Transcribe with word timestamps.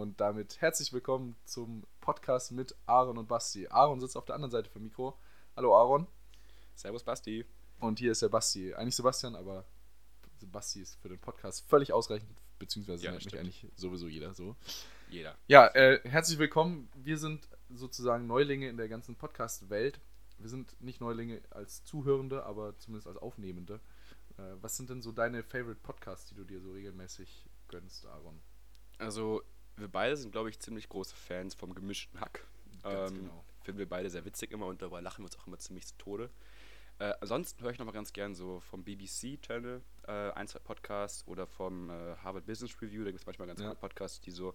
Und 0.00 0.18
damit 0.18 0.62
herzlich 0.62 0.94
willkommen 0.94 1.36
zum 1.44 1.84
Podcast 2.00 2.52
mit 2.52 2.74
Aaron 2.86 3.18
und 3.18 3.28
Basti. 3.28 3.68
Aaron 3.68 4.00
sitzt 4.00 4.16
auf 4.16 4.24
der 4.24 4.34
anderen 4.34 4.50
Seite 4.50 4.70
vom 4.70 4.82
Mikro. 4.82 5.18
Hallo 5.54 5.76
Aaron. 5.76 6.06
Servus 6.74 7.04
Basti. 7.04 7.44
Und 7.80 7.98
hier 7.98 8.12
ist 8.12 8.22
der 8.22 8.30
Basti. 8.30 8.72
Eigentlich 8.72 8.96
Sebastian, 8.96 9.36
aber 9.36 9.66
Basti 10.40 10.80
ist 10.80 10.94
für 11.02 11.10
den 11.10 11.18
Podcast 11.18 11.68
völlig 11.68 11.92
ausreichend, 11.92 12.40
beziehungsweise 12.58 13.04
Ja, 13.04 13.10
nennt 13.10 13.26
mich 13.26 13.38
eigentlich 13.38 13.66
sowieso 13.76 14.08
jeder 14.08 14.32
so. 14.32 14.56
Jeder. 15.10 15.36
Ja, 15.48 15.66
äh, 15.66 16.00
herzlich 16.08 16.38
willkommen. 16.38 16.88
Wir 16.94 17.18
sind 17.18 17.46
sozusagen 17.68 18.26
Neulinge 18.26 18.70
in 18.70 18.78
der 18.78 18.88
ganzen 18.88 19.16
Podcast-Welt. 19.16 20.00
Wir 20.38 20.48
sind 20.48 20.80
nicht 20.80 21.02
Neulinge 21.02 21.42
als 21.50 21.84
Zuhörende, 21.84 22.46
aber 22.46 22.78
zumindest 22.78 23.06
als 23.06 23.18
Aufnehmende. 23.18 23.80
Äh, 24.38 24.54
was 24.62 24.78
sind 24.78 24.88
denn 24.88 25.02
so 25.02 25.12
deine 25.12 25.42
Favorite 25.42 25.80
Podcasts, 25.82 26.30
die 26.30 26.36
du 26.36 26.44
dir 26.44 26.62
so 26.62 26.72
regelmäßig 26.72 27.44
gönnst, 27.68 28.06
Aaron? 28.06 28.40
Also, 28.96 29.42
wir 29.80 29.88
beide 29.88 30.16
sind, 30.16 30.32
glaube 30.32 30.50
ich, 30.50 30.58
ziemlich 30.58 30.88
große 30.88 31.14
Fans 31.16 31.54
vom 31.54 31.74
gemischten 31.74 32.20
Hack. 32.20 32.46
Ganz 32.82 33.10
ähm, 33.10 33.18
genau. 33.18 33.44
Finden 33.62 33.78
wir 33.78 33.88
beide 33.88 34.08
sehr 34.10 34.24
witzig 34.24 34.52
immer 34.52 34.66
und 34.66 34.80
dabei 34.82 35.00
lachen 35.00 35.18
wir 35.22 35.26
uns 35.26 35.38
auch 35.38 35.46
immer 35.46 35.58
ziemlich 35.58 35.86
zu 35.86 35.96
Tode. 35.98 36.30
Äh, 36.98 37.14
ansonsten 37.20 37.62
höre 37.62 37.70
ich 37.70 37.78
nochmal 37.78 37.94
ganz 37.94 38.12
gern 38.12 38.34
so 38.34 38.60
vom 38.60 38.84
BBC-Channel 38.84 39.82
äh, 40.06 40.12
ein, 40.32 40.48
zwei 40.48 40.58
Podcasts 40.58 41.26
oder 41.26 41.46
vom 41.46 41.88
äh, 41.90 42.16
Harvard 42.22 42.46
Business 42.46 42.80
Review. 42.80 43.04
Da 43.04 43.10
gibt 43.10 43.20
es 43.20 43.26
manchmal 43.26 43.48
ganz 43.48 43.60
Ja. 43.60 43.66
coole 43.68 43.78
Podcasts, 43.78 44.20
die 44.20 44.30
so 44.30 44.54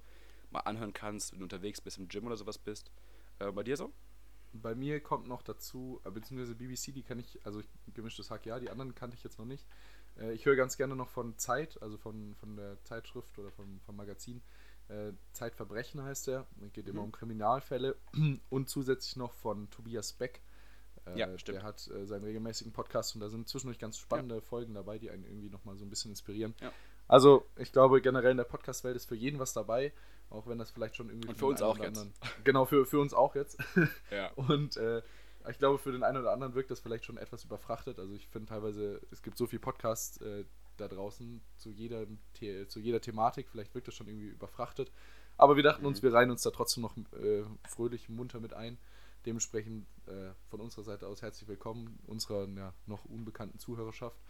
mal 0.51 0.59
anhören 0.61 0.93
kannst, 0.93 1.31
wenn 1.31 1.39
du 1.39 1.45
unterwegs 1.45 1.81
bist 1.81 1.97
im 1.97 2.07
Gym 2.07 2.25
oder 2.27 2.37
sowas 2.37 2.57
bist. 2.57 2.91
Äh, 3.39 3.51
bei 3.51 3.63
dir 3.63 3.77
so? 3.77 3.91
Bei 4.53 4.73
mir 4.73 5.01
kommt 5.01 5.27
noch 5.27 5.41
dazu, 5.41 5.99
äh, 6.05 6.11
beziehungsweise 6.11 6.55
BBC, 6.55 6.93
die 6.93 7.03
kann 7.03 7.19
ich, 7.19 7.43
also 7.45 7.59
ich, 7.59 7.67
gemischtes 7.93 8.29
Hack, 8.31 8.45
ja, 8.45 8.59
die 8.59 8.69
anderen 8.69 8.95
kannte 8.95 9.17
ich 9.17 9.23
jetzt 9.23 9.37
noch 9.39 9.45
nicht. 9.45 9.65
Äh, 10.19 10.33
ich 10.33 10.45
höre 10.45 10.55
ganz 10.55 10.77
gerne 10.77 10.95
noch 10.95 11.09
von 11.09 11.37
Zeit, 11.37 11.81
also 11.81 11.97
von, 11.97 12.35
von 12.35 12.55
der 12.55 12.81
Zeitschrift 12.83 13.37
oder 13.39 13.51
vom, 13.51 13.79
vom 13.81 13.95
Magazin. 13.95 14.41
Äh, 14.87 15.13
Zeitverbrechen 15.31 16.03
heißt 16.03 16.27
der. 16.27 16.45
Es 16.65 16.71
geht 16.73 16.87
immer 16.87 16.99
Mhm. 17.01 17.05
um 17.07 17.11
Kriminalfälle 17.11 17.95
und 18.49 18.69
zusätzlich 18.69 19.15
noch 19.15 19.33
von 19.33 19.69
Tobias 19.71 20.13
Beck. 20.13 20.41
Äh, 21.07 21.17
Ja, 21.19 21.37
stimmt. 21.39 21.57
Der 21.57 21.63
hat 21.63 21.87
äh, 21.87 22.05
seinen 22.05 22.23
regelmäßigen 22.23 22.71
Podcast 22.71 23.15
und 23.15 23.21
da 23.21 23.29
sind 23.29 23.47
zwischendurch 23.49 23.79
ganz 23.79 23.97
spannende 23.97 24.41
Folgen 24.41 24.73
dabei, 24.73 24.97
die 24.99 25.09
einen 25.09 25.23
irgendwie 25.25 25.49
nochmal 25.49 25.75
so 25.77 25.85
ein 25.85 25.89
bisschen 25.89 26.11
inspirieren. 26.11 26.53
Ja. 26.61 26.71
Also, 27.07 27.45
ich 27.57 27.71
glaube, 27.71 28.01
generell 28.01 28.31
in 28.31 28.37
der 28.37 28.45
Podcast-Welt 28.45 28.95
ist 28.95 29.05
für 29.05 29.15
jeden 29.15 29.37
was 29.39 29.53
dabei, 29.53 29.93
auch 30.31 30.47
wenn 30.47 30.57
das 30.57 30.71
vielleicht 30.71 30.95
schon 30.95 31.09
irgendwie. 31.09 31.29
Und 31.29 31.37
für 31.37 31.45
uns 31.45 31.61
auch 31.61 31.77
jetzt. 31.77 31.87
anderen- 31.99 32.13
Genau, 32.43 32.65
für, 32.65 32.85
für 32.85 32.99
uns 32.99 33.13
auch 33.13 33.35
jetzt. 33.35 33.57
Ja. 34.09 34.31
Und 34.35 34.77
äh, 34.77 35.01
ich 35.49 35.57
glaube, 35.59 35.77
für 35.79 35.91
den 35.91 36.03
einen 36.03 36.17
oder 36.19 36.31
anderen 36.31 36.55
wirkt 36.55 36.71
das 36.71 36.79
vielleicht 36.79 37.05
schon 37.05 37.17
etwas 37.17 37.43
überfrachtet. 37.43 37.99
Also 37.99 38.13
ich 38.13 38.27
finde 38.27 38.49
teilweise, 38.49 39.01
es 39.11 39.21
gibt 39.23 39.37
so 39.37 39.47
viel 39.47 39.59
Podcasts 39.59 40.17
äh, 40.21 40.45
da 40.77 40.87
draußen 40.87 41.41
zu 41.57 41.69
jeder, 41.69 42.05
The 42.39 42.67
zu 42.67 42.79
jeder 42.79 43.01
Thematik, 43.01 43.49
vielleicht 43.49 43.73
wirkt 43.73 43.87
das 43.87 43.95
schon 43.95 44.07
irgendwie 44.07 44.27
überfrachtet. 44.27 44.91
Aber 45.37 45.55
wir 45.55 45.63
dachten 45.63 45.85
uns, 45.85 46.01
Mhm. 46.01 46.07
wir 46.07 46.13
reihen 46.13 46.31
uns 46.31 46.41
da 46.43 46.51
trotzdem 46.51 46.81
noch 46.83 46.95
äh, 47.13 47.43
fröhlich 47.67 48.09
munter 48.09 48.39
mit 48.39 48.53
ein. 48.53 48.77
Dementsprechend 49.25 49.87
äh, 50.07 50.31
von 50.49 50.61
unserer 50.61 50.83
Seite 50.83 51.07
aus 51.07 51.21
herzlich 51.21 51.47
willkommen, 51.49 51.99
unserer 52.05 52.47
ja, 52.49 52.73
noch 52.85 53.05
unbekannten 53.05 53.57
Zuhörerschaft. 53.59 54.21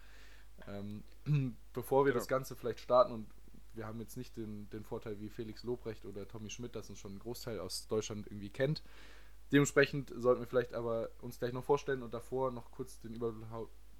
Ähm, 0.66 1.04
bevor 1.72 2.04
wir 2.06 2.12
Genau. 2.12 2.20
das 2.20 2.28
Ganze 2.28 2.56
vielleicht 2.56 2.80
starten 2.80 3.12
und 3.12 3.28
wir 3.74 3.86
haben 3.86 4.00
jetzt 4.00 4.16
nicht 4.16 4.36
den, 4.38 4.70
den 4.70 4.84
Vorteil 4.84 5.20
wie 5.20 5.28
Felix 5.28 5.62
Lobrecht 5.62 6.06
oder 6.06 6.26
Tommy 6.26 6.48
Schmidt, 6.48 6.74
das 6.74 6.88
uns 6.88 6.98
schon 6.98 7.16
ein 7.16 7.18
Großteil 7.18 7.60
aus 7.60 7.86
Deutschland 7.88 8.26
irgendwie 8.26 8.48
kennt. 8.48 8.82
Dementsprechend 9.52 10.12
sollten 10.16 10.42
wir 10.42 10.46
vielleicht 10.46 10.74
aber 10.74 11.10
uns 11.20 11.38
gleich 11.38 11.52
noch 11.52 11.64
vorstellen 11.64 12.02
und 12.02 12.12
davor 12.12 12.50
noch 12.50 12.70
kurz 12.70 13.00
den 13.00 13.14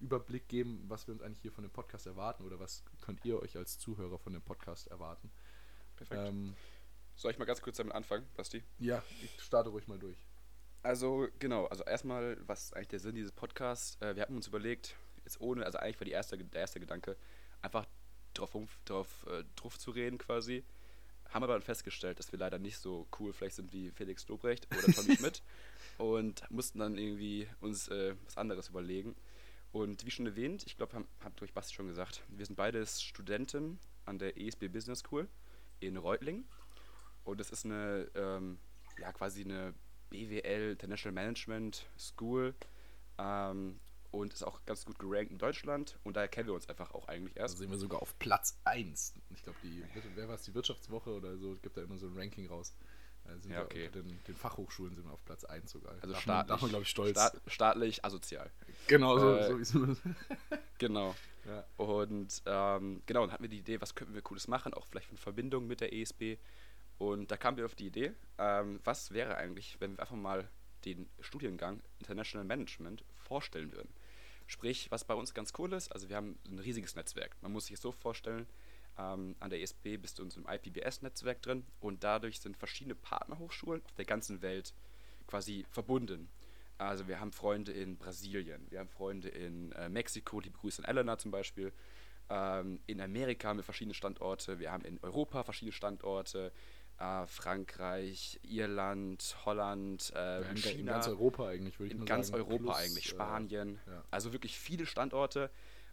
Überblick 0.01 0.49
geben, 0.49 0.85
was 0.89 1.07
wir 1.07 1.15
uns 1.15 1.23
eigentlich 1.23 1.41
hier 1.41 1.53
von 1.53 1.63
dem 1.63 1.71
Podcast 1.71 2.07
erwarten 2.07 2.45
oder 2.45 2.59
was 2.59 2.85
könnt 3.01 3.25
ihr 3.25 3.41
euch 3.41 3.57
als 3.57 3.79
Zuhörer 3.79 4.19
von 4.19 4.33
dem 4.33 4.43
Podcast 4.43 4.89
erwarten. 4.89 5.31
Perfekt. 5.97 6.29
Ähm, 6.29 6.55
Soll 7.15 7.31
ich 7.31 7.39
mal 7.39 7.45
ganz 7.45 7.63
kurz 7.63 7.77
damit 7.77 7.95
anfangen, 7.95 8.27
Basti? 8.37 8.63
ja, 8.79 9.03
ich 9.23 9.41
starte 9.41 9.71
ruhig 9.71 9.89
mal 9.89 9.99
durch. 9.99 10.19
Also, 10.83 11.29
genau, 11.39 11.67
also 11.67 11.83
erstmal, 11.85 12.37
was 12.47 12.65
ist 12.65 12.77
eigentlich 12.77 12.89
der 12.89 13.01
Sinn 13.01 13.15
dieses 13.15 13.33
Podcasts? 13.33 14.01
Äh, 14.03 14.15
wir 14.15 14.23
hatten 14.23 14.37
uns 14.37 14.47
überlegt, 14.47 14.95
jetzt 15.25 15.41
ohne, 15.41 15.65
also 15.65 15.79
eigentlich 15.79 15.99
war 15.99 16.05
die 16.05 16.13
erste, 16.13 16.37
der 16.37 16.61
erste 16.61 16.79
Gedanke, 16.79 17.17
einfach 17.63 17.87
drauf, 18.35 18.53
drauf, 18.85 19.27
äh, 19.29 19.45
drauf 19.57 19.79
zu 19.79 19.91
reden 19.91 20.19
quasi. 20.19 20.65
Haben 21.31 21.43
aber 21.45 21.55
dann 21.55 21.63
festgestellt, 21.63 22.19
dass 22.19 22.33
wir 22.33 22.39
leider 22.39 22.59
nicht 22.59 22.79
so 22.79 23.07
cool 23.19 23.33
vielleicht 23.33 23.57
sind 23.57 23.73
wie 23.73 23.91
Felix 23.91 24.27
Lobrecht 24.29 24.67
oder 24.73 24.93
Tommy 24.93 25.17
Schmidt 25.17 25.43
und 25.99 26.49
mussten 26.51 26.79
dann 26.79 26.97
irgendwie 26.99 27.49
uns 27.61 27.89
äh, 27.89 28.15
was 28.25 28.37
anderes 28.37 28.69
überlegen. 28.69 29.15
Und 29.73 30.07
wie 30.07 30.11
schon 30.11 30.27
erwähnt, 30.27 30.63
ich 30.67 30.77
glaube, 30.77 30.95
haben- 30.95 31.09
hat 31.21 31.39
durch 31.41 31.53
Basti 31.53 31.75
schon 31.75 31.89
gesagt, 31.89 32.23
wir 32.29 32.47
sind 32.47 32.57
beides 32.57 33.03
Studenten 33.03 33.79
an 34.07 34.19
der 34.19 34.37
ESB 34.39 34.69
Business 34.69 35.01
School 35.01 35.29
in 35.81 35.97
Reutlingen. 35.97 36.47
Und 37.25 37.41
das 37.41 37.51
ist 37.51 37.65
eine, 37.65 38.09
ähm, 38.15 38.59
ja, 38.99 39.13
quasi 39.13 39.43
eine 39.43 39.75
BWL 40.11 40.71
International 40.71 41.13
Management 41.13 41.85
School 41.99 42.55
ähm, 43.19 43.81
und 44.11 44.33
ist 44.33 44.43
auch 44.43 44.65
ganz 44.67 44.85
gut 44.85 44.99
gerankt 44.99 45.31
in 45.33 45.39
Deutschland 45.39 45.99
und 46.05 46.17
daher 46.17 46.29
kennen 46.29 46.49
wir 46.49 46.55
uns 46.55 46.69
einfach 46.69 46.93
auch 46.93 47.09
eigentlich 47.09 47.35
Da 47.35 47.43
erst. 47.43 47.59
sind 47.59 47.71
wir 47.71 47.79
sogar 47.79 48.03
auf 48.03 48.19
Platz 48.19 48.59
1. 48.65 49.15
Ich 49.35 49.43
glaube, 49.43 49.59
die, 49.63 49.83
wer 50.15 50.29
war 50.29 50.35
es, 50.37 50.43
die 50.43 50.55
Wirtschaftswoche 50.55 51.11
oder 51.11 51.37
so, 51.37 51.55
gibt 51.63 51.77
da 51.77 51.83
immer 51.83 51.99
so 51.99 52.07
ein 52.07 52.17
Ranking 52.17 52.47
raus. 52.49 52.75
Sind 53.41 53.51
Ja, 53.51 53.63
okay. 53.65 53.87
unter 53.89 54.03
den, 54.03 54.23
den 54.29 54.37
Fachhochschulen 54.37 54.95
sind 54.95 55.05
wir 55.05 55.13
auf 55.13 55.25
Platz 55.25 55.45
1 55.45 55.71
sogar. 55.73 55.95
Also 55.95 56.13
darf 56.13 56.23
staatlich, 56.23 56.49
darf 56.49 56.61
man 56.63 56.71
glaube 56.71 56.83
ich, 56.85 56.89
stolz. 56.91 57.11
Staat, 57.19 57.41
staatlich 57.49 58.05
asozial. 58.05 58.51
genau, 58.87 59.19
so, 59.19 59.35
Äh, 59.35 59.49
so 59.49 59.59
wie 59.59 59.63
es 59.63 59.75
immer 59.75 59.97
Genau. 60.79 61.15
ja. 61.45 61.65
Und 61.77 62.43
ähm, 62.47 63.03
genau, 63.07 63.23
dann 63.23 63.33
hatten 63.33 63.43
wir 63.43 63.49
die 63.51 63.59
Idee, 63.59 63.81
was 63.81 63.97
könnten 63.97 64.15
wir 64.15 64.23
Cooles 64.23 64.47
machen, 64.47 64.75
auch 64.75 64.87
vielleicht 64.87 65.11
in 65.11 65.17
Verbindung 65.17 65.67
mit 65.67 65.81
der 65.81 65.93
ESB. 65.93 66.37
Und 66.99 67.31
da 67.33 67.37
kamen 67.37 67.57
wir 67.57 67.65
auf 67.67 67.75
die 67.75 67.87
Idee, 67.87 68.13
ähm, 68.39 68.79
was 68.85 69.11
wäre 69.11 69.37
eigentlich, 69.37 69.77
wenn 69.81 69.97
wir 69.97 70.01
einfach 70.03 70.15
mal 70.17 70.49
den 70.85 71.09
Studiengang 71.19 71.83
International 71.99 72.45
Management 72.47 73.05
vorstellen 73.27 73.73
würden. 73.73 73.93
Sprich, 74.47 74.91
was 74.91 75.05
bei 75.05 75.15
uns 75.15 75.35
ganz 75.35 75.53
cool 75.59 75.73
ist, 75.73 75.91
also 75.93 76.09
wir 76.09 76.17
haben 76.17 76.39
ein 76.49 76.59
riesiges 76.61 76.95
Netzwerk. 76.95 77.37
Man 77.43 77.53
muss 77.53 77.67
sich 77.67 77.79
so 77.81 77.91
vorstellen, 77.91 78.47
ähm, 78.99 79.35
an 79.41 79.51
der 79.51 79.61
ESB 79.61 79.97
bist 79.97 80.19
du 80.19 80.23
in 80.23 80.27
unserem 80.27 80.47
IPBS-Netzwerk 80.49 81.43
drin 81.43 81.65
und 81.81 82.05
dadurch 82.05 82.41
sind 82.41 82.57
verschiedene 82.57 82.95
Partnerhochschulen 82.95 83.83
auf 83.85 83.93
der 83.95 84.05
ganzen 84.05 84.43
Welt 84.43 84.73
quasi 85.27 85.67
verbunden. 85.71 86.29
Also 86.79 87.09
wir 87.09 87.21
haben 87.21 87.33
Freunde 87.33 87.73
in 87.73 87.97
Brasilien, 87.97 88.67
wir 88.71 88.81
haben 88.81 88.89
Freunde 88.89 89.29
in 89.29 89.73
äh, 89.73 89.89
Mexiko, 89.89 90.41
liebe 90.41 90.59
Grüße 90.59 90.83
an 90.83 90.89
Elena 90.89 91.19
zum 91.19 91.31
Beispiel. 91.31 91.73
Ähm, 92.29 92.81
in 92.87 93.01
Amerika 93.01 93.49
haben 93.49 93.59
wir 93.59 93.65
verschiedene 93.65 93.95
Standorte, 93.95 94.59
wir 94.59 94.73
haben 94.73 94.85
in 94.85 94.99
Europa 95.03 95.43
verschiedene 95.43 95.73
Standorte, 95.73 96.53
äh, 96.99 97.27
Frankreich, 97.27 98.39
Irland, 98.43 99.37
Holland, 99.45 100.13
äh, 100.15 100.49
in, 100.51 100.57
China. 100.57 100.79
in 100.79 100.87
ganz 100.87 101.09
Europa 101.09 101.49
eigentlich, 101.49 101.79
würde 101.79 101.95
ich 101.95 101.99
In 102.01 102.07
ganz 102.07 102.29
sagen. 102.29 102.43
Europa 102.43 102.57
Plus, 102.65 102.77
eigentlich, 102.77 103.07
äh, 103.07 103.09
Spanien. 103.09 103.79
ja. 103.87 104.05
Also 104.11 104.33
wirklich 104.33 104.59
viele 104.59 104.87
Standorte. 104.87 105.51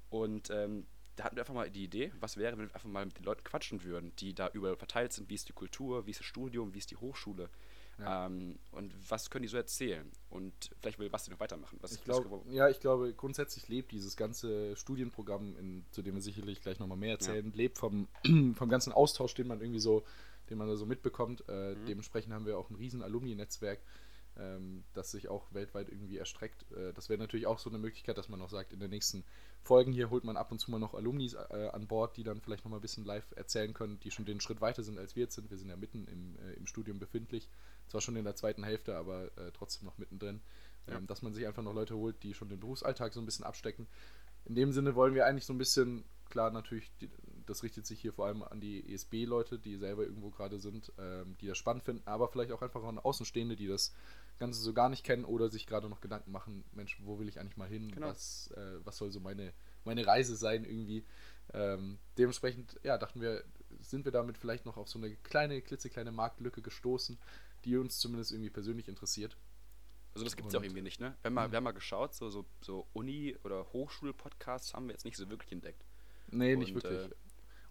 Und 0.09 0.49
ähm, 0.49 0.85
da 1.15 1.25
hatten 1.25 1.35
wir 1.35 1.41
einfach 1.43 1.53
mal 1.53 1.69
die 1.69 1.83
Idee, 1.83 2.11
was 2.19 2.37
wäre, 2.37 2.57
wenn 2.57 2.67
wir 2.67 2.75
einfach 2.75 2.89
mal 2.89 3.05
mit 3.05 3.17
den 3.17 3.23
Leuten 3.25 3.43
quatschen 3.43 3.83
würden, 3.83 4.15
die 4.17 4.33
da 4.33 4.49
überall 4.53 4.75
verteilt 4.77 5.13
sind. 5.13 5.29
Wie 5.29 5.35
ist 5.35 5.47
die 5.49 5.53
Kultur, 5.53 6.05
wie 6.05 6.11
ist 6.11 6.19
das 6.19 6.25
Studium, 6.27 6.73
wie 6.73 6.79
ist 6.79 6.91
die 6.91 6.95
Hochschule? 6.97 7.49
Ja. 7.99 8.25
Ähm, 8.25 8.57
und 8.71 8.91
was 9.07 9.29
können 9.29 9.43
die 9.43 9.47
so 9.49 9.57
erzählen? 9.57 10.11
Und 10.31 10.71
vielleicht 10.81 10.97
will 10.97 11.09
Basti 11.11 11.29
noch 11.29 11.39
weitermachen. 11.39 11.77
Was, 11.81 11.91
Ich 11.91 11.99
was 11.99 12.05
glaube, 12.05 12.27
gewo- 12.27 12.51
ja, 12.51 12.67
ich 12.69 12.79
glaube, 12.79 13.13
grundsätzlich 13.13 13.67
lebt 13.67 13.91
dieses 13.91 14.17
ganze 14.17 14.75
Studienprogramm, 14.75 15.55
in, 15.59 15.85
zu 15.91 16.01
dem 16.01 16.15
wir 16.15 16.21
sicherlich 16.21 16.59
gleich 16.61 16.79
nochmal 16.79 16.97
mehr 16.97 17.11
erzählen, 17.11 17.51
lebt 17.53 17.77
vom, 17.77 18.07
vom 18.55 18.69
ganzen 18.69 18.91
Austausch, 18.93 19.35
den 19.35 19.45
man 19.47 19.61
irgendwie 19.61 19.79
so, 19.79 20.03
den 20.53 20.57
man 20.59 20.67
da 20.67 20.75
so 20.75 20.85
mitbekommt. 20.85 21.43
Äh, 21.49 21.75
Mhm. 21.75 21.85
Dementsprechend 21.87 22.33
haben 22.33 22.45
wir 22.45 22.57
auch 22.57 22.69
ein 22.69 22.75
riesen 22.75 23.01
Alumni-Netzwerk, 23.01 23.79
ähm, 24.37 24.83
das 24.93 25.11
sich 25.11 25.27
auch 25.27 25.53
weltweit 25.53 25.89
irgendwie 25.89 26.17
erstreckt. 26.17 26.65
Äh, 26.71 26.93
das 26.93 27.09
wäre 27.09 27.19
natürlich 27.19 27.45
auch 27.47 27.59
so 27.59 27.69
eine 27.69 27.79
Möglichkeit, 27.79 28.17
dass 28.17 28.29
man 28.29 28.41
auch 28.41 28.49
sagt, 28.49 28.73
in 28.73 28.79
den 28.79 28.89
nächsten 28.89 29.23
Folgen 29.61 29.91
hier 29.91 30.09
holt 30.09 30.23
man 30.23 30.37
ab 30.37 30.51
und 30.51 30.59
zu 30.59 30.71
mal 30.71 30.79
noch 30.79 30.93
Alumnis 30.93 31.33
äh, 31.33 31.69
an 31.71 31.87
Bord, 31.87 32.17
die 32.17 32.23
dann 32.23 32.41
vielleicht 32.41 32.63
nochmal 32.65 32.79
ein 32.79 32.81
bisschen 32.81 33.05
live 33.05 33.25
erzählen 33.35 33.73
können, 33.73 33.99
die 33.99 34.11
schon 34.11 34.25
den 34.25 34.39
Schritt 34.41 34.61
weiter 34.61 34.83
sind, 34.83 34.97
als 34.97 35.15
wir 35.15 35.23
jetzt 35.23 35.35
sind. 35.35 35.49
Wir 35.49 35.57
sind 35.57 35.69
ja 35.69 35.75
mitten 35.75 36.07
im, 36.07 36.35
äh, 36.37 36.53
im 36.53 36.67
Studium 36.67 36.99
befindlich. 36.99 37.49
Zwar 37.87 38.01
schon 38.01 38.15
in 38.15 38.25
der 38.25 38.35
zweiten 38.35 38.63
Hälfte, 38.63 38.95
aber 38.95 39.25
äh, 39.37 39.51
trotzdem 39.53 39.85
noch 39.85 39.97
mittendrin. 39.97 40.41
Ja. 40.87 40.97
Ähm, 40.97 41.07
dass 41.07 41.21
man 41.21 41.33
sich 41.33 41.47
einfach 41.47 41.63
noch 41.63 41.73
Leute 41.73 41.95
holt, 41.95 42.21
die 42.23 42.33
schon 42.33 42.49
den 42.49 42.59
Berufsalltag 42.59 43.13
so 43.13 43.21
ein 43.21 43.25
bisschen 43.25 43.45
abstecken. 43.45 43.87
In 44.45 44.55
dem 44.55 44.73
Sinne 44.73 44.95
wollen 44.95 45.15
wir 45.15 45.25
eigentlich 45.25 45.45
so 45.45 45.53
ein 45.53 45.57
bisschen, 45.57 46.03
klar, 46.29 46.51
natürlich, 46.51 46.91
die, 46.99 47.09
das 47.45 47.63
richtet 47.63 47.85
sich 47.85 47.99
hier 48.01 48.13
vor 48.13 48.25
allem 48.27 48.43
an 48.43 48.59
die 48.61 48.93
ESB-Leute, 48.93 49.59
die 49.59 49.77
selber 49.77 50.03
irgendwo 50.03 50.29
gerade 50.29 50.59
sind, 50.59 50.91
ähm, 50.97 51.35
die 51.41 51.47
das 51.47 51.57
spannend 51.57 51.83
finden, 51.83 52.01
aber 52.05 52.27
vielleicht 52.27 52.51
auch 52.51 52.61
einfach 52.61 52.83
an 52.83 52.99
Außenstehende, 52.99 53.55
die 53.55 53.67
das 53.67 53.93
Ganze 54.39 54.61
so 54.61 54.73
gar 54.73 54.89
nicht 54.89 55.03
kennen 55.03 55.25
oder 55.25 55.49
sich 55.49 55.65
gerade 55.67 55.89
noch 55.89 56.01
Gedanken 56.01 56.31
machen, 56.31 56.63
Mensch, 56.73 56.97
wo 57.03 57.19
will 57.19 57.27
ich 57.29 57.39
eigentlich 57.39 57.57
mal 57.57 57.67
hin? 57.67 57.91
Genau. 57.91 58.07
Was, 58.07 58.51
äh, 58.55 58.79
was 58.85 58.97
soll 58.97 59.11
so 59.11 59.19
meine, 59.19 59.53
meine 59.85 60.05
Reise 60.05 60.35
sein 60.35 60.65
irgendwie? 60.65 61.05
Ähm, 61.53 61.99
dementsprechend, 62.17 62.79
ja, 62.83 62.97
dachten 62.97 63.21
wir, 63.21 63.43
sind 63.81 64.05
wir 64.05 64.11
damit 64.11 64.37
vielleicht 64.37 64.65
noch 64.65 64.77
auf 64.77 64.87
so 64.89 64.97
eine 64.97 65.15
kleine, 65.17 65.61
klitzekleine 65.61 66.11
Marktlücke 66.11 66.61
gestoßen, 66.61 67.17
die 67.65 67.77
uns 67.77 67.99
zumindest 67.99 68.31
irgendwie 68.31 68.49
persönlich 68.49 68.87
interessiert. 68.87 69.37
Also 70.13 70.25
das 70.25 70.35
gibt 70.35 70.47
es 70.47 70.53
ja 70.53 70.59
auch 70.59 70.63
irgendwie 70.63 70.83
nicht, 70.83 70.99
ne? 70.99 71.15
Wir 71.21 71.29
haben 71.29 71.33
mal, 71.33 71.47
Mhm. 71.47 71.51
wir 71.51 71.57
haben 71.57 71.63
mal 71.63 71.71
geschaut, 71.71 72.13
so, 72.13 72.29
so, 72.29 72.45
so 72.61 72.87
Uni- 72.93 73.35
oder 73.43 73.65
Hochschul-Podcasts 73.73 74.73
haben 74.73 74.85
wir 74.87 74.93
jetzt 74.93 75.05
nicht 75.05 75.17
so 75.17 75.27
wirklich 75.29 75.51
entdeckt. 75.51 75.83
Nee, 76.29 76.55
nicht 76.55 76.75
Und, 76.75 76.83
wirklich. 76.83 77.09
äh, 77.11 77.15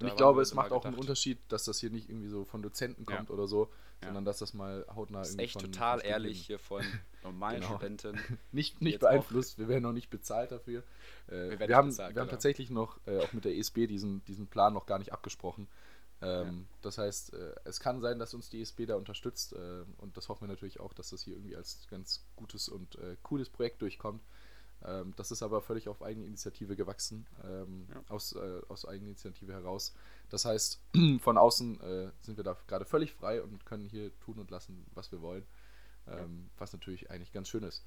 Und 0.02 0.08
ich 0.08 0.16
glaube, 0.16 0.38
wir 0.38 0.42
es 0.42 0.54
macht 0.54 0.72
auch 0.72 0.84
einen. 0.84 0.96
Unterschied, 0.96 1.38
dass 1.48 1.64
das 1.64 1.78
hier 1.80 1.90
nicht 1.90 2.08
irgendwie 2.08 2.28
so 2.28 2.44
von 2.44 2.62
Dozenten 2.62 3.04
Ja. 3.08 3.16
kommt 3.16 3.30
oder 3.30 3.46
so, 3.46 3.70
Ja. 4.00 4.08
sondern 4.08 4.24
dass 4.24 4.38
das 4.38 4.54
mal 4.54 4.84
hautnah 4.94 5.20
Das 5.20 5.28
ist 5.28 5.34
irgendwie 5.34 5.44
echt 5.44 5.52
von, 5.54 5.62
total 5.72 6.00
von 6.00 6.08
ehrlich 6.08 6.46
hier 6.46 6.58
von 6.58 6.82
normalen 7.22 7.60
Genau. 7.60 7.74
Studenten. 7.76 8.18
Nicht, 8.52 8.80
nicht 8.80 8.98
beeinflusst, 9.00 9.58
wir 9.58 9.68
werden 9.68 9.82
noch 9.84 9.92
nicht 9.92 10.10
bezahlt 10.10 10.50
dafür. 10.52 10.82
Äh, 11.28 11.32
wir, 11.50 11.58
nicht 11.58 11.72
haben, 11.72 11.88
bezahlt, 11.88 12.14
wir 12.14 12.20
haben 12.20 12.26
genau. 12.26 12.30
tatsächlich 12.36 12.70
noch, 12.70 12.98
äh, 13.06 13.18
auch 13.20 13.32
mit 13.32 13.44
der 13.44 13.56
ESB, 13.56 13.86
diesen, 13.86 14.24
diesen 14.26 14.46
Plan 14.48 14.72
noch 14.74 14.86
gar 14.86 14.98
nicht 14.98 15.12
abgesprochen. 15.12 15.68
Ähm, 16.20 16.66
Das 16.82 16.98
heißt, 16.98 17.32
äh, 17.34 17.54
es 17.64 17.80
kann 17.80 18.00
sein, 18.00 18.18
dass 18.18 18.32
uns 18.34 18.48
die 18.48 18.60
ESB 18.60 18.86
da 18.86 18.94
unterstützt 18.96 19.54
äh, 19.54 19.84
und 19.98 20.16
das 20.16 20.28
hoffen 20.28 20.42
wir 20.42 20.48
natürlich 20.48 20.78
auch, 20.80 20.92
dass 20.92 21.10
das 21.10 21.22
hier 21.22 21.34
irgendwie 21.34 21.56
als 21.56 21.86
ganz 21.90 22.24
gutes 22.36 22.68
und 22.68 22.94
äh, 22.96 23.16
cooles 23.22 23.48
Projekt 23.50 23.82
durchkommt. 23.82 24.22
Ähm, 24.84 25.12
das 25.16 25.30
ist 25.30 25.42
aber 25.42 25.60
völlig 25.60 25.88
auf 25.88 26.02
Eigeninitiative 26.02 26.76
gewachsen, 26.76 27.26
ähm, 27.44 27.86
Ja. 27.92 28.02
aus, 28.08 28.32
äh, 28.34 28.60
aus 28.68 28.84
Eigeninitiative 28.86 29.52
heraus. 29.52 29.94
Das 30.30 30.44
heißt, 30.44 30.80
von 31.20 31.38
außen 31.38 31.80
äh, 31.80 32.10
sind 32.20 32.36
wir 32.36 32.44
da 32.44 32.56
gerade 32.66 32.84
völlig 32.84 33.12
frei 33.12 33.42
und 33.42 33.64
können 33.66 33.88
hier 33.88 34.10
tun 34.20 34.38
und 34.38 34.50
lassen, 34.50 34.84
was 34.94 35.12
wir 35.12 35.20
wollen, 35.22 35.46
ähm, 36.06 36.50
was 36.58 36.72
natürlich 36.72 37.10
eigentlich 37.10 37.32
ganz 37.32 37.48
schön 37.48 37.62
ist. 37.62 37.84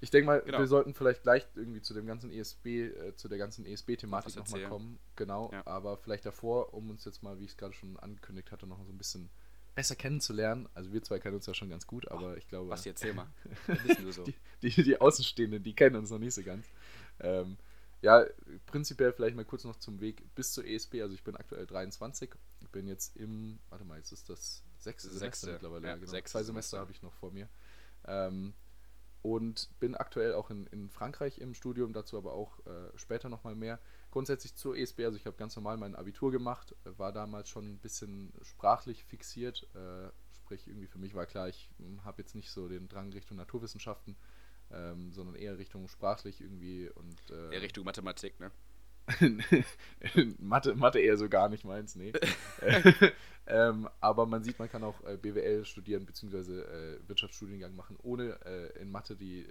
Ich 0.00 0.10
denke 0.10 0.26
mal, 0.26 0.42
Genau. 0.42 0.58
wir 0.58 0.66
sollten 0.66 0.92
vielleicht 0.94 1.22
gleich 1.22 1.46
irgendwie 1.54 1.80
zu 1.80 1.94
dem 1.94 2.06
ganzen 2.06 2.30
ESB, 2.30 2.66
äh, 2.88 3.16
zu 3.16 3.28
der 3.28 3.38
ganzen 3.38 3.64
ESB-Thematik 3.64 4.36
nochmal 4.36 4.64
kommen. 4.68 4.98
Genau, 5.16 5.50
Ja. 5.52 5.66
aber 5.66 5.96
vielleicht 5.96 6.26
davor, 6.26 6.74
um 6.74 6.90
uns 6.90 7.04
jetzt 7.06 7.22
mal, 7.22 7.38
wie 7.40 7.44
ich 7.44 7.52
es 7.52 7.56
gerade 7.56 7.72
schon 7.72 7.96
angekündigt 7.98 8.52
hatte, 8.52 8.66
noch 8.66 8.82
so 8.84 8.92
ein 8.92 8.98
bisschen 8.98 9.30
besser 9.76 9.94
kennenzulernen. 9.94 10.68
Also 10.74 10.92
wir 10.92 11.02
zwei 11.02 11.20
kennen 11.20 11.36
uns 11.36 11.46
ja 11.46 11.54
schon 11.54 11.68
ganz 11.68 11.86
gut, 11.86 12.10
aber 12.10 12.36
ich 12.36 12.48
glaube, 12.48 12.70
Was 12.70 12.82
du 14.00 14.10
so? 14.10 14.24
die, 14.24 14.34
die, 14.62 14.82
die 14.82 15.00
Außenstehenden, 15.00 15.62
die 15.62 15.74
kennen 15.74 15.94
uns 15.94 16.10
noch 16.10 16.18
nicht 16.18 16.34
so 16.34 16.42
ganz. 16.42 16.66
Ähm, 17.20 17.56
ja, 18.02 18.24
prinzipiell 18.66 19.12
vielleicht 19.12 19.36
mal 19.36 19.44
kurz 19.44 19.64
noch 19.64 19.76
zum 19.76 20.00
Weg 20.00 20.22
bis 20.34 20.52
zur 20.52 20.64
ESB. 20.64 21.02
Also 21.02 21.14
ich 21.14 21.22
bin 21.22 21.36
aktuell 21.36 21.66
23. 21.66 22.30
Ich 22.62 22.68
bin 22.70 22.88
jetzt 22.88 23.16
im, 23.16 23.58
warte 23.68 23.84
mal, 23.84 23.98
jetzt 23.98 24.12
ist 24.12 24.28
das 24.28 24.62
sechste 24.78 25.08
Sechste, 25.10 25.46
Semester 25.46 25.52
mittlerweile. 25.52 25.86
ja, 25.86 25.94
genau. 25.94 26.10
sechstes 26.10 26.32
Zwei 26.32 26.42
Semester 26.42 26.76
Semester. 26.76 26.78
habe 26.80 26.92
ich 26.92 27.02
noch 27.02 27.12
vor 27.14 27.30
mir. 27.30 27.48
Ähm, 28.06 28.54
und 29.22 29.68
bin 29.78 29.94
aktuell 29.94 30.34
auch 30.34 30.50
in, 30.50 30.66
in 30.68 30.88
Frankreich 30.88 31.38
im 31.38 31.52
Studium, 31.52 31.92
dazu 31.92 32.16
aber 32.16 32.32
auch 32.32 32.58
äh, 32.66 32.96
später 32.96 33.28
nochmal 33.28 33.54
mehr. 33.54 33.78
Grundsätzlich 34.16 34.54
zur 34.54 34.74
ESB, 34.78 35.04
also 35.04 35.18
ich 35.18 35.26
habe 35.26 35.36
ganz 35.36 35.54
normal 35.56 35.76
mein 35.76 35.94
Abitur 35.94 36.32
gemacht, 36.32 36.74
war 36.84 37.12
damals 37.12 37.50
schon 37.50 37.72
ein 37.72 37.78
bisschen 37.78 38.32
sprachlich 38.40 39.04
fixiert. 39.04 39.68
Äh, 39.74 40.08
sprich, 40.32 40.66
irgendwie 40.66 40.86
für 40.86 40.96
mich 40.96 41.14
war 41.14 41.26
klar, 41.26 41.50
ich 41.50 41.68
habe 42.02 42.22
jetzt 42.22 42.34
nicht 42.34 42.50
so 42.50 42.66
den 42.66 42.88
Drang 42.88 43.12
Richtung 43.12 43.36
Naturwissenschaften, 43.36 44.16
ähm, 44.70 45.12
sondern 45.12 45.34
eher 45.34 45.58
Richtung 45.58 45.86
sprachlich 45.88 46.40
irgendwie 46.40 46.88
und 46.88 47.30
äh, 47.30 47.56
Ja, 47.56 47.60
Richtung 47.60 47.84
Mathematik, 47.84 48.40
ne? 48.40 48.50
Mathe, 50.38 50.74
Mathe 50.74 50.98
eher 50.98 51.18
so 51.18 51.28
gar 51.28 51.50
nicht 51.50 51.66
meins, 51.66 51.94
nee. 51.94 52.14
Äh, 52.62 52.92
ähm, 53.46 53.86
aber 54.00 54.24
man 54.24 54.42
sieht, 54.42 54.58
man 54.58 54.70
kann 54.70 54.82
auch 54.82 54.98
äh, 55.04 55.18
BWL 55.18 55.66
studieren, 55.66 56.06
beziehungsweise 56.06 56.64
äh, 56.64 57.06
Wirtschaftsstudiengang 57.06 57.76
machen, 57.76 57.98
ohne 58.02 58.40
äh, 58.46 58.80
in 58.80 58.90
Mathe 58.90 59.14
die, 59.14 59.46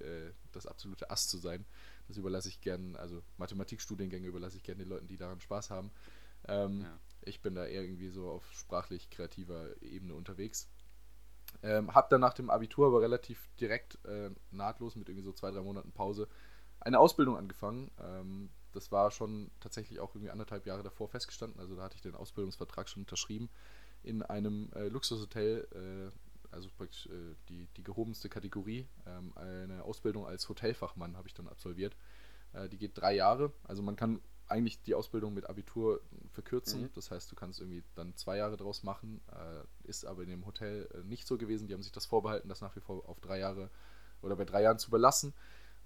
das 0.54 0.66
absolute 0.66 1.12
Ass 1.12 1.28
zu 1.28 1.38
sein. 1.38 1.66
Das 2.08 2.18
überlasse 2.18 2.50
ich 2.50 2.62
gern, 2.62 2.96
also 2.96 3.24
Mathematikstudiengänge 3.38 4.28
überlasse 4.28 4.58
ich 4.58 4.64
gerne 4.64 4.84
den 4.84 4.90
Leuten, 4.90 5.08
die 5.08 5.18
daran 5.18 5.42
Spaß 5.42 5.70
haben. 5.70 5.92
Ähm, 6.48 6.82
Ja. 6.82 7.00
Ich 7.28 7.42
bin 7.42 7.56
da 7.56 7.66
eher 7.66 7.82
irgendwie 7.82 8.10
so 8.10 8.30
auf 8.30 8.52
sprachlich 8.54 9.10
kreativer 9.10 9.82
Ebene 9.82 10.14
unterwegs. 10.14 10.70
Ähm, 11.64 11.94
hab 11.96 12.10
dann 12.10 12.22
nach 12.22 12.34
dem 12.34 12.52
Abitur 12.52 12.88
aber 12.88 13.02
relativ 13.02 13.50
direkt 13.60 13.98
äh, 14.06 14.30
nahtlos 14.52 14.96
mit 14.96 15.10
irgendwie 15.10 15.24
so 15.26 15.32
zwei, 15.34 15.50
drei 15.50 15.62
Monaten 15.62 15.92
Pause 15.92 16.28
eine 16.80 17.00
Ausbildung 17.00 17.36
angefangen. 17.38 17.90
Ähm, 18.00 18.50
das 18.74 18.92
war 18.92 19.10
schon 19.10 19.50
tatsächlich 19.60 20.00
auch 20.00 20.14
irgendwie 20.14 20.30
anderthalb 20.30 20.66
Jahre 20.68 20.84
davor 20.84 21.08
festgestanden. 21.08 21.60
Also 21.60 21.76
da 21.76 21.84
hatte 21.84 21.96
ich 21.96 22.02
den 22.02 22.14
Ausbildungsvertrag 22.14 22.90
schon 22.90 23.04
unterschrieben 23.04 23.50
in 24.04 24.22
einem 24.22 24.70
äh, 24.74 24.88
Luxushotel, 24.88 25.68
äh, 25.74 26.12
also 26.52 26.70
praktisch 26.78 27.08
äh, 27.08 27.36
die, 27.50 27.68
die 27.78 27.84
gehobenste 27.84 28.30
Kategorie. 28.30 28.88
Ähm, 29.06 29.34
eine 29.36 29.84
Ausbildung 29.84 30.26
als 30.26 30.48
Hotelfachmann 30.50 31.18
habe 31.18 31.28
ich 31.28 31.34
dann 31.34 31.48
absolviert. 31.48 31.96
Äh, 32.54 32.70
die 32.70 32.78
geht 32.78 32.98
drei 32.98 33.16
Jahre. 33.16 33.52
Also 33.64 33.82
man 33.82 33.96
kann 33.96 34.22
eigentlich 34.48 34.82
die 34.84 34.94
Ausbildung 34.94 35.34
mit 35.34 35.50
Abitur 35.50 36.02
verkürzen. 36.32 36.84
Mhm. 36.84 36.90
Das 36.94 37.10
heißt, 37.12 37.32
du 37.32 37.36
kannst 37.36 37.60
irgendwie 37.60 37.84
dann 37.96 38.16
zwei 38.16 38.38
Jahre 38.38 38.58
draus 38.58 38.84
machen. 38.84 39.22
Äh, 39.32 39.88
ist 39.88 40.06
aber 40.06 40.24
in 40.24 40.30
dem 40.30 40.46
Hotel 40.46 40.88
äh, 40.94 41.04
nicht 41.08 41.28
so 41.28 41.38
gewesen. 41.38 41.68
Die 41.68 41.74
haben 41.74 41.84
sich 41.84 41.92
das 41.92 42.06
vorbehalten, 42.06 42.50
das 42.50 42.62
nach 42.62 42.76
wie 42.76 42.82
vor 42.82 43.08
auf 43.10 43.20
drei 43.20 43.40
Jahre 43.40 43.70
oder 44.22 44.36
bei 44.36 44.46
drei 44.46 44.62
Jahren 44.62 44.80
zu 44.80 44.92
belassen. 44.92 45.34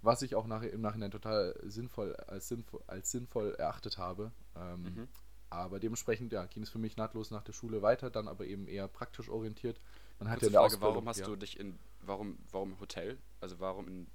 Was 0.01 0.21
ich 0.21 0.35
auch 0.35 0.47
nach, 0.47 0.61
im 0.61 0.81
Nachhinein 0.81 1.11
total 1.11 1.59
sinnvoll 1.63 2.15
als, 2.15 2.47
sinnvoll 2.47 2.81
als 2.87 3.11
sinnvoll 3.11 3.53
erachtet 3.55 3.97
habe. 3.97 4.31
Ähm, 4.55 4.83
Mhm. 4.83 5.07
Aber 5.49 5.79
dementsprechend 5.79 6.31
ja, 6.31 6.45
ging 6.45 6.63
es 6.63 6.69
für 6.69 6.77
mich 6.77 6.95
nahtlos 6.95 7.31
nach 7.31 7.43
der 7.43 7.53
Schule 7.53 7.81
weiter, 7.81 8.09
dann 8.09 8.27
aber 8.27 8.45
eben 8.45 8.67
eher 8.67 8.87
praktisch 8.87 9.29
orientiert. 9.29 9.79
Man 10.19 10.29
hat 10.29 10.41
ja 10.41 10.47
in 10.47 10.53
der 10.53 10.61
Frage, 10.61 10.73
Ausbildung, 10.73 10.93
warum 10.95 11.07
hast 11.09 11.19
ja. 11.19 11.25
du 11.25 11.35
dich 11.35 11.59
in, 11.59 11.77
warum, 12.01 12.37
warum 12.51 12.79
Hotel? 12.79 13.17
Also 13.41 13.59
warum 13.59 13.87
in 13.87 14.07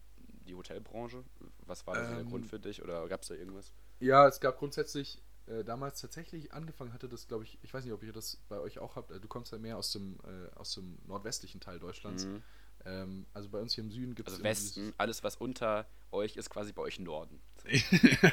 die 0.47 0.55
Hotelbranche? 0.55 1.25
Was 1.67 1.87
war 1.87 1.95
da 1.95 2.05
so 2.05 2.11
der 2.13 2.21
Ähm, 2.21 2.29
Grund 2.29 2.47
für 2.47 2.61
dich 2.61 2.83
oder 2.83 3.07
gab 3.09 3.23
es 3.23 3.29
da 3.29 3.35
irgendwas? 3.35 3.73
Ja, 4.01 4.29
es 4.29 4.41
gab 4.41 4.59
grundsätzlich 4.59 5.23
äh, 5.47 5.65
damals 5.65 6.01
tatsächlich 6.01 6.53
angefangen 6.53 6.93
hatte 6.93 7.09
das, 7.09 7.27
glaube 7.29 7.45
ich, 7.45 7.59
ich 7.63 7.73
weiß 7.73 7.85
nicht, 7.85 7.93
ob 7.93 8.03
ihr 8.03 8.13
das 8.13 8.39
bei 8.49 8.59
euch 8.59 8.79
auch 8.79 8.97
habt. 8.97 9.11
Äh, 9.11 9.21
du 9.21 9.29
kommst 9.29 9.53
ja 9.53 9.59
mehr 9.59 9.77
aus 9.79 9.93
dem, 9.93 10.19
äh, 10.25 10.55
aus 10.55 10.75
dem 10.75 10.99
nordwestlichen 11.07 11.61
Teil 11.61 11.79
Deutschlands. 11.79 12.25
Mhm. 12.25 12.43
Ähm, 12.85 13.27
also 13.33 13.49
bei 13.49 13.61
uns 13.61 13.75
hier 13.75 13.85
im 13.85 13.91
Süden 13.91 14.15
gibt 14.15 14.29
es. 14.29 14.35
Also 14.35 14.45
Westen, 14.45 14.93
alles 14.99 15.23
was 15.23 15.37
unter 15.37 15.87
euch 16.13 16.37
ist 16.37 16.51
quasi 16.51 16.73
bei 16.73 16.83
euch 16.83 16.99
Norden. 16.99 17.41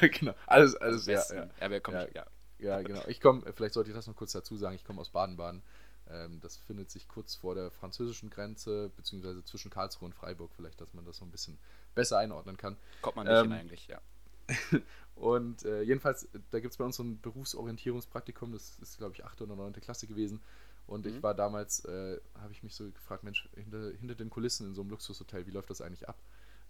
genau, 0.00 0.34
alles, 0.46 0.74
alles 0.76 1.08
Also 1.08 1.10
ja, 1.10 1.18
Westen. 1.18 1.36
ja. 1.36 1.70
Ja, 1.70 1.92
Ja. 1.92 2.08
ja. 2.14 2.26
Ja, 2.58 2.80
genau. 2.80 3.02
Ich 3.08 3.20
komme, 3.20 3.42
vielleicht 3.54 3.74
sollte 3.74 3.90
ich 3.90 3.96
das 3.96 4.06
noch 4.06 4.14
kurz 4.14 4.30
dazu 4.32 4.56
sagen, 4.56 4.76
ich 4.76 4.84
komme 4.84 5.00
aus 5.00 5.10
Baden-Baden. 5.10 5.62
Ähm, 6.12 6.40
das 6.40 6.56
findet 6.58 6.90
sich 6.90 7.08
kurz 7.08 7.34
vor 7.36 7.54
der 7.54 7.70
französischen 7.70 8.30
Grenze, 8.30 8.90
beziehungsweise 8.96 9.44
zwischen 9.44 9.70
Karlsruhe 9.70 10.06
und 10.06 10.14
Freiburg, 10.14 10.52
vielleicht, 10.54 10.80
dass 10.80 10.94
man 10.94 11.04
das 11.04 11.18
so 11.18 11.24
ein 11.24 11.30
bisschen 11.32 11.58
besser 11.94 12.18
einordnen 12.18 12.56
kann. 12.56 12.76
Kommt 13.02 13.16
man 13.16 13.26
nicht 13.28 13.40
Ähm, 13.40 13.42
hin 13.42 13.52
eigentlich, 13.52 13.86
ja. 13.88 14.00
Und 15.14 15.64
äh, 15.64 15.82
jedenfalls, 15.82 16.28
da 16.50 16.60
gibt 16.60 16.72
es 16.72 16.78
bei 16.78 16.84
uns 16.84 16.96
so 16.96 17.02
ein 17.02 17.20
Berufsorientierungspraktikum, 17.20 18.52
das 18.52 18.78
ist, 18.80 18.98
glaube 18.98 19.14
ich, 19.14 19.24
8. 19.24 19.40
oder 19.42 19.56
9. 19.56 19.80
Klasse 19.80 20.06
gewesen. 20.06 20.40
Und 20.86 21.06
ich 21.06 21.14
Mhm. 21.16 21.22
war 21.22 21.34
damals, 21.34 21.84
äh, 21.84 22.20
habe 22.34 22.52
ich 22.52 22.62
mich 22.62 22.74
so 22.74 22.90
gefragt, 22.90 23.22
Mensch, 23.24 23.48
hinter, 23.54 23.92
hinter 23.92 24.14
den 24.14 24.30
Kulissen 24.30 24.66
in 24.68 24.74
so 24.74 24.80
einem 24.82 24.90
Luxushotel, 24.90 25.46
wie 25.46 25.50
läuft 25.52 25.70
das 25.70 25.80
eigentlich 25.80 26.08
ab? 26.08 26.18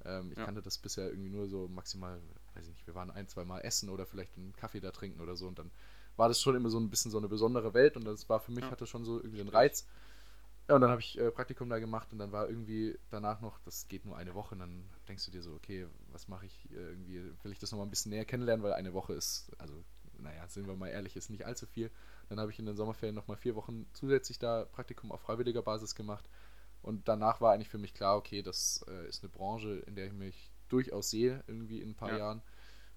Ähm, 0.04 0.32
ich 0.32 0.38
Ja. 0.38 0.44
kannte 0.44 0.60
das 0.62 0.78
bisher 0.78 1.08
irgendwie 1.08 1.30
nur 1.30 1.48
so 1.48 1.68
maximal, 1.68 2.20
weiß 2.54 2.64
ich 2.66 2.72
nicht, 2.72 2.86
wir 2.86 2.94
waren 2.94 3.10
ein, 3.10 3.28
zwei 3.28 3.44
Mal 3.44 3.60
essen 3.60 3.88
oder 3.88 4.04
vielleicht 4.06 4.36
einen 4.36 4.54
Kaffee 4.54 4.80
da 4.80 4.90
trinken 4.90 5.20
oder 5.20 5.36
so. 5.36 5.46
Und 5.46 5.58
dann 5.58 5.70
war 6.17 6.29
das 6.29 6.41
schon 6.41 6.55
immer 6.56 6.70
so 6.70 6.79
ein 6.79 6.91
bisschen 6.91 7.11
so 7.11 7.19
eine 7.19 7.29
besondere 7.29 7.75
Welt 7.75 7.97
und 7.97 8.05
das 8.05 8.29
war 8.29 8.41
für 8.41 8.53
mich, 8.53 8.62
Ja. 8.64 8.70
hatte 8.70 8.87
schon 8.87 9.05
so 9.05 9.19
irgendwie 9.19 9.38
den 9.38 9.49
Reiz. 9.49 9.87
Ja, 10.69 10.76
und 10.76 10.81
dann 10.81 10.91
habe 10.91 11.00
ich 11.00 11.19
äh, 11.19 11.31
Praktikum 11.31 11.69
da 11.69 11.79
gemacht 11.81 12.12
und 12.12 12.19
dann 12.19 12.31
war 12.33 12.49
irgendwie 12.49 12.99
danach 13.11 13.40
noch, 13.40 13.59
das 13.64 13.88
geht 13.88 14.04
nur 14.04 14.16
eine 14.16 14.35
Woche, 14.35 14.54
und 14.54 14.61
dann 14.61 14.85
denkst 15.09 15.25
du 15.25 15.31
dir 15.33 15.42
so, 15.42 15.52
okay, 15.54 15.87
was 16.12 16.28
mache 16.28 16.47
ich 16.47 16.71
äh, 16.71 16.75
irgendwie, 16.76 17.21
will 17.42 17.52
ich 17.52 17.59
das 17.59 17.73
nochmal 17.73 17.87
ein 17.87 17.90
bisschen 17.90 18.11
näher 18.11 18.25
kennenlernen, 18.25 18.62
weil 18.62 18.73
eine 18.73 18.95
Woche 18.95 19.12
ist, 19.12 19.50
also, 19.59 19.85
naja, 20.19 20.47
sind 20.49 20.69
wir 20.69 20.76
mal 20.76 20.88
ehrlich, 20.88 21.16
ist 21.16 21.31
nicht 21.31 21.45
allzu 21.47 21.66
viel. 21.66 21.90
Dann 22.28 22.38
habe 22.38 22.52
ich 22.52 22.59
in 22.59 22.66
den 22.66 22.76
Sommerferien 22.76 23.14
nochmal 23.14 23.37
vier 23.37 23.57
Wochen 23.57 23.87
zusätzlich 23.92 24.38
da 24.38 24.64
Praktikum 24.66 25.11
auf 25.11 25.21
freiwilliger 25.23 25.62
Basis 25.62 25.95
gemacht 25.97 26.28
und 26.81 27.09
danach 27.09 27.40
war 27.40 27.52
eigentlich 27.52 27.69
für 27.69 27.78
mich 27.78 27.92
klar, 27.95 28.16
okay, 28.16 28.42
das 28.42 28.85
äh, 28.88 29.09
ist 29.09 29.23
eine 29.25 29.31
Branche, 29.31 29.81
in 29.87 29.97
der 29.97 30.07
ich 30.07 30.12
mich 30.12 30.52
durchaus 30.69 31.11
sehe, 31.11 31.42
irgendwie 31.49 31.81
in 31.81 31.90
ein 31.90 31.95
paar 31.97 32.11
Ja. 32.11 32.19
Jahren. 32.19 32.42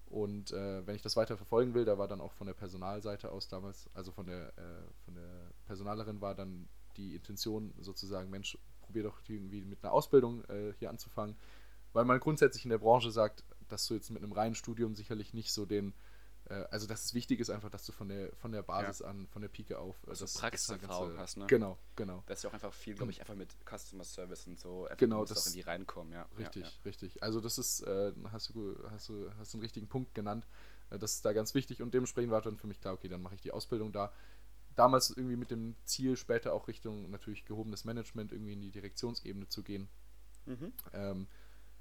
Und 0.06 0.52
äh, 0.52 0.86
wenn 0.86 0.94
ich 0.94 1.02
das 1.02 1.16
weiter 1.16 1.36
verfolgen 1.36 1.74
will, 1.74 1.84
da 1.84 1.98
war 1.98 2.06
dann 2.06 2.20
auch 2.20 2.32
von 2.32 2.46
der 2.46 2.54
Personalseite 2.54 3.32
aus 3.32 3.48
damals, 3.48 3.90
also 3.92 4.12
von 4.12 4.26
der, 4.26 4.48
äh, 4.56 5.02
von 5.04 5.14
der 5.14 5.50
Personalerin 5.66 6.20
war 6.20 6.34
dann 6.34 6.68
die 6.96 7.14
Intention 7.14 7.74
sozusagen, 7.80 8.30
Mensch, 8.30 8.56
probier 8.80 9.02
doch 9.02 9.18
irgendwie 9.26 9.64
mit 9.64 9.82
einer 9.82 9.92
Ausbildung 9.92 10.44
äh, 10.44 10.72
hier 10.78 10.90
anzufangen, 10.90 11.36
weil 11.92 12.04
man 12.04 12.20
grundsätzlich 12.20 12.64
in 12.64 12.70
der 12.70 12.78
Branche 12.78 13.10
sagt, 13.10 13.44
dass 13.68 13.86
du 13.86 13.94
jetzt 13.94 14.10
mit 14.10 14.22
einem 14.22 14.32
reinen 14.32 14.54
Studium 14.54 14.94
sicherlich 14.94 15.34
nicht 15.34 15.52
so 15.52 15.66
den, 15.66 15.92
also 16.70 16.86
dass 16.86 17.04
es 17.04 17.14
wichtig 17.14 17.40
ist 17.40 17.50
einfach, 17.50 17.70
dass 17.70 17.84
du 17.86 17.92
von 17.92 18.08
der 18.08 18.34
von 18.36 18.52
der 18.52 18.62
Basis 18.62 19.02
an, 19.02 19.26
von 19.28 19.42
der 19.42 19.48
Pike 19.48 19.78
auf, 19.78 19.96
äh, 20.06 20.10
Also 20.10 20.24
das, 20.24 20.34
Praxiserfahrung 20.34 21.18
hast, 21.18 21.36
ne? 21.36 21.46
Genau, 21.46 21.78
genau. 21.96 22.22
Das 22.26 22.38
ist 22.38 22.42
ja 22.44 22.50
auch 22.50 22.54
einfach 22.54 22.72
viel, 22.72 22.94
glaube 22.94 23.10
ich, 23.12 23.20
einfach 23.20 23.34
mit 23.34 23.56
Customer 23.68 24.04
Service 24.04 24.46
und 24.46 24.58
so. 24.58 24.84
Einfach, 24.84 24.96
Genau, 24.98 25.24
das- 25.24 25.38
auch 25.38 25.46
irgendwie 25.46 25.62
reinkommen, 25.62 26.12
ja. 26.12 26.22
Richtig, 26.38 26.62
Ja, 26.62 26.68
ja. 26.68 26.80
richtig. 26.84 27.22
Also 27.22 27.40
das 27.40 27.58
ist, 27.58 27.80
äh, 27.82 28.12
hast, 28.30 28.50
du, 28.54 28.76
hast, 28.90 29.08
du, 29.08 29.30
hast 29.38 29.52
du 29.52 29.58
einen 29.58 29.62
richtigen 29.62 29.88
Punkt 29.88 30.14
genannt. 30.14 30.46
Äh, 30.90 30.98
das 30.98 31.14
ist 31.14 31.24
da 31.24 31.32
ganz 31.32 31.54
wichtig 31.54 31.82
und 31.82 31.92
dementsprechend 31.94 32.30
war 32.30 32.42
dann 32.42 32.56
für 32.56 32.66
mich 32.66 32.80
klar, 32.80 32.94
okay, 32.94 33.08
dann 33.08 33.22
mache 33.22 33.34
ich 33.34 33.40
die 33.40 33.50
Ausbildung 33.52 33.92
da. 33.92 34.12
Damals 34.76 35.10
irgendwie 35.10 35.36
mit 35.36 35.50
dem 35.50 35.74
Ziel, 35.84 36.16
später 36.16 36.52
auch 36.52 36.68
Richtung 36.68 37.10
natürlich 37.10 37.44
gehobenes 37.46 37.84
Management, 37.84 38.30
irgendwie 38.32 38.52
in 38.52 38.60
die 38.60 38.70
Direktionsebene 38.70 39.48
zu 39.48 39.62
gehen. 39.62 39.88
Mhm. 40.44 40.72
Ähm, 40.92 41.26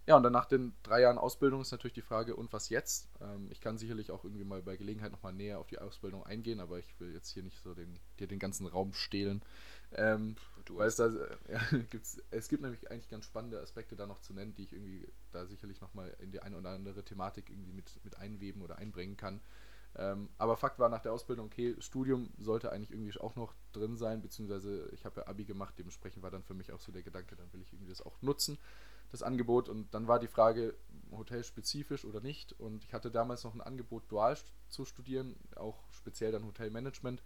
ja, 0.07 0.15
und 0.17 0.23
dann 0.23 0.33
nach 0.33 0.45
den 0.45 0.73
drei 0.83 1.01
Jahren 1.01 1.17
Ausbildung 1.17 1.61
ist 1.61 1.71
natürlich 1.71 1.93
die 1.93 2.01
Frage, 2.01 2.35
und 2.35 2.53
was 2.53 2.69
jetzt? 2.69 3.09
Ähm, 3.21 3.47
ich 3.51 3.59
kann 3.61 3.77
sicherlich 3.77 4.11
auch 4.11 4.23
irgendwie 4.23 4.43
mal 4.43 4.61
bei 4.61 4.77
Gelegenheit 4.77 5.11
nochmal 5.11 5.33
näher 5.33 5.59
auf 5.59 5.67
die 5.67 5.79
Ausbildung 5.79 6.23
eingehen, 6.25 6.59
aber 6.59 6.77
ich 6.79 6.99
will 6.99 7.13
jetzt 7.13 7.29
hier 7.31 7.43
nicht 7.43 7.61
so 7.63 7.73
den, 7.73 7.99
dir 8.19 8.27
den 8.27 8.39
ganzen 8.39 8.67
Raum 8.67 8.93
stehlen. 8.93 9.41
Ähm, 9.93 10.35
Du 10.65 10.81
hast, 10.81 10.97
da, 10.97 11.07
ja, 11.47 11.61
es 12.31 12.47
gibt 12.49 12.63
nämlich 12.63 12.89
eigentlich 12.89 13.09
ganz 13.09 13.25
spannende 13.25 13.61
Aspekte 13.61 13.95
da 13.95 14.07
noch 14.07 14.19
zu 14.19 14.33
nennen, 14.33 14.55
die 14.55 14.63
ich 14.63 14.73
irgendwie 14.73 15.07
da 15.31 15.45
sicherlich 15.45 15.79
nochmal 15.79 16.15
in 16.19 16.31
die 16.31 16.41
eine 16.41 16.57
oder 16.57 16.71
andere 16.71 17.03
Thematik 17.03 17.49
irgendwie 17.49 17.71
mit, 17.71 18.03
mit 18.03 18.17
einweben 18.17 18.63
oder 18.63 18.77
einbringen 18.79 19.15
kann. 19.15 19.41
Ähm, 19.95 20.29
aber 20.37 20.57
Fakt 20.57 20.79
war 20.79 20.89
nach 20.89 21.01
der 21.01 21.13
Ausbildung, 21.13 21.45
okay, 21.45 21.75
Studium 21.79 22.31
sollte 22.37 22.71
eigentlich 22.71 22.91
irgendwie 22.91 23.17
auch 23.19 23.35
noch 23.35 23.53
drin 23.71 23.95
sein, 23.95 24.21
beziehungsweise 24.21 24.89
ich 24.91 25.05
habe 25.05 25.21
ja 25.21 25.27
Abi 25.27 25.45
gemacht, 25.45 25.75
dementsprechend 25.77 26.23
war 26.23 26.31
dann 26.31 26.43
für 26.43 26.53
mich 26.53 26.71
auch 26.71 26.81
so 26.81 26.91
der 26.91 27.03
Gedanke, 27.03 27.35
dann 27.35 27.51
will 27.53 27.61
ich 27.61 27.71
irgendwie 27.71 27.91
das 27.91 28.01
auch 28.01 28.21
nutzen, 28.21 28.57
das 29.11 29.23
Angebot. 29.23 29.69
Und 29.69 29.93
dann 29.93 30.07
war 30.07 30.19
die 30.19 30.27
Frage, 30.27 30.75
hotelspezifisch 31.11 32.05
oder 32.05 32.21
nicht. 32.21 32.53
Und 32.59 32.83
ich 32.83 32.93
hatte 32.93 33.11
damals 33.11 33.43
noch 33.43 33.53
ein 33.53 33.61
Angebot, 33.61 34.03
dual 34.09 34.37
zu 34.69 34.85
studieren, 34.85 35.35
auch 35.55 35.83
speziell 35.91 36.31
dann 36.31 36.45
Hotelmanagement. 36.45 37.21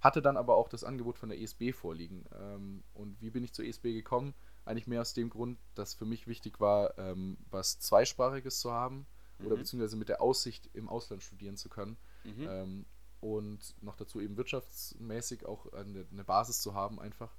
Hatte 0.00 0.22
dann 0.22 0.36
aber 0.36 0.54
auch 0.56 0.68
das 0.68 0.84
Angebot 0.84 1.18
von 1.18 1.28
der 1.28 1.40
ESB 1.40 1.72
vorliegen. 1.72 2.24
Ähm, 2.38 2.84
und 2.94 3.20
wie 3.20 3.30
bin 3.30 3.42
ich 3.42 3.52
zur 3.52 3.64
ESB 3.64 3.94
gekommen? 3.94 4.34
Eigentlich 4.64 4.86
mehr 4.86 5.00
aus 5.00 5.12
dem 5.12 5.28
Grund, 5.28 5.58
dass 5.74 5.94
für 5.94 6.04
mich 6.04 6.28
wichtig 6.28 6.60
war, 6.60 6.96
ähm, 6.98 7.36
was 7.50 7.80
Zweisprachiges 7.80 8.60
zu 8.60 8.72
haben 8.72 9.06
mhm. 9.38 9.46
oder 9.46 9.56
beziehungsweise 9.56 9.96
mit 9.96 10.08
der 10.08 10.20
Aussicht, 10.20 10.70
im 10.72 10.88
Ausland 10.88 11.22
studieren 11.22 11.56
zu 11.56 11.68
können. 11.68 11.96
Mhm. 12.22 12.48
Ähm, 12.48 12.86
und 13.20 13.74
noch 13.82 13.96
dazu 13.96 14.20
eben 14.20 14.36
wirtschaftsmäßig 14.36 15.44
auch 15.44 15.72
eine, 15.72 16.06
eine, 16.12 16.24
Basis 16.24 16.60
zu 16.60 16.74
haben 16.74 17.00
einfach. 17.00 17.34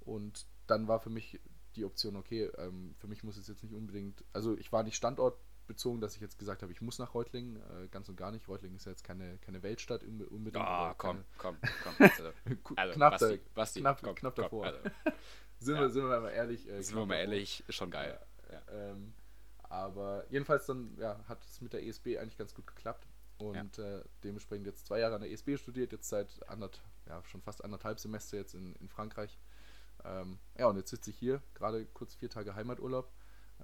Und 0.00 0.46
dann 0.68 0.86
war 0.86 1.00
für 1.00 1.10
mich 1.10 1.40
die 1.76 1.84
Option, 1.84 2.16
okay, 2.16 2.50
ähm, 2.58 2.94
für 2.98 3.06
mich 3.06 3.22
muss 3.22 3.36
es 3.36 3.48
jetzt 3.48 3.62
nicht 3.62 3.74
unbedingt, 3.74 4.24
also 4.32 4.56
ich 4.56 4.72
war 4.72 4.82
nicht 4.82 4.96
standortbezogen, 4.96 6.00
dass 6.00 6.14
ich 6.14 6.20
jetzt 6.20 6.38
gesagt 6.38 6.62
habe, 6.62 6.72
ich 6.72 6.80
muss 6.80 6.98
nach 6.98 7.14
Reutlingen, 7.14 7.56
äh, 7.56 7.88
ganz 7.88 8.08
und 8.08 8.16
gar 8.16 8.30
nicht. 8.30 8.48
Reutlingen 8.48 8.76
ist 8.76 8.86
ja 8.86 8.92
jetzt 8.92 9.04
keine, 9.04 9.38
keine 9.38 9.62
Weltstadt 9.62 10.02
unbedingt. 10.04 10.64
Ah, 10.64 10.94
komm, 10.96 11.24
komm, 11.38 11.56
komm, 11.82 11.94
Also, 11.98 12.32
also, 12.76 12.94
knapp, 12.94 13.18
Basti, 13.18 13.40
Basti, 13.54 13.80
knapp, 13.80 14.02
komm, 14.02 14.14
knapp 14.14 14.34
davor. 14.34 14.64
Komm, 14.64 14.74
also. 14.74 15.18
sind, 15.58 15.74
ja. 15.76 15.80
wir, 15.82 15.90
sind 15.90 16.04
wir 16.04 16.20
mal 16.20 16.30
ehrlich. 16.30 16.68
Äh, 16.68 16.82
sind 16.82 16.96
wir 16.96 17.06
mal 17.06 17.16
ehrlich, 17.16 17.64
schon 17.68 17.90
geil. 17.90 18.18
Ja, 18.50 18.62
ähm, 18.72 19.14
aber 19.64 20.24
jedenfalls 20.30 20.66
dann 20.66 20.96
ja, 20.98 21.18
hat 21.28 21.44
es 21.44 21.60
mit 21.60 21.72
der 21.72 21.84
ESB 21.84 22.18
eigentlich 22.18 22.38
ganz 22.38 22.54
gut 22.54 22.66
geklappt. 22.66 23.06
Und 23.38 23.76
ja. 23.76 23.98
äh, 23.98 24.04
dementsprechend 24.24 24.66
jetzt 24.66 24.86
zwei 24.86 25.00
Jahre 25.00 25.16
an 25.16 25.20
der 25.20 25.30
ESB 25.30 25.58
studiert, 25.58 25.92
jetzt 25.92 26.08
seit 26.08 26.48
anderth, 26.48 26.80
ja, 27.06 27.22
schon 27.24 27.42
fast 27.42 27.62
anderthalb 27.62 28.00
Semester 28.00 28.36
jetzt 28.36 28.54
in, 28.54 28.74
in 28.76 28.88
Frankreich. 28.88 29.38
Ähm, 30.04 30.38
ja, 30.58 30.66
und 30.66 30.76
jetzt 30.76 30.90
sitze 30.90 31.10
ich 31.10 31.18
hier, 31.18 31.42
gerade 31.54 31.86
kurz 31.86 32.14
vier 32.14 32.30
Tage 32.30 32.54
Heimaturlaub. 32.54 33.10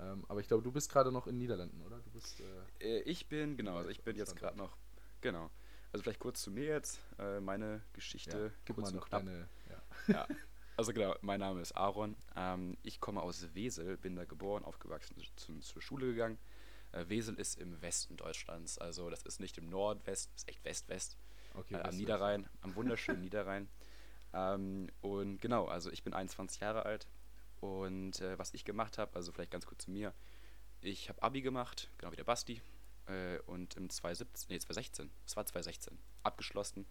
Ähm, 0.01 0.25
aber 0.29 0.41
ich 0.41 0.49
glaube, 0.49 0.62
du 0.62 0.73
bist 0.73 0.91
gerade 0.91 1.12
noch 1.12 1.27
in 1.27 1.39
Niederlanden, 1.39 1.83
oder? 1.83 1.99
Du 1.99 2.11
bist, 2.11 2.41
äh, 2.81 2.99
äh 2.99 3.03
ich 3.03 3.29
bin, 3.29 3.57
genau, 3.57 3.77
also 3.77 3.91
ich 3.91 4.03
bin 4.03 4.17
jetzt 4.17 4.37
gerade 4.37 4.57
noch, 4.57 4.77
genau. 5.21 5.51
Also 5.93 6.03
vielleicht 6.03 6.21
kurz 6.21 6.41
zu 6.43 6.51
mir 6.51 6.65
jetzt, 6.65 7.01
äh, 7.19 7.41
meine 7.41 7.83
Geschichte. 7.93 8.47
Ja, 8.47 8.61
gib 8.65 8.79
mal 8.79 8.91
noch 8.93 9.09
deine, 9.09 9.49
ja. 9.69 9.83
ja. 10.15 10.29
Also 10.77 10.95
genau, 10.95 11.15
mein 11.21 11.41
Name 11.41 11.61
ist 11.61 11.73
Aaron. 11.73 12.17
Ähm, 12.35 12.79
ich 12.83 12.99
komme 12.99 13.23
aus 13.23 13.55
Wesel, 13.55 13.99
bin 13.99 14.17
da 14.17 14.25
geboren, 14.25 14.65
aufgewachsen, 14.65 15.15
zu, 15.37 15.59
zur 15.61 15.83
Schule 15.83 16.07
gegangen. 16.07 16.39
Äh, 16.93 17.09
Wesel 17.09 17.35
ist 17.35 17.59
im 17.61 17.81
Westen 17.83 18.17
Deutschlands, 18.17 18.79
also 18.79 19.11
das 19.11 19.23
ist 19.23 19.39
nicht 19.39 19.59
im 19.59 19.69
Nordwest, 19.69 20.31
ist 20.35 20.49
echt 20.49 20.65
West-West. 20.65 21.19
Okay, 21.55 21.75
äh, 21.75 21.83
am 21.83 21.95
Niederrhein, 21.95 22.49
am 22.62 22.75
wunderschönen 22.75 23.21
Niederrhein. 23.21 23.69
Ähm, 24.35 24.89
und 25.01 25.41
genau, 25.41 25.67
also 25.67 25.91
ich 25.91 26.03
bin 26.03 26.15
21 26.15 26.61
Jahre 26.61 26.85
alt 26.87 27.07
und 27.61 28.21
äh, 28.21 28.39
was 28.39 28.55
ich 28.55 28.65
gemacht 28.65 28.99
habe, 28.99 29.15
also 29.15 29.33
vielleicht 29.33 29.51
ganz 29.51 29.67
kurz 29.67 29.85
zu 29.85 29.91
mir. 29.91 30.12
Ich 30.81 31.09
habe 31.09 31.23
Abi 31.23 31.43
gemacht, 31.43 31.91
genau 31.99 32.12
wie 32.12 32.17
der 32.17 32.25
Basti. 32.25 32.61
Äh, 33.07 33.39
und 33.47 33.77
im 33.77 33.91
2017, 33.91 34.47
nee, 34.49 34.59
2016, 34.59 35.11
es 35.27 35.37
war 35.37 35.45
2016, 35.45 35.99
abgeschlossen 36.23 36.87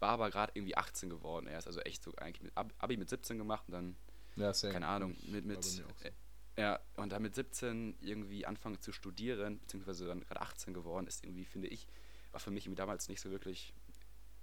war 0.00 0.10
aber 0.10 0.30
gerade 0.30 0.52
irgendwie 0.54 0.76
18 0.76 1.10
geworden 1.10 1.46
erst. 1.46 1.66
Also 1.66 1.80
echt 1.80 2.02
so 2.02 2.14
eigentlich 2.16 2.42
mit 2.42 2.52
Abi 2.56 2.96
mit 2.96 3.08
17 3.08 3.38
gemacht 3.38 3.64
und 3.68 3.72
dann, 3.72 3.96
ja, 4.36 4.52
keine 4.52 4.86
Ahnung, 4.86 5.16
mit, 5.28 5.44
mit 5.44 5.62
so. 5.64 5.82
äh, 6.02 6.12
ja, 6.58 6.80
und 6.96 7.12
dann 7.12 7.22
mit 7.22 7.34
17 7.34 7.96
irgendwie 8.00 8.46
anfangen 8.46 8.80
zu 8.80 8.92
studieren, 8.92 9.58
beziehungsweise 9.58 10.06
dann 10.06 10.20
gerade 10.20 10.40
18 10.40 10.74
geworden, 10.74 11.06
ist 11.06 11.24
irgendwie, 11.24 11.44
finde 11.44 11.68
ich, 11.68 11.86
war 12.32 12.40
für 12.40 12.50
mich 12.50 12.68
damals 12.74 13.08
nicht 13.08 13.20
so 13.20 13.30
wirklich, 13.30 13.74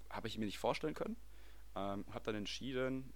habe 0.10 0.28
ich 0.28 0.38
mir 0.38 0.46
nicht 0.46 0.60
vorstellen 0.60 0.94
können. 0.94 1.18
Ähm, 1.75 2.06
habe 2.12 2.25
dann 2.25 2.36
entschieden, 2.36 3.12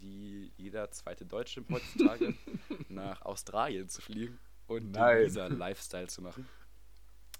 wie 0.00 0.52
jeder 0.56 0.90
zweite 0.90 1.26
Deutsche 1.26 1.64
heutzutage, 1.70 2.34
nach 2.88 3.22
Australien 3.22 3.88
zu 3.88 4.00
fliegen 4.00 4.38
und 4.66 4.92
Nein. 4.92 5.24
diesen 5.24 5.58
Lifestyle 5.58 6.06
zu 6.06 6.22
machen. 6.22 6.48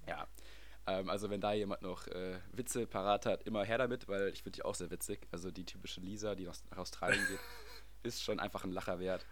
Ja, 0.07 0.27
ähm, 0.87 1.11
also 1.11 1.31
wenn 1.31 1.41
da 1.41 1.53
jemand 1.53 1.83
noch 1.83 2.07
äh, 2.09 2.39
Witze 2.53 2.87
parat 2.87 3.27
hat, 3.27 3.45
immer 3.45 3.65
her 3.65 3.79
damit, 3.79 4.09
weil 4.09 4.29
ich 4.29 4.43
finde 4.43 4.57
die 4.57 4.65
auch 4.65 4.75
sehr 4.75 4.91
witzig. 4.91 5.27
Also 5.31 5.51
die 5.51 5.65
typische 5.65 6.01
Lisa, 6.01 6.35
die 6.35 6.45
nach 6.45 6.79
Australien 6.79 7.25
geht, 7.29 7.41
ist 8.03 8.23
schon 8.23 8.41
einfach 8.41 8.65
ein 8.65 8.73
Lacher 8.73 8.99
wert. 8.99 9.27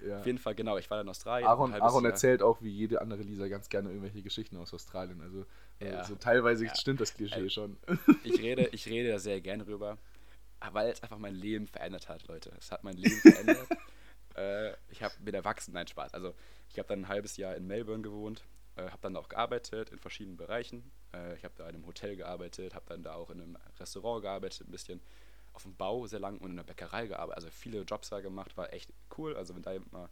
Ja. 0.00 0.18
Auf 0.18 0.26
jeden 0.26 0.38
Fall, 0.38 0.54
genau, 0.54 0.78
ich 0.78 0.90
war 0.90 1.00
in 1.00 1.08
Australien. 1.08 1.48
Aaron, 1.48 1.74
Aaron 1.74 2.04
erzählt 2.04 2.42
auch 2.42 2.60
wie 2.60 2.70
jede 2.70 3.00
andere 3.00 3.22
Lisa 3.22 3.46
ganz 3.46 3.68
gerne 3.68 3.88
irgendwelche 3.88 4.22
Geschichten 4.22 4.56
aus 4.56 4.74
Australien. 4.74 5.20
Also, 5.20 5.44
ja. 5.80 5.98
also 5.98 6.16
teilweise 6.16 6.66
ja. 6.66 6.74
stimmt 6.74 7.00
das 7.00 7.14
Klischee 7.14 7.48
schon. 7.50 7.76
Ich 8.24 8.40
rede, 8.40 8.62
ich 8.72 8.86
rede 8.86 9.10
da 9.10 9.18
sehr 9.18 9.40
gerne 9.40 9.64
drüber, 9.64 9.98
weil 10.70 10.90
es 10.90 11.02
einfach 11.02 11.18
mein 11.18 11.34
Leben 11.34 11.66
verändert 11.66 12.08
hat, 12.08 12.26
Leute. 12.28 12.52
Es 12.58 12.70
hat 12.70 12.84
mein 12.84 12.96
Leben 12.96 13.20
verändert. 13.20 13.66
äh, 14.36 14.72
ich 14.90 15.02
habe 15.02 15.14
mit 15.20 15.34
erwachsen, 15.34 15.72
nein, 15.74 15.86
Spaß. 15.86 16.14
Also 16.14 16.34
ich 16.70 16.78
habe 16.78 16.88
dann 16.88 17.00
ein 17.00 17.08
halbes 17.08 17.36
Jahr 17.36 17.56
in 17.56 17.66
Melbourne 17.66 18.02
gewohnt 18.02 18.42
äh, 18.76 18.84
habe 18.84 18.98
dann 19.02 19.16
auch 19.16 19.28
gearbeitet 19.28 19.90
in 19.90 19.98
verschiedenen 19.98 20.36
Bereichen. 20.36 20.90
Äh, 21.12 21.34
ich 21.36 21.44
habe 21.44 21.54
da 21.56 21.68
in 21.68 21.74
einem 21.74 21.86
Hotel 21.86 22.16
gearbeitet, 22.16 22.74
habe 22.74 22.86
dann 22.88 23.02
da 23.02 23.14
auch 23.14 23.30
in 23.30 23.40
einem 23.40 23.58
Restaurant 23.78 24.22
gearbeitet, 24.22 24.66
ein 24.66 24.70
bisschen 24.70 25.00
auf 25.52 25.64
dem 25.64 25.74
Bau 25.74 26.06
sehr 26.06 26.20
lang 26.20 26.38
und 26.38 26.50
in 26.50 26.56
der 26.56 26.64
Bäckerei 26.64 27.06
gearbeitet. 27.06 27.44
Also 27.44 27.50
viele 27.50 27.82
Jobs 27.82 28.08
da 28.08 28.20
gemacht, 28.20 28.56
war 28.56 28.72
echt 28.72 28.90
cool. 29.18 29.36
Also 29.36 29.54
wenn 29.54 29.62
da 29.62 29.72
jemand, 29.72 29.92
mal, 29.92 30.08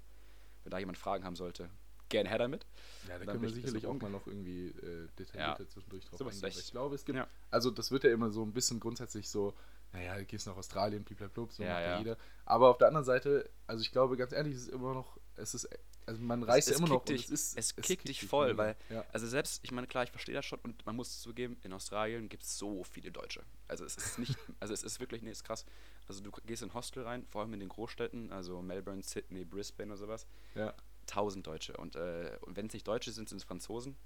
wenn 0.65 0.71
da 0.71 0.79
jemand 0.79 0.99
Fragen 0.99 1.25
haben 1.25 1.37
sollte, 1.37 1.71
gerne 2.11 2.29
her 2.29 2.39
damit. 2.39 2.67
Ja, 3.09 3.19
da 3.19 3.25
können 3.25 3.43
wir 3.43 3.51
sicherlich 3.51 3.87
auch 3.87 3.99
mal 3.99 4.11
noch 4.11 4.27
irgendwie 4.27 4.69
äh, 4.69 5.09
detaillierter 5.19 5.63
ja. 5.63 5.69
zwischendurch 5.69 6.05
drauf 6.05 6.21
eingehen. 6.21 6.49
Ich 6.49 6.71
glaube, 6.71 6.95
es 6.97 7.05
gibt, 7.05 7.17
ja. 7.17 7.27
also 7.51 7.71
das 7.71 7.91
wird 7.91 8.05
ja 8.05 8.11
immer 8.11 8.31
so 8.31 8.43
ein 8.43 8.53
bisschen 8.53 8.79
grundsätzlich 8.79 9.29
so, 9.29 9.55
naja, 9.93 10.17
du 10.17 10.25
gehst 10.25 10.47
nach 10.47 10.57
Australien, 10.57 11.05
blablabla, 11.05 11.47
so 11.51 11.63
ja, 11.63 11.71
macht 11.71 11.83
ja 11.83 11.99
jeder. 11.99 12.17
Aber 12.45 12.69
auf 12.69 12.79
der 12.79 12.89
anderen 12.89 13.05
Seite, 13.05 13.51
also 13.67 13.83
ich 13.83 13.91
glaube, 13.91 14.17
ganz 14.17 14.33
ehrlich, 14.33 14.55
es 14.55 14.63
ist 14.63 14.69
immer 14.69 14.95
noch, 14.95 15.19
es 15.37 15.55
ist 15.55 15.69
also 16.11 16.23
man 16.23 16.43
reist 16.43 16.69
es, 16.69 16.73
ja 16.73 16.79
immer 16.79 16.95
noch. 16.95 17.05
Dich, 17.05 17.25
es, 17.27 17.31
ist, 17.31 17.59
es, 17.59 17.75
es 17.77 17.85
kickt 17.87 18.09
dich 18.09 18.27
voll, 18.27 18.57
weil, 18.57 18.77
ja. 18.89 19.05
also 19.13 19.29
selbst, 19.29 19.61
ich 19.63 19.71
meine, 19.71 19.87
klar, 19.87 20.03
ich 20.03 20.11
verstehe 20.11 20.35
das 20.35 20.45
schon 20.45 20.59
und 20.61 20.85
man 20.85 20.97
muss 20.97 21.21
zugeben, 21.21 21.57
in 21.63 21.73
Australien 21.73 22.29
gibt 22.29 22.43
es 22.43 22.59
so 22.59 22.83
viele 22.83 23.13
Deutsche. 23.13 23.45
Also 23.69 23.85
es 23.85 23.97
ist 23.97 24.19
nicht, 24.19 24.37
also 24.61 24.75
es 24.75 24.83
ist 24.83 24.99
wirklich, 24.99 25.23
nee, 25.23 25.31
ist 25.31 25.45
krass. 25.45 25.65
Also 26.09 26.21
du 26.23 26.33
gehst 26.47 26.63
in 26.63 26.75
Hostel 26.75 27.05
rein, 27.05 27.27
vor 27.29 27.43
allem 27.43 27.55
in 27.55 27.61
den 27.61 27.69
Großstädten, 27.69 28.33
also 28.33 28.61
Melbourne, 28.61 29.03
Sydney, 29.03 29.45
Brisbane 29.45 29.93
oder 29.93 29.99
sowas. 29.99 30.27
Ja. 30.57 30.75
Tausend 31.07 31.47
Deutsche. 31.47 31.77
Und, 31.77 31.95
äh, 31.95 32.37
und 32.41 32.57
wenn 32.57 32.67
es 32.67 32.73
nicht 32.73 32.89
Deutsche 32.89 33.13
sind, 33.13 33.29
sind 33.29 33.39
es 33.39 33.45
Franzosen. 33.45 33.97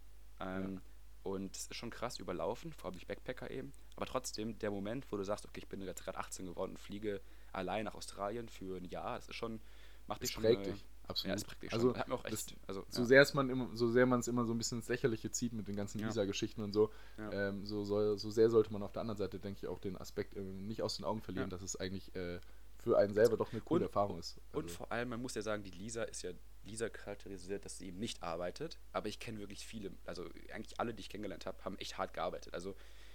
Ähm, 0.40 0.74
ja. 0.74 0.80
Und 1.24 1.56
es 1.56 1.66
ist 1.66 1.74
schon 1.74 1.90
krass 1.90 2.18
überlaufen, 2.18 2.72
vor 2.72 2.86
allem 2.86 2.92
durch 2.92 3.06
Backpacker 3.06 3.50
eben. 3.50 3.72
Aber 3.96 4.06
trotzdem, 4.06 4.58
der 4.58 4.70
Moment, 4.70 5.10
wo 5.10 5.16
du 5.16 5.24
sagst, 5.24 5.46
okay, 5.46 5.60
ich 5.60 5.68
bin 5.68 5.80
jetzt 5.80 6.04
gerade 6.04 6.18
18 6.18 6.46
geworden 6.46 6.72
und 6.72 6.78
fliege 6.78 7.20
allein 7.52 7.86
nach 7.86 7.94
Australien 7.94 8.48
für 8.48 8.76
ein 8.76 8.84
Jahr, 8.84 9.16
das 9.16 9.28
ist 9.28 9.36
schon, 9.36 9.60
macht 10.06 10.22
dich 10.22 10.30
schon. 10.30 10.42
Prägt 10.42 10.66
dich 10.66 10.84
Absolut. 11.06 11.38
Ja, 11.38 11.44
praktisch. 11.44 11.72
Also, 11.72 11.94
echt, 12.24 12.56
also 12.66 12.84
so 12.88 13.02
ja. 13.02 13.06
sehr 13.06 13.22
es 13.22 13.34
man 13.34 13.50
immer, 13.50 13.68
so 13.74 13.90
sehr 13.90 14.06
man 14.06 14.20
es 14.20 14.28
immer 14.28 14.44
so 14.44 14.54
ein 14.54 14.58
bisschen 14.58 14.78
ins 14.78 14.88
Lächerliche 14.88 15.30
zieht 15.30 15.52
mit 15.52 15.68
den 15.68 15.76
ganzen 15.76 16.00
Visa-Geschichten 16.00 16.62
und 16.62 16.72
so, 16.72 16.90
ähm, 17.18 17.66
so, 17.66 17.84
soll, 17.84 18.18
so 18.18 18.30
sehr 18.30 18.48
sollte 18.48 18.72
man 18.72 18.82
auf 18.82 18.92
der 18.92 19.02
anderen 19.02 19.18
Seite, 19.18 19.38
denke 19.38 19.58
ich, 19.62 19.68
auch 19.68 19.78
den 19.78 19.98
Aspekt 19.98 20.34
äh, 20.34 20.40
nicht 20.40 20.82
aus 20.82 20.96
den 20.96 21.04
Augen 21.04 21.20
verlieren, 21.20 21.50
dass 21.50 21.62
es 21.62 21.76
eigentlich 21.76 22.14
äh, 22.14 22.40
für 22.78 22.98
einen 22.98 23.12
selber 23.12 23.36
doch 23.36 23.52
eine 23.52 23.60
coole 23.60 23.80
und, 23.80 23.88
Erfahrung 23.88 24.18
ist. 24.18 24.40
Also. 24.48 24.60
Und 24.60 24.70
vor 24.70 24.90
allem, 24.92 25.10
man 25.10 25.20
muss 25.20 25.34
ja 25.34 25.42
sagen, 25.42 25.62
die 25.62 25.70
Lisa 25.70 26.04
ist 26.04 26.22
ja 26.22 26.32
Lisa 26.64 26.88
charakterisiert, 26.88 27.64
dass 27.64 27.78
sie 27.78 27.88
eben 27.88 27.98
nicht 27.98 28.22
arbeitet, 28.22 28.78
aber 28.92 29.08
ich 29.08 29.18
kenne 29.18 29.38
wirklich 29.38 29.66
viele, 29.66 29.92
also 30.06 30.28
eigentlich 30.52 30.78
alle, 30.80 30.94
die 30.94 31.00
ich 31.00 31.08
kennengelernt 31.08 31.46
habe, 31.46 31.64
haben 31.64 31.78
echt 31.78 31.98
hart 31.98 32.14
gearbeitet. 32.14 32.54
Also 32.54 32.74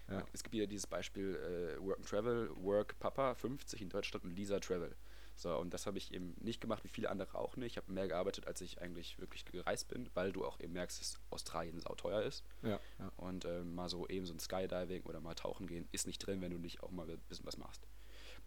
ja. 0.09 0.23
es 0.33 0.43
gibt 0.43 0.53
wieder 0.53 0.67
dieses 0.67 0.87
Beispiel 0.87 1.35
äh, 1.35 1.83
Work 1.83 1.97
and 1.97 2.07
Travel, 2.07 2.49
Work 2.55 2.99
Papa 2.99 3.35
50 3.35 3.81
in 3.81 3.89
Deutschland 3.89 4.25
und 4.25 4.31
Lisa 4.31 4.59
Travel. 4.59 4.95
So, 5.35 5.55
und 5.55 5.73
das 5.73 5.85
habe 5.85 5.97
ich 5.97 6.13
eben 6.13 6.35
nicht 6.41 6.59
gemacht, 6.59 6.83
wie 6.83 6.89
viele 6.89 7.09
andere 7.09 7.37
auch 7.37 7.55
nicht. 7.55 7.71
Ich 7.71 7.77
habe 7.77 7.91
mehr 7.93 8.09
gearbeitet, 8.09 8.45
als 8.45 8.59
ich 8.59 8.81
eigentlich 8.81 9.19
wirklich 9.19 9.45
gereist 9.45 9.87
bin, 9.87 10.09
weil 10.13 10.33
du 10.33 10.43
auch 10.43 10.59
eben 10.59 10.73
merkst, 10.73 10.99
dass 10.99 11.17
Australien 11.29 11.79
sauteuer 11.79 12.23
ist. 12.23 12.43
Ja, 12.61 12.77
ja. 12.99 13.11
Und 13.15 13.45
äh, 13.45 13.63
mal 13.63 13.87
so 13.87 14.05
eben 14.09 14.25
so 14.25 14.33
ein 14.33 14.39
Skydiving 14.39 15.03
oder 15.03 15.21
mal 15.21 15.35
tauchen 15.35 15.67
gehen 15.67 15.87
ist 15.93 16.07
nicht 16.07 16.19
drin, 16.19 16.41
wenn 16.41 16.51
du 16.51 16.57
nicht 16.57 16.83
auch 16.83 16.91
mal 16.91 17.09
ein 17.09 17.17
bisschen 17.29 17.45
was 17.45 17.57
machst. 17.57 17.87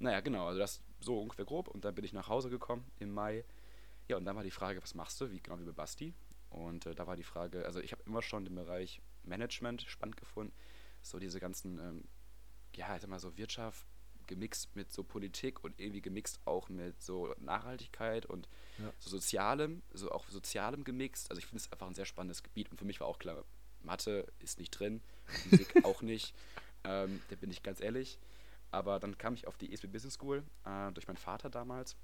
Naja, 0.01 0.21
genau, 0.21 0.49
also 0.49 0.59
das 0.59 0.83
so 1.01 1.19
ungefähr 1.19 1.47
grob. 1.47 1.69
Und 1.69 1.87
dann 1.87 1.95
bin 1.95 2.05
ich 2.05 2.13
nach 2.13 2.29
Hause 2.29 2.51
gekommen 2.51 2.85
im 2.99 3.13
Mai. 3.13 3.45
Ja, 4.13 4.19
und 4.19 4.27
dann 4.27 4.37
war 4.37 4.43
die 4.43 4.51
Frage, 4.51 4.83
was 4.83 4.95
machst 4.95 5.19
du? 5.23 5.31
Wie 5.31 5.41
genau 5.41 5.59
wie 5.59 5.65
bei 5.65 5.73
Basti. 5.73 6.13
Und 6.51 6.85
äh, 6.85 6.95
da 6.95 7.07
war 7.07 7.17
die 7.17 7.23
Frage, 7.23 7.65
also 7.65 7.81
ich 7.81 7.93
habe 7.93 8.03
immer 8.05 8.21
schon 8.21 8.45
den 8.45 8.55
Bereich 8.55 9.01
Management 9.23 9.81
spannend 9.89 10.19
gefunden. 10.19 10.53
So 11.01 11.19
diese 11.19 11.41
ganzen, 11.41 11.79
ähm, 11.79 12.05
ja, 12.77 12.95
ich 12.95 13.01
sag 13.01 13.09
mal 13.09 13.19
so 13.19 13.39
Wirtschaft, 13.39 13.87
gemixt 14.27 14.77
mit 14.77 14.93
so 14.93 15.03
Politik 15.03 15.65
und 15.65 15.81
irgendwie 15.81 16.03
gemixt 16.03 16.41
auch 16.45 16.69
mit 16.69 17.01
so 17.01 17.35
Nachhaltigkeit 17.39 18.27
und 18.27 18.51
ja. 18.77 18.93
so 18.99 19.09
Sozialem, 19.09 19.83
so 19.95 20.11
auch 20.11 20.29
Sozialem 20.29 20.85
gemixt. 20.85 21.31
Also 21.31 21.39
ich 21.39 21.47
finde 21.47 21.63
es 21.65 21.73
einfach 21.73 21.87
ein 21.87 21.95
sehr 21.95 22.05
spannendes 22.05 22.43
Gebiet 22.43 22.71
und 22.71 22.77
für 22.77 22.85
mich 22.85 23.01
war 23.01 23.07
auch 23.07 23.19
klar, 23.19 23.47
Mathe 23.81 24.31
ist 24.41 24.59
nicht 24.59 24.73
drin, 24.73 25.01
Physik 25.25 25.73
auch 25.87 26.03
nicht, 26.03 26.35
ähm, 26.85 27.23
da 27.31 27.37
bin 27.37 27.51
ich 27.51 27.63
ganz 27.63 27.81
ehrlich. 27.81 28.19
Aber 28.73 29.01
dann 29.01 29.17
kam 29.17 29.33
ich 29.33 29.47
auf 29.47 29.57
die 29.57 29.73
ESB 29.73 29.87
Business 29.87 30.15
School 30.15 30.45
äh, 30.67 30.93
durch 30.93 31.07
meinen 31.07 31.17
Vater 31.17 31.49
damals, 31.49 31.97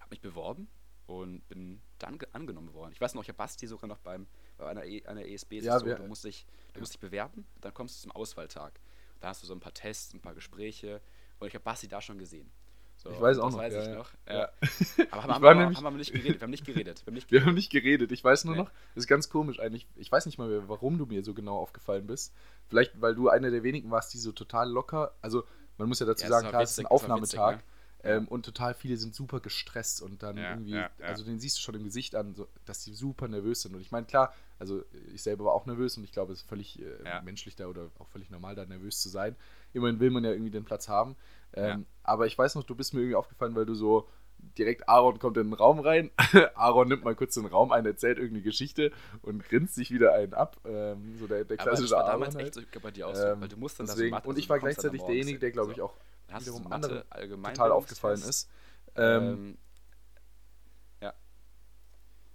habe 0.00 0.10
mich 0.10 0.20
beworben 0.20 0.68
und 1.08 1.40
bin 1.48 1.80
dann 1.98 2.18
angenommen 2.32 2.74
worden. 2.74 2.92
Ich 2.92 3.00
weiß 3.00 3.14
noch, 3.14 3.22
ich 3.22 3.28
habe 3.28 3.38
Basti 3.38 3.66
sogar 3.66 3.88
noch 3.88 3.98
beim, 3.98 4.26
bei 4.58 4.66
einer, 4.66 4.84
e, 4.84 5.04
einer 5.06 5.26
ESB, 5.26 5.54
ja, 5.54 5.78
so, 5.78 5.86
du, 5.86 6.02
musst 6.06 6.24
dich, 6.24 6.46
du 6.74 6.80
musst 6.80 6.92
dich 6.92 7.00
bewerben, 7.00 7.46
dann 7.60 7.72
kommst 7.74 7.96
du 7.96 8.02
zum 8.02 8.12
Auswahltag. 8.12 8.78
Da 9.20 9.28
hast 9.28 9.42
du 9.42 9.46
so 9.46 9.54
ein 9.54 9.60
paar 9.60 9.74
Tests, 9.74 10.12
ein 10.12 10.20
paar 10.20 10.34
Gespräche 10.34 11.00
und 11.40 11.48
ich 11.48 11.54
habe 11.54 11.64
Basti 11.64 11.88
da 11.88 12.00
schon 12.02 12.18
gesehen. 12.18 12.50
So, 12.96 13.10
ich 13.10 13.20
weiß 13.20 13.38
auch 13.38 13.50
noch. 13.50 13.58
Weiß 13.58 13.72
ja, 13.72 13.80
ich 13.80 13.88
ja. 13.88 13.94
noch. 13.94 14.10
Ja. 14.28 14.48
Aber 15.12 15.22
haben, 15.22 15.44
haben, 15.44 15.58
nämlich, 15.58 15.78
haben, 15.78 15.84
wir 15.84 15.98
nicht 15.98 16.12
geredet. 16.12 16.40
Wir 16.40 16.42
haben 16.42 16.50
nicht 16.50 16.66
geredet. 16.66 17.02
Wir 17.06 17.06
haben 17.06 17.14
nicht 17.14 17.28
geredet. 17.28 17.30
Wir 17.30 17.46
haben 17.46 17.54
nicht 17.54 17.70
geredet. 17.70 18.12
Ich 18.12 18.24
weiß 18.24 18.44
nur 18.44 18.56
nee. 18.56 18.62
noch, 18.62 18.70
das 18.94 19.04
ist 19.04 19.06
ganz 19.06 19.30
komisch 19.30 19.60
eigentlich. 19.60 19.86
Ich 19.96 20.10
weiß 20.12 20.26
nicht 20.26 20.36
mal, 20.36 20.48
mehr, 20.48 20.68
warum 20.68 20.98
du 20.98 21.06
mir 21.06 21.24
so 21.24 21.32
genau 21.32 21.56
aufgefallen 21.58 22.06
bist. 22.06 22.34
Vielleicht, 22.66 23.00
weil 23.00 23.14
du 23.14 23.28
einer 23.28 23.50
der 23.50 23.62
wenigen 23.62 23.90
warst, 23.90 24.12
die 24.14 24.18
so 24.18 24.32
total 24.32 24.68
locker. 24.68 25.14
Also, 25.22 25.44
man 25.78 25.88
muss 25.88 26.00
ja 26.00 26.06
dazu 26.06 26.26
sagen, 26.26 26.48
klar, 26.48 26.60
es 26.60 26.72
ist 26.72 26.80
ein 26.80 26.86
Aufnahmetag. 26.86 27.58
Witzig, 27.58 27.66
ne? 27.66 27.77
Ähm, 28.04 28.28
und 28.28 28.44
total 28.44 28.74
viele 28.74 28.96
sind 28.96 29.14
super 29.14 29.40
gestresst 29.40 30.02
und 30.02 30.22
dann 30.22 30.36
ja, 30.36 30.50
irgendwie, 30.50 30.72
ja, 30.72 30.90
ja. 30.98 31.06
also 31.06 31.24
den 31.24 31.40
siehst 31.40 31.58
du 31.58 31.62
schon 31.62 31.74
im 31.74 31.84
Gesicht 31.84 32.14
an, 32.14 32.34
so, 32.34 32.46
dass 32.64 32.84
die 32.84 32.94
super 32.94 33.26
nervös 33.26 33.62
sind. 33.62 33.74
Und 33.74 33.80
ich 33.80 33.90
meine, 33.90 34.06
klar, 34.06 34.32
also 34.58 34.84
ich 35.12 35.22
selber 35.22 35.46
war 35.46 35.52
auch 35.52 35.66
nervös 35.66 35.96
und 35.96 36.04
ich 36.04 36.12
glaube, 36.12 36.32
es 36.32 36.40
ist 36.40 36.48
völlig 36.48 36.80
äh, 36.80 37.22
menschlich 37.22 37.56
da 37.56 37.66
oder 37.66 37.90
auch 37.98 38.08
völlig 38.08 38.30
normal, 38.30 38.54
da 38.54 38.64
nervös 38.66 39.00
zu 39.00 39.08
sein. 39.08 39.34
Immerhin 39.72 39.98
will 39.98 40.10
man 40.10 40.24
ja 40.24 40.30
irgendwie 40.30 40.50
den 40.50 40.64
Platz 40.64 40.88
haben. 40.88 41.16
Ähm, 41.54 41.86
aber 42.04 42.26
ich 42.26 42.38
weiß 42.38 42.54
noch, 42.54 42.62
du 42.62 42.74
bist 42.74 42.94
mir 42.94 43.00
irgendwie 43.00 43.16
aufgefallen, 43.16 43.54
weil 43.56 43.66
du 43.66 43.74
so 43.74 44.08
direkt 44.56 44.88
Aaron 44.88 45.18
kommt 45.18 45.36
in 45.36 45.48
den 45.48 45.54
Raum 45.54 45.80
rein. 45.80 46.10
Aaron 46.54 46.88
nimmt 46.88 47.04
mal 47.04 47.16
kurz 47.16 47.34
den 47.34 47.46
Raum 47.46 47.72
ein, 47.72 47.84
erzählt 47.86 48.18
irgendeine 48.18 48.42
Geschichte 48.42 48.92
und 49.22 49.44
grinst 49.44 49.74
sich 49.74 49.90
wieder 49.90 50.14
einen 50.14 50.34
ab. 50.34 50.56
Ähm, 50.64 51.16
so 51.18 51.26
der, 51.26 51.44
der 51.44 51.56
klassische 51.56 51.96
Aber 51.96 52.04
das 52.04 52.06
war 52.06 52.10
Aaron 52.10 52.20
damals 52.20 52.34
halt. 52.36 52.56
echt 52.56 52.74
so 52.74 52.80
bei 52.80 52.90
dir 52.90 53.08
auch 53.08 53.14
so, 53.14 53.24
Ähm, 53.24 53.40
weil 53.40 53.48
du 53.48 53.56
musst 53.56 53.80
dann 53.80 53.86
Deswegen, 53.86 54.10
da 54.12 54.16
so 54.16 54.18
Mathe, 54.18 54.28
und 54.28 54.38
ich 54.38 54.48
war 54.48 54.58
gleichzeitig 54.58 55.02
derjenige, 55.02 55.38
der, 55.38 55.50
glaube 55.50 55.70
so. 55.70 55.72
ich, 55.72 55.80
auch 55.80 55.94
hast 56.30 56.46
du 56.46 56.52
wiederum 56.52 56.62
so 56.64 56.68
Mathe, 56.68 57.06
allgemein 57.10 57.54
total 57.54 57.72
aufgefallen 57.72 58.22
ist. 58.22 58.48
Ähm, 58.96 59.22
Ähm, 59.22 59.58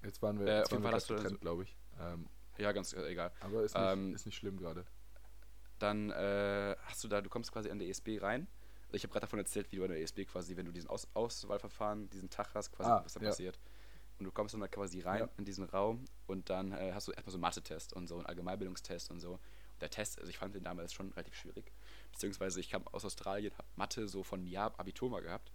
jetzt 0.04 0.22
waren 0.22 0.40
wir, 0.40 0.48
äh, 0.48 0.58
jetzt 0.58 0.66
auf 0.66 0.72
jeden 0.72 0.84
waren 0.84 0.84
wir 0.84 0.90
Fall 0.90 0.96
hast 0.96 1.10
du 1.10 1.14
getrennt, 1.16 1.32
dann 1.32 1.36
so- 1.38 1.40
glaube 1.42 1.64
ich. 1.64 1.76
Ähm, 2.00 2.30
ja, 2.58 2.72
ganz 2.72 2.94
äh, 2.94 3.08
egal. 3.10 3.32
aber 3.40 3.64
ist 3.64 3.76
nicht, 3.76 3.84
Ähm, 3.92 4.16
ist 4.16 4.26
nicht 4.26 4.36
schlimm 4.36 4.58
gerade. 4.58 4.86
Dann 5.80 6.12
äh, 6.12 6.76
hast 6.86 7.04
du 7.04 7.08
da, 7.08 7.22
du 7.22 7.30
kommst 7.30 7.52
quasi 7.52 7.70
an 7.70 7.80
der 7.80 7.88
ESB 7.88 8.20
rein. 8.22 8.48
Also 8.88 8.96
Ich 8.96 9.04
habe 9.04 9.12
gerade 9.12 9.22
davon 9.26 9.40
erzählt, 9.40 9.72
wie 9.72 9.78
du 9.78 9.84
an 9.84 9.90
der 9.90 10.00
ESB 10.02 10.26
quasi, 10.26 10.56
wenn 10.56 10.66
du 10.66 10.72
diesen 10.72 10.90
Aus 10.90 11.08
Auswahlverfahren, 11.14 12.10
diesen 12.10 12.30
Tag 12.30 12.54
hast, 12.54 12.72
quasi, 12.72 12.90
Ah, 12.90 13.02
was 13.04 13.14
dann 13.14 13.24
ja. 13.24 13.30
passiert. 13.30 13.60
Und 14.20 14.26
du 14.26 14.32
kommst 14.32 14.54
dann 14.54 14.62
da 14.62 14.68
quasi 14.68 15.02
rein 15.02 15.22
Ja. 15.22 15.30
in 15.38 15.46
diesen 15.46 15.64
Raum 15.66 16.06
und 16.28 16.50
dann 16.50 16.72
äh, 16.74 16.92
hast 16.94 17.08
du 17.08 17.12
erstmal 17.12 17.32
so 17.32 17.38
einen 17.38 17.42
Mathe-Test 17.42 17.94
und 17.94 18.08
so 18.08 18.18
einen 18.18 18.26
Allgemeinbildungstest 18.28 19.10
und 19.10 19.20
so. 19.20 19.34
Und 19.34 19.82
der 19.82 19.90
Test, 19.90 20.20
also 20.20 20.30
ich 20.30 20.38
fand 20.38 20.54
den 20.54 20.64
damals 20.64 20.94
schon 20.94 21.12
relativ 21.12 21.34
schwierig. 21.36 21.72
Beziehungsweise 22.14 22.60
ich 22.60 22.70
kam 22.70 22.88
aus 22.88 23.04
Australien, 23.06 23.52
habe 23.58 23.68
Mathe 23.76 24.08
so 24.08 24.24
von 24.24 24.46
Jahr 24.48 24.74
Abitur 24.80 25.10
mal 25.10 25.22
gehabt. 25.22 25.52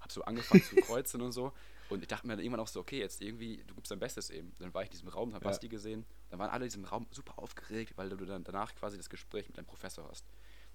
Habe 0.00 0.12
so 0.12 0.22
angefangen 0.22 0.62
zu 0.62 0.76
kreuzen 0.82 1.22
und 1.22 1.32
so. 1.32 1.52
Und 1.88 2.02
ich 2.02 2.08
dachte 2.08 2.26
mir 2.26 2.34
dann 2.34 2.40
irgendwann 2.44 2.60
auch 2.60 2.68
so, 2.68 2.80
okay, 2.80 2.98
jetzt 2.98 3.20
irgendwie, 3.22 3.62
du 3.66 3.74
gibst 3.74 3.90
dein 3.90 3.98
Bestes 3.98 4.30
eben. 4.30 4.52
Dann 4.58 4.72
war 4.74 4.82
ich 4.82 4.88
in 4.88 4.92
diesem 4.92 5.08
Raum, 5.08 5.34
habe 5.34 5.44
Ja. 5.44 5.50
Basti 5.50 5.68
gesehen. 5.68 6.04
Dann 6.30 6.38
waren 6.38 6.50
alle 6.50 6.64
in 6.64 6.68
diesem 6.70 6.84
Raum 6.84 7.06
super 7.10 7.38
aufgeregt, 7.38 7.92
weil 7.96 8.08
du 8.10 8.16
dann 8.24 8.44
danach 8.44 8.74
quasi 8.74 8.96
das 8.96 9.08
Gespräch 9.10 9.46
mit 9.48 9.58
deinem 9.58 9.66
Professor 9.66 10.06
hast. 10.08 10.26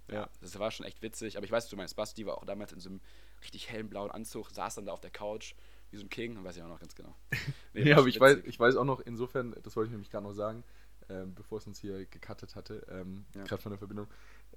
Ja, 0.10 0.30
das 0.40 0.58
war 0.58 0.72
schon 0.72 0.86
echt 0.86 1.02
witzig. 1.02 1.36
Aber 1.36 1.46
ich 1.46 1.52
weiß, 1.52 1.66
was 1.66 1.70
du 1.70 1.76
meinst, 1.76 1.96
Basti 1.98 2.26
war 2.26 2.38
auch 2.38 2.46
damals 2.46 2.72
in 2.72 2.80
so 2.80 2.90
einem 2.90 3.02
richtig 3.42 3.70
hellen 3.70 3.90
blauen 3.90 4.10
Anzug, 4.12 4.50
saß 4.52 4.76
dann 4.76 4.86
da 4.86 4.94
auf 4.94 5.02
der 5.02 5.12
Couch 5.12 5.54
wie 5.92 5.98
so 5.98 6.04
ein 6.04 6.10
King, 6.10 6.42
weiß 6.44 6.56
ich 6.56 6.64
auch 6.64 6.68
noch 6.70 6.80
ganz 6.80 6.96
genau. 6.96 7.16
Nee, 7.74 7.92
war 7.92 8.00
aber 8.00 8.08
ich 8.08 8.20
weiß, 8.20 8.38
ich 8.46 8.60
weiß 8.60 8.76
auch 8.78 8.86
noch, 8.86 9.02
insofern, 9.02 9.54
das 9.64 9.76
wollte 9.76 9.88
ich 9.88 9.92
nämlich 9.92 10.10
gerade 10.10 10.24
noch 10.26 10.34
sagen, 10.34 10.64
ähm, 11.10 11.34
bevor 11.36 11.58
es 11.58 11.68
uns 11.68 11.80
hier 11.80 12.06
gecuttet 12.06 12.56
hatte, 12.56 12.86
ähm, 12.90 13.26
Ja. 13.36 13.44
gerade 13.44 13.62
von 13.62 13.72
der 13.72 13.80
Verbindung. 13.80 14.08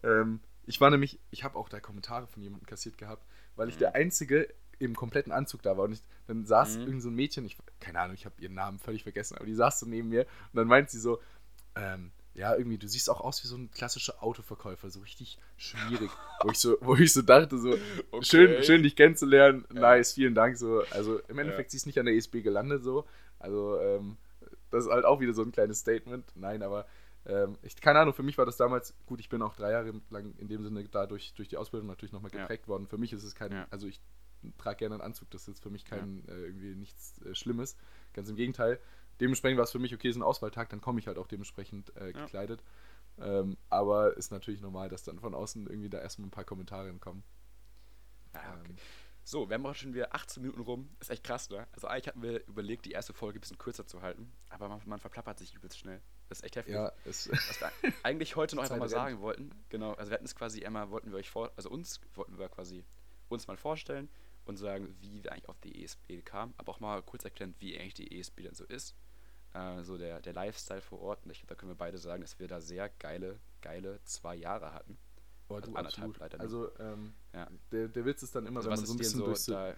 Ähm, 0.03 0.41
ich 0.67 0.81
war 0.81 0.91
nämlich, 0.91 1.19
ich 1.31 1.45
habe 1.45 1.57
auch 1.59 1.69
da 1.69 1.81
Kommentare 1.81 2.27
von 2.27 2.43
jemandem 2.43 2.67
kassiert 2.67 2.99
gehabt, 2.99 3.27
weil 3.57 3.69
ich 3.69 3.77
Mhm. 3.77 3.81
der 3.81 3.95
Einzige 3.95 4.49
im 4.79 4.97
kompletten 4.97 5.33
Anzug 5.33 5.63
da 5.63 5.77
war. 5.77 5.85
Und 5.85 5.93
ich, 5.93 6.03
dann 6.27 6.45
saß 6.47 6.77
Mhm. 6.79 6.87
irgend 6.87 7.03
so 7.03 7.09
ein 7.11 7.15
Mädchen, 7.15 7.45
ich, 7.45 7.57
keine 7.81 8.01
Ahnung, 8.01 8.15
ich 8.15 8.25
habe 8.25 8.41
ihren 8.41 8.55
Namen 8.55 8.79
völlig 8.79 9.03
vergessen, 9.03 9.37
aber 9.37 9.47
die 9.47 9.55
saß 9.55 9.81
so 9.81 9.87
neben 9.87 10.09
mir 10.09 10.23
und 10.53 10.57
dann 10.57 10.69
meint 10.69 10.91
sie 10.91 10.99
so, 11.01 11.21
ähm, 11.77 12.13
ja, 12.33 12.55
irgendwie, 12.55 12.79
du 12.79 12.87
siehst 12.89 13.11
auch 13.11 13.21
aus 13.21 13.43
wie 13.43 13.49
so 13.49 13.57
ein 13.57 13.71
klassischer 13.73 14.23
Autoverkäufer, 14.23 14.89
so 14.89 15.01
richtig 15.01 15.39
schwierig. 15.57 16.11
wo, 16.43 16.51
ich 16.51 16.59
so, 16.59 16.79
wo 16.81 16.95
ich 16.97 17.13
so 17.13 17.23
dachte, 17.23 17.59
so, 17.59 17.77
Okay. 18.13 18.25
schön, 18.25 18.63
schön 18.63 18.83
dich 18.83 18.97
kennenzulernen, 18.97 19.67
Ja. 19.75 19.81
nice, 19.81 20.13
vielen 20.15 20.35
Dank. 20.35 20.57
So. 20.57 20.85
Also 20.91 21.19
im 21.29 21.39
Endeffekt, 21.39 21.69
Ja. 21.69 21.71
sie 21.73 21.77
ist 21.79 21.87
nicht 21.87 21.99
an 21.99 22.07
der 22.07 22.15
ESB 22.15 22.41
gelandet, 22.43 22.85
so. 22.85 23.05
Also, 23.39 23.79
ähm, 23.81 24.17
das 24.71 24.85
ist 24.87 24.91
halt 24.91 25.05
auch 25.05 25.21
wieder 25.21 25.35
so 25.35 25.43
ein 25.43 25.53
kleines 25.53 25.81
Statement. 25.81 26.25
Nein, 26.37 26.63
aber 26.63 26.87
ähm, 27.27 27.59
ich, 27.63 27.77
keine 27.81 28.01
Ahnung, 28.01 28.15
für 28.15 28.23
mich 28.23 28.39
war 28.39 28.47
das 28.47 28.57
damals, 28.57 28.95
gut, 29.07 29.21
ich 29.21 29.29
bin 29.29 29.43
auch 29.43 29.55
drei 29.55 29.73
Jahre 29.73 30.01
lang 30.11 30.35
in 30.39 30.49
dem 30.49 30.63
Sinne 30.63 30.85
dadurch 30.89 31.35
durch 31.35 31.49
die 31.49 31.57
Ausbildung 31.57 31.89
natürlich 31.89 32.13
nochmal 32.13 32.31
Ja. 32.33 32.41
geprägt 32.43 32.69
worden. 32.69 32.87
Für 32.87 32.99
mich 32.99 33.13
ist 33.13 33.25
es 33.25 33.35
kein, 33.35 33.53
Ja. 33.53 33.67
also 33.71 33.87
ich 33.87 34.01
trage 34.59 34.79
gerne 34.79 34.95
einen 34.97 35.03
Anzug, 35.03 35.31
das 35.31 35.43
ist 35.43 35.49
jetzt 35.49 35.63
für 35.63 35.71
mich 35.71 35.85
kein 35.85 36.27
äh, 36.29 36.35
irgendwie 36.35 36.75
nichts 36.75 37.21
äh, 37.23 37.35
Schlimmes. 37.35 37.77
Ganz 38.15 38.29
im 38.31 38.37
Gegenteil. 38.37 38.81
Dementsprechend 39.21 39.59
war 39.59 39.65
es 39.65 39.71
für 39.71 39.79
mich, 39.79 39.95
okay, 39.95 40.09
ist 40.09 40.17
ein 40.17 40.23
Auswahltag, 40.23 40.71
dann 40.71 40.81
komme 40.81 40.99
ich 40.99 41.07
halt 41.07 41.19
auch 41.19 41.27
dementsprechend 41.27 41.95
äh, 41.97 42.13
Ja. 42.13 42.25
gekleidet. 42.25 42.63
Ähm, 43.19 43.59
aber 43.69 44.17
ist 44.17 44.31
natürlich 44.33 44.63
normal, 44.63 44.89
dass 44.89 45.03
dann 45.03 45.21
von 45.21 45.35
außen 45.35 45.67
irgendwie 45.67 45.91
da 45.91 45.99
erstmal 45.99 46.29
ein 46.29 46.31
paar 46.31 46.45
Kommentare 46.45 46.91
kommen. 46.95 47.23
Ja, 48.33 48.55
okay. 48.61 48.71
Ähm, 48.71 48.77
So, 49.31 49.49
wir 49.49 49.55
haben 49.55 49.65
auch 49.65 49.77
schon 49.77 49.95
wieder 49.95 50.13
18 50.13 50.43
Minuten 50.43 50.61
rum. 50.61 50.91
Ist 50.99 51.09
echt 51.09 51.23
krass, 51.23 51.49
ne? 51.51 51.65
Also 51.71 51.87
eigentlich 51.87 52.09
hatten 52.09 52.21
wir 52.21 52.45
überlegt, 52.49 52.85
die 52.85 52.91
erste 52.91 53.13
Folge 53.13 53.39
ein 53.39 53.41
bisschen 53.41 53.59
kürzer 53.59 53.87
zu 53.87 54.03
halten, 54.03 54.33
aber 54.49 54.69
man, 54.69 54.81
man 54.87 54.99
verplappert 54.99 55.39
sich 55.39 55.55
übelst 55.55 55.79
schnell. 55.79 56.03
Das 56.29 56.39
ist 56.41 56.45
echt 56.45 56.57
heftig. 56.57 56.75
ja, 56.75 56.91
es, 57.05 57.31
Was 57.31 57.61
wir 57.61 57.71
eigentlich 58.03 58.35
heute 58.35 58.57
noch 58.57 58.65
einfach 58.65 58.79
mal 58.79 58.89
sagen 58.89 59.21
wollten. 59.21 59.53
Genau, 59.69 59.93
also 59.93 60.11
wir 60.11 60.17
hatten 60.17 60.25
es 60.25 60.35
quasi 60.35 60.67
einmal, 60.67 60.91
wollten 60.91 61.13
wir 61.13 61.19
euch 61.19 61.31
vor, 61.31 61.53
also 61.55 61.71
uns 61.71 62.01
wollten 62.15 62.41
wir 62.41 62.49
quasi 62.49 62.85
uns 63.29 63.47
mal 63.47 63.57
vorstellen 63.57 64.09
und 64.47 64.57
sagen, 64.57 64.97
wie 65.01 65.23
wir 65.23 65.31
eigentlich 65.31 65.49
auf 65.49 65.61
die 65.61 65.81
ESB 65.81 66.25
kamen, 66.25 66.53
aber 66.57 66.73
auch 66.73 66.81
mal 66.81 67.01
kurz 67.01 67.23
erklären, 67.23 67.55
wie 67.61 67.79
eigentlich 67.79 67.95
die 67.95 68.19
ESB 68.19 68.43
denn 68.43 68.55
so 68.57 68.65
ist. 68.65 68.97
Äh, 69.55 69.85
so 69.85 69.97
der, 69.97 70.21
der 70.21 70.33
Lifestyle 70.33 70.81
vor 70.81 71.01
Ort. 71.03 71.25
Und 71.25 71.31
ich 71.31 71.39
glaube, 71.39 71.55
da 71.55 71.55
können 71.55 71.71
wir 71.71 71.77
beide 71.79 71.99
sagen, 71.99 72.23
dass 72.23 72.41
wir 72.41 72.49
da 72.49 72.61
sehr 72.61 72.89
geile, 72.89 73.39
geile 73.61 74.03
zwei 74.03 74.35
Jahre 74.35 74.75
hatten. 74.75 74.99
Boah, 75.51 75.57
Also 75.57 75.73
du, 75.73 75.77
anderthalb 75.77 76.11
absolut. 76.11 76.19
leider 76.21 76.39
nicht. 76.39 76.43
Also, 76.45 76.71
ähm, 76.79 77.13
Ja. 77.35 77.49
der, 77.73 77.89
der 77.89 78.05
Witz 78.05 78.23
ist 78.23 78.35
dann 78.37 78.47
immer, 78.47 78.59
Also 78.61 78.71
wenn 78.71 78.77
man 78.79 78.87
so 78.87 78.93
ein 78.95 78.99
bisschen 78.99 79.25
durch 79.25 79.39
so, 79.41 79.53
da, 79.53 79.75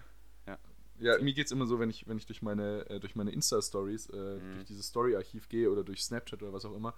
Ja, 0.98 1.18
mir 1.20 1.32
geht 1.32 1.46
es 1.46 1.52
immer 1.52 1.66
so, 1.66 1.80
wenn 1.80 1.88
ich, 1.88 2.06
wenn 2.06 2.18
ich 2.18 2.26
durch 2.26 2.42
meine, 2.42 2.88
äh, 2.90 3.00
durch 3.00 3.16
meine 3.16 3.32
Insta-Stories, 3.32 4.10
äh, 4.10 4.36
Mhm. 4.38 4.52
durch 4.52 4.64
dieses 4.66 4.86
Story-Archiv 4.86 5.48
gehe 5.48 5.70
oder 5.70 5.82
durch 5.82 6.04
Snapchat 6.04 6.42
oder 6.42 6.52
was 6.52 6.64
auch 6.66 6.74
immer, 6.76 6.94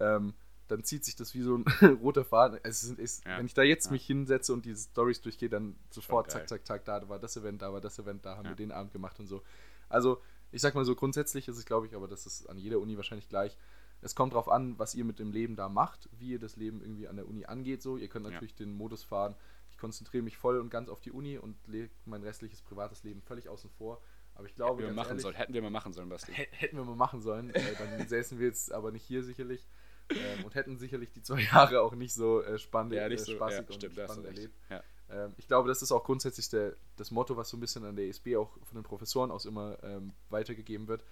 ähm, 0.00 0.32
dann 0.66 0.82
zieht 0.82 1.04
sich 1.04 1.14
das 1.14 1.34
wie 1.34 1.42
so 1.42 1.58
ein 1.58 1.64
roter 2.02 2.24
Faden. 2.24 2.58
Es 2.62 2.82
ist, 2.82 2.98
ist, 2.98 3.24
Ja. 3.26 3.38
Wenn 3.38 3.44
ich 3.46 3.52
da 3.54 3.62
jetzt 3.62 3.86
Ja. 3.86 3.92
mich 3.92 4.06
hinsetze 4.06 4.54
und 4.54 4.64
diese 4.64 4.88
Stories 4.88 5.20
durchgehe, 5.20 5.50
dann 5.50 5.76
sofort 5.90 6.30
zack, 6.30 6.48
zack, 6.48 6.66
zack, 6.66 6.84
da 6.86 7.06
war 7.08 7.18
das 7.18 7.36
Event, 7.36 7.60
da 7.60 7.70
war 7.72 7.82
das 7.82 7.98
Event, 7.98 8.24
da 8.24 8.38
haben 8.38 8.46
Ja. 8.46 8.52
wir 8.52 8.56
den 8.56 8.72
Abend 8.72 8.92
gemacht 8.94 9.20
und 9.20 9.26
so. 9.26 9.42
Also, 9.90 10.22
ich 10.50 10.62
sag 10.62 10.74
mal 10.74 10.86
so, 10.86 10.94
grundsätzlich 10.96 11.46
ist 11.46 11.58
es, 11.58 11.66
glaube 11.66 11.86
ich, 11.86 11.94
aber 11.94 12.08
das 12.08 12.24
ist 12.26 12.48
an 12.48 12.56
jeder 12.56 12.78
Uni 12.80 12.96
wahrscheinlich 12.96 13.28
gleich. 13.28 13.56
Es 14.04 14.14
kommt 14.14 14.34
darauf 14.34 14.48
an, 14.48 14.78
was 14.78 14.94
ihr 14.94 15.04
mit 15.04 15.18
dem 15.18 15.32
Leben 15.32 15.56
da 15.56 15.68
macht, 15.68 16.08
wie 16.18 16.30
ihr 16.32 16.38
das 16.38 16.56
Leben 16.56 16.80
irgendwie 16.82 17.08
an 17.08 17.16
der 17.16 17.26
Uni 17.26 17.46
angeht. 17.46 17.82
So, 17.82 17.96
ihr 17.96 18.08
könnt 18.08 18.26
Ja. 18.26 18.32
natürlich 18.32 18.54
den 18.54 18.72
Modus 18.72 19.02
fahren. 19.02 19.34
Ich 19.70 19.78
konzentriere 19.78 20.22
mich 20.22 20.36
voll 20.36 20.58
und 20.60 20.70
ganz 20.70 20.88
auf 20.88 21.00
die 21.00 21.10
Uni 21.10 21.38
und 21.38 21.56
lege 21.66 21.90
mein 22.04 22.22
restliches 22.22 22.60
privates 22.62 23.02
Leben 23.02 23.22
völlig 23.22 23.48
außen 23.48 23.70
vor. 23.70 24.00
Aber 24.34 24.46
ich 24.46 24.54
glaube, 24.54 24.82
hätten 24.82 24.90
wir 24.90 24.94
machen 24.94 25.08
ehrlich, 25.10 25.22
sollen. 25.22 25.34
Hätten 25.36 25.54
wir 25.54 25.62
mal 25.62 25.70
machen 25.70 25.92
sollen, 25.92 26.08
Basti. 26.08 26.32
Hä- 26.32 26.48
Hätten 26.50 26.76
wir 26.76 26.84
mal 26.84 26.96
machen 26.96 27.22
sollen. 27.22 27.50
Äh, 27.50 27.62
dann 27.78 28.06
säßen 28.08 28.38
wir 28.38 28.46
jetzt 28.46 28.72
aber 28.72 28.92
nicht 28.92 29.04
hier 29.04 29.22
sicherlich. 29.24 29.66
Ähm, 30.10 30.44
und 30.44 30.54
hätten 30.54 30.76
sicherlich 30.76 31.10
die 31.12 31.22
zwei 31.22 31.40
Jahre 31.40 31.80
auch 31.80 31.94
nicht 31.94 32.12
so 32.12 32.42
äh, 32.42 32.58
spannend, 32.58 32.92
Ja, 32.92 33.08
nicht 33.08 33.22
äh, 33.22 33.24
so, 33.24 33.32
spaßig 33.32 33.60
ja, 33.60 33.66
und 33.66 33.74
stimmt, 33.74 33.94
spannend 33.94 34.26
erlebt. 34.26 34.54
Ja. 34.68 34.82
Ähm, 35.08 35.32
ich 35.38 35.48
glaube, 35.48 35.68
das 35.68 35.80
ist 35.80 35.92
auch 35.92 36.04
grundsätzlich 36.04 36.48
der, 36.50 36.76
das 36.96 37.10
Motto, 37.10 37.36
was 37.38 37.48
so 37.48 37.56
ein 37.56 37.60
bisschen 37.60 37.84
an 37.86 37.96
der 37.96 38.06
ESB 38.06 38.36
auch 38.36 38.50
von 38.64 38.74
den 38.74 38.82
Professoren 38.82 39.30
aus 39.30 39.46
immer 39.46 39.82
ähm, 39.82 40.12
weitergegeben 40.28 40.88
wird. 40.88 41.04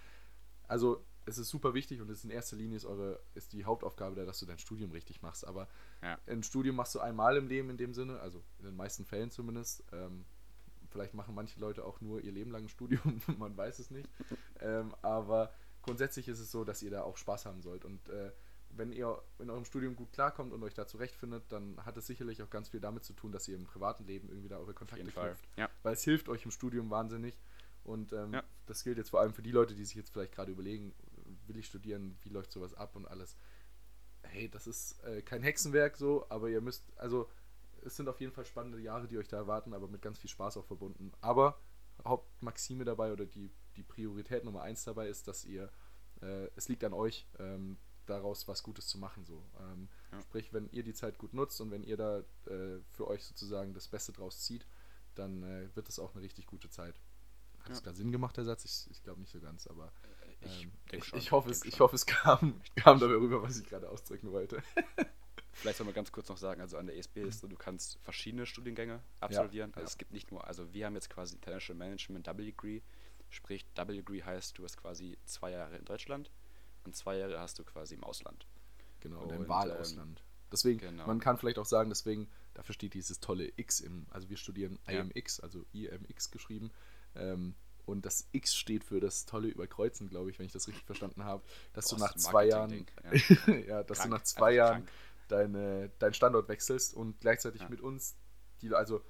Also 0.67 1.03
es 1.25 1.37
ist 1.37 1.49
super 1.49 1.73
wichtig 1.73 2.01
und 2.01 2.09
es 2.09 2.19
ist 2.19 2.23
in 2.25 2.29
erster 2.31 2.55
Linie 2.55 2.77
ist, 2.77 2.85
eure, 2.85 3.19
ist 3.33 3.53
die 3.53 3.65
Hauptaufgabe 3.65 4.15
da, 4.15 4.25
dass 4.25 4.39
du 4.39 4.45
dein 4.45 4.57
Studium 4.59 4.91
richtig 4.91 5.21
machst. 5.21 5.45
Aber 5.47 5.67
Ja. 6.01 6.17
ein 6.27 6.43
Studium 6.43 6.75
machst 6.75 6.93
du 6.95 6.99
einmal 6.99 7.37
im 7.37 7.47
Leben 7.47 7.69
in 7.69 7.77
dem 7.77 7.93
Sinne, 7.93 8.19
also 8.19 8.43
in 8.59 8.65
den 8.65 8.75
meisten 8.75 9.05
Fällen 9.05 9.31
zumindest. 9.31 9.83
Ähm, 9.91 10.25
vielleicht 10.89 11.13
machen 11.13 11.33
manche 11.33 11.59
Leute 11.59 11.85
auch 11.85 12.01
nur 12.01 12.21
ihr 12.21 12.31
Leben 12.31 12.51
lang 12.51 12.63
ein 12.65 12.69
Studium, 12.69 13.21
man 13.39 13.55
weiß 13.57 13.79
es 13.79 13.89
nicht. 13.89 14.09
Ähm, 14.59 14.93
aber 15.01 15.53
grundsätzlich 15.81 16.27
ist 16.27 16.39
es 16.39 16.51
so, 16.51 16.63
dass 16.63 16.81
ihr 16.83 16.91
da 16.91 17.03
auch 17.03 17.17
Spaß 17.17 17.45
haben 17.45 17.61
sollt. 17.61 17.85
Und 17.85 18.09
äh, 18.09 18.31
wenn 18.75 18.91
ihr 18.91 19.21
in 19.39 19.49
eurem 19.49 19.65
Studium 19.65 19.95
gut 19.95 20.11
klarkommt 20.13 20.51
und 20.51 20.63
euch 20.63 20.73
da 20.73 20.87
zurechtfindet, 20.87 21.43
dann 21.49 21.77
hat 21.85 21.95
es 21.97 22.07
sicherlich 22.07 22.41
auch 22.41 22.49
ganz 22.49 22.69
viel 22.69 22.79
damit 22.79 23.03
zu 23.03 23.13
tun, 23.13 23.31
dass 23.31 23.47
ihr 23.47 23.55
im 23.55 23.65
privaten 23.65 24.03
Leben 24.05 24.29
irgendwie 24.29 24.49
da 24.49 24.57
eure 24.57 24.73
Kontakte 24.73 25.05
knüpft. 25.05 25.47
Ja. 25.57 25.69
Weil 25.83 25.93
es 25.93 26.03
hilft 26.03 26.27
euch 26.27 26.43
im 26.45 26.51
Studium 26.51 26.89
wahnsinnig. 26.89 27.39
Und 27.83 28.13
ähm, 28.13 28.33
Ja. 28.33 28.43
das 28.65 28.83
gilt 28.83 28.97
jetzt 28.97 29.09
vor 29.09 29.19
allem 29.19 29.33
für 29.33 29.41
die 29.43 29.51
Leute, 29.51 29.75
die 29.75 29.83
sich 29.85 29.95
jetzt 29.95 30.11
vielleicht 30.11 30.31
gerade 30.33 30.51
überlegen, 30.51 30.93
will 31.47 31.57
ich 31.57 31.65
studieren, 31.67 32.17
wie 32.21 32.29
läuft 32.29 32.51
sowas 32.51 32.73
ab 32.73 32.95
und 32.95 33.07
alles. 33.07 33.35
Hey, 34.23 34.49
das 34.49 34.67
ist 34.67 35.03
äh, 35.03 35.21
kein 35.21 35.43
Hexenwerk 35.43 35.97
so, 35.97 36.25
aber 36.29 36.49
ihr 36.49 36.61
müsst, 36.61 36.83
also 36.97 37.29
es 37.83 37.95
sind 37.97 38.07
auf 38.07 38.21
jeden 38.21 38.31
Fall 38.31 38.45
spannende 38.45 38.79
Jahre, 38.79 39.07
die 39.07 39.17
euch 39.17 39.27
da 39.27 39.37
erwarten, 39.37 39.73
aber 39.73 39.87
mit 39.87 40.01
ganz 40.01 40.17
viel 40.17 40.29
Spaß 40.29 40.57
auch 40.57 40.65
verbunden. 40.65 41.11
Aber 41.21 41.59
Hauptmaxime 42.05 42.85
dabei 42.85 43.11
oder 43.11 43.25
die, 43.25 43.51
die 43.75 43.83
Priorität 43.83 44.45
Nummer 44.45 44.61
eins 44.61 44.83
dabei 44.85 45.07
ist, 45.09 45.27
dass 45.27 45.43
ihr, 45.45 45.69
äh, 46.21 46.47
es 46.55 46.69
liegt 46.69 46.83
an 46.83 46.93
euch, 46.93 47.27
ähm, 47.39 47.77
daraus 48.05 48.47
was 48.47 48.63
Gutes 48.63 48.87
zu 48.87 48.97
machen. 48.97 49.25
So. 49.25 49.43
Ähm, 49.59 49.89
Ja. 50.11 50.21
Sprich, 50.21 50.53
wenn 50.53 50.69
ihr 50.69 50.83
die 50.83 50.93
Zeit 50.93 51.17
gut 51.17 51.33
nutzt 51.33 51.59
und 51.61 51.71
wenn 51.71 51.83
ihr 51.83 51.97
da 51.97 52.19
äh, 52.47 52.79
für 52.91 53.07
euch 53.07 53.23
sozusagen 53.23 53.73
das 53.73 53.87
Beste 53.87 54.11
draus 54.11 54.41
zieht, 54.41 54.65
dann 55.15 55.43
äh, 55.43 55.69
wird 55.75 55.89
es 55.89 55.99
auch 55.99 56.13
eine 56.13 56.23
richtig 56.23 56.45
gute 56.47 56.69
Zeit. 56.69 56.99
hat 57.59 57.71
es 57.71 57.81
da 57.81 57.93
Sinn 57.93 58.11
gemacht, 58.11 58.35
der 58.37 58.43
Satz? 58.45 58.65
Ich, 58.65 58.89
ich 58.91 59.03
glaube 59.03 59.21
nicht 59.21 59.31
so 59.31 59.39
ganz, 59.39 59.67
aber 59.67 59.87
Äh, 59.87 60.22
Ich, 60.45 60.67
ähm, 60.91 61.03
schon, 61.03 61.19
ich, 61.19 61.31
hoffe, 61.31 61.49
es, 61.49 61.65
ich 61.65 61.79
hoffe, 61.79 61.95
es 61.95 62.05
kam, 62.05 62.61
kam 62.75 62.99
dabei 62.99 63.15
rüber, 63.15 63.41
was 63.41 63.59
ich 63.59 63.65
gerade 63.65 63.89
ausdrücken 63.89 64.31
wollte. 64.31 64.61
Vielleicht 65.53 65.77
soll 65.77 65.85
man 65.85 65.93
ganz 65.93 66.11
kurz 66.11 66.29
noch 66.29 66.37
sagen, 66.37 66.61
also 66.61 66.77
an 66.77 66.87
der 66.87 66.97
ESB 66.97 67.17
ist 67.17 67.39
so, 67.39 67.47
du 67.47 67.55
kannst 67.55 67.99
verschiedene 68.01 68.45
Studiengänge 68.45 69.01
absolvieren. 69.19 69.71
also 69.73 69.81
ja. 69.81 69.87
es 69.87 69.97
gibt 69.97 70.11
nicht 70.11 70.31
nur, 70.31 70.45
also 70.47 70.73
wir 70.73 70.85
haben 70.85 70.95
jetzt 70.95 71.09
quasi 71.11 71.35
International 71.35 71.77
Management 71.77 72.25
Double 72.25 72.43
Degree, 72.43 72.81
sprich 73.29 73.65
Double 73.75 73.95
Degree 73.95 74.23
heißt, 74.23 74.57
du 74.57 74.63
hast 74.63 74.77
quasi 74.77 75.17
zwei 75.25 75.51
Jahre 75.51 75.77
in 75.77 75.85
Deutschland 75.85 76.31
und 76.85 76.95
zwei 76.95 77.17
Jahre 77.17 77.39
hast 77.39 77.59
du 77.59 77.63
quasi 77.63 77.93
im 77.93 78.03
Ausland. 78.03 78.47
Genau, 78.99 79.17
in 79.17 79.23
Und, 79.23 79.31
dem 79.31 79.41
ähm, 79.43 79.47
Wahlausland. 79.47 80.23
Deswegen, 80.51 80.79
genau. 80.79 81.07
man 81.07 81.19
kann 81.19 81.37
vielleicht 81.37 81.57
auch 81.57 81.65
sagen, 81.65 81.89
deswegen, 81.89 82.29
dafür 82.53 82.73
steht 82.73 82.93
dieses 82.93 83.19
tolle 83.19 83.51
X 83.55 83.79
im, 83.79 84.05
also 84.11 84.29
wir 84.29 84.37
studieren 84.37 84.79
Ja. 84.87 85.01
IMX, 85.01 85.39
also 85.39 85.65
IMX 85.73 86.29
geschrieben. 86.29 86.71
Ähm, 87.15 87.55
und 87.85 88.05
das 88.05 88.27
X 88.31 88.55
steht 88.55 88.83
für 88.83 88.99
das 88.99 89.25
tolle 89.25 89.47
Überkreuzen, 89.49 90.07
glaube 90.09 90.29
ich, 90.29 90.39
wenn 90.39 90.45
ich 90.45 90.51
das 90.53 90.67
richtig 90.67 90.85
verstanden 90.85 91.23
habe. 91.23 91.43
Dass 91.73 91.87
du 91.87 91.95
Boah, 91.97 92.05
nach 92.05 92.15
ist 92.15 92.25
ein 92.27 92.31
zwei 92.31 92.45
Jahren, 92.45 92.85
Marketing-Ding, 93.03 93.65
ja, 93.67 93.83
dass 93.83 93.97
Krank, 93.99 94.09
du 94.11 94.15
nach 94.17 94.23
zwei 94.23 94.51
Jahren 94.53 94.85
krank. 94.85 94.89
deine, 95.27 95.89
deinen 95.99 96.13
Standort 96.13 96.47
wechselst 96.49 96.93
und 96.93 97.19
gleichzeitig 97.19 97.61
Ja. 97.61 97.69
mit 97.69 97.81
uns, 97.81 98.15
die, 98.61 98.73
also 98.73 99.03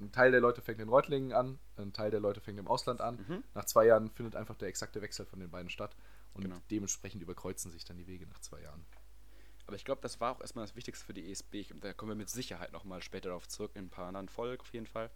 ein 0.00 0.12
Teil 0.12 0.30
der 0.30 0.40
Leute 0.40 0.60
fängt 0.60 0.80
in 0.80 0.88
Reutlingen 0.88 1.32
an, 1.32 1.58
ein 1.76 1.92
Teil 1.92 2.10
der 2.10 2.20
Leute 2.20 2.40
fängt 2.40 2.58
im 2.58 2.68
Ausland 2.68 3.00
an. 3.00 3.16
Mhm. 3.28 3.44
Nach 3.54 3.64
zwei 3.64 3.86
Jahren 3.86 4.10
findet 4.10 4.36
einfach 4.36 4.54
der 4.56 4.68
exakte 4.68 5.00
Wechsel 5.00 5.24
von 5.26 5.40
den 5.40 5.50
beiden 5.50 5.70
statt 5.70 5.96
und 6.34 6.42
Genau. 6.42 6.56
dementsprechend 6.70 7.22
überkreuzen 7.22 7.70
sich 7.70 7.84
dann 7.84 7.96
die 7.96 8.06
Wege 8.06 8.26
nach 8.26 8.38
zwei 8.40 8.60
Jahren. 8.60 8.84
Aber 9.66 9.74
ich 9.74 9.84
glaube, 9.84 10.00
das 10.02 10.20
war 10.20 10.32
auch 10.36 10.40
erstmal 10.40 10.64
das 10.64 10.76
Wichtigste 10.76 11.04
für 11.04 11.14
die 11.14 11.28
ESB. 11.30 11.72
Und 11.72 11.82
da 11.82 11.92
kommen 11.92 12.10
wir 12.10 12.14
mit 12.16 12.28
Sicherheit 12.28 12.70
nochmal 12.72 13.02
später 13.02 13.30
darauf 13.30 13.48
zurück, 13.48 13.72
in 13.74 13.86
ein 13.86 13.90
paar 13.90 14.06
anderen 14.06 14.28
Folgen 14.28 14.60
auf 14.60 14.72
jeden 14.72 14.86
Fall. 14.86 15.10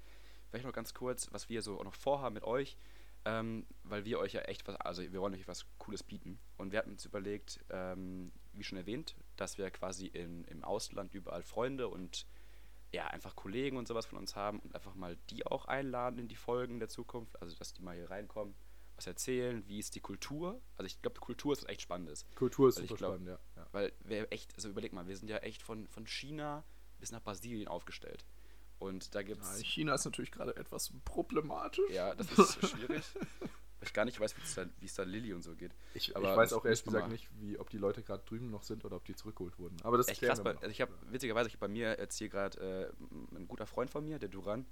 Vielleicht 0.51 0.67
noch 0.67 0.73
ganz 0.73 0.95
kurz, 0.95 1.29
was 1.33 1.49
wir 1.49 1.63
so 1.63 1.79
auch 1.79 1.85
noch 1.85 1.95
vorhaben 1.95 2.35
mit 2.35 2.45
euch, 2.45 2.77
ähm, 3.25 3.67
weil 3.85 4.05
wir 4.05 4.19
euch 4.19 4.33
ja 4.33 4.43
echt 4.43 4.67
was, 4.67 4.77
also 4.77 5.03
wir 5.03 5.21
wollen 5.21 5.35
euch 5.35 5.47
was 5.47 5.67
Cooles 5.79 6.03
bieten. 6.03 6.41
Und 6.57 6.73
wir 6.73 6.79
hatten 6.79 6.91
uns 6.91 7.05
überlegt, 7.05 7.61
ähm, 7.71 8.33
wie 8.53 8.65
schon 8.65 8.79
erwähnt, 8.79 9.15
dass 9.37 9.59
wir 9.59 9.71
quasi 9.71 10.07
in, 10.07 10.45
im 10.45 10.65
Ausland 10.65 11.15
überall 11.15 11.43
Freunde 11.43 11.89
und 11.89 12.27
ja, 12.93 13.07
einfach 13.07 13.37
Kollegen 13.37 13.77
und 13.77 13.87
sowas 13.87 14.07
von 14.07 14.19
uns 14.19 14.35
haben 14.35 14.59
und 14.59 14.75
einfach 14.75 14.95
mal 14.97 15.17
die 15.31 15.47
auch 15.47 15.67
einladen 15.67 16.19
in 16.19 16.27
die 16.27 16.37
Folgen 16.37 16.81
der 16.81 16.89
Zukunft. 16.89 17.41
Also, 17.41 17.55
dass 17.57 17.73
die 17.73 17.83
mal 17.83 17.95
hier 17.95 18.11
reinkommen, 18.11 18.55
was 18.97 19.07
erzählen, 19.07 19.63
wie 19.69 19.79
ist 19.79 19.95
die 19.95 20.01
Kultur. 20.01 20.61
Also, 20.77 20.87
ich 20.87 21.01
glaube, 21.01 21.21
Kultur 21.21 21.53
ist 21.53 21.63
was 21.63 21.69
echt 21.69 21.83
Spannendes. 21.83 22.27
Kultur 22.35 22.69
ist 22.69 22.77
super 22.77 22.97
glaub- 22.97 23.11
spannend, 23.13 23.29
ja. 23.29 23.39
ja. 23.57 23.67
Weil 23.71 23.93
wir 24.01 24.33
echt, 24.33 24.53
also 24.57 24.69
überleg 24.69 24.93
mal, 24.93 25.07
wir 25.07 25.17
sind 25.17 25.29
ja 25.29 25.39
echt 25.39 25.63
von, 25.63 25.87
von 25.87 26.05
China 26.07 26.65
bis 26.99 27.13
nach 27.13 27.23
Brasilien 27.23 27.69
aufgestellt. 27.69 28.25
Und 28.81 29.14
da 29.14 29.23
gibt 29.23 29.43
es. 29.43 29.61
China 29.62 29.95
ist 29.95 30.07
natürlich 30.07 30.33
gerade 30.33 30.57
etwas 30.57 30.93
problematisch. 31.05 31.90
Ja, 31.90 32.14
das 32.14 32.31
ist 32.33 32.66
schwierig. 32.71 33.05
Weil 33.14 33.87
ich 33.87 33.93
gar 33.93 34.05
nicht 34.07 34.19
weiß, 34.19 34.35
wie 34.37 34.85
es 34.87 34.95
da, 34.95 35.03
Lilly 35.05 35.33
und 35.33 35.43
so 35.43 35.55
geht. 35.55 35.73
Ich, 35.95 36.16
Aber 36.16 36.31
ich 36.33 36.37
weiß 36.37 36.53
auch 36.55 36.64
ehrlich 36.64 36.83
gesagt 36.83 37.09
nicht, 37.09 37.29
wie, 37.40 37.59
ob 37.59 37.71
die 37.71 37.79
Leute 37.79 38.03
gerade 38.03 38.23
drüben 38.27 38.51
noch 38.51 38.62
sind 38.62 38.85
oder 38.85 38.97
ob 38.97 39.05
die 39.05 39.14
zurückgeholt 39.14 39.59
wurden. 39.59 39.77
Aber 39.83 39.97
das 39.97 40.07
klären 40.09 40.35
krass. 40.35 40.43
Bei, 40.45 40.55
also 40.57 40.69
ich 40.69 40.81
habe 40.81 40.93
witzigerweise, 41.11 41.49
ich 41.49 41.55
hab 41.55 41.61
bei 41.61 41.69
mir 41.69 41.99
jetzt 41.99 42.16
hier 42.16 42.29
gerade 42.31 42.93
äh, 42.93 43.37
ein 43.37 43.47
guter 43.47 43.66
Freund 43.66 43.90
von 43.90 44.05
mir, 44.05 44.19
der 44.19 44.29
Duran, 44.29 44.66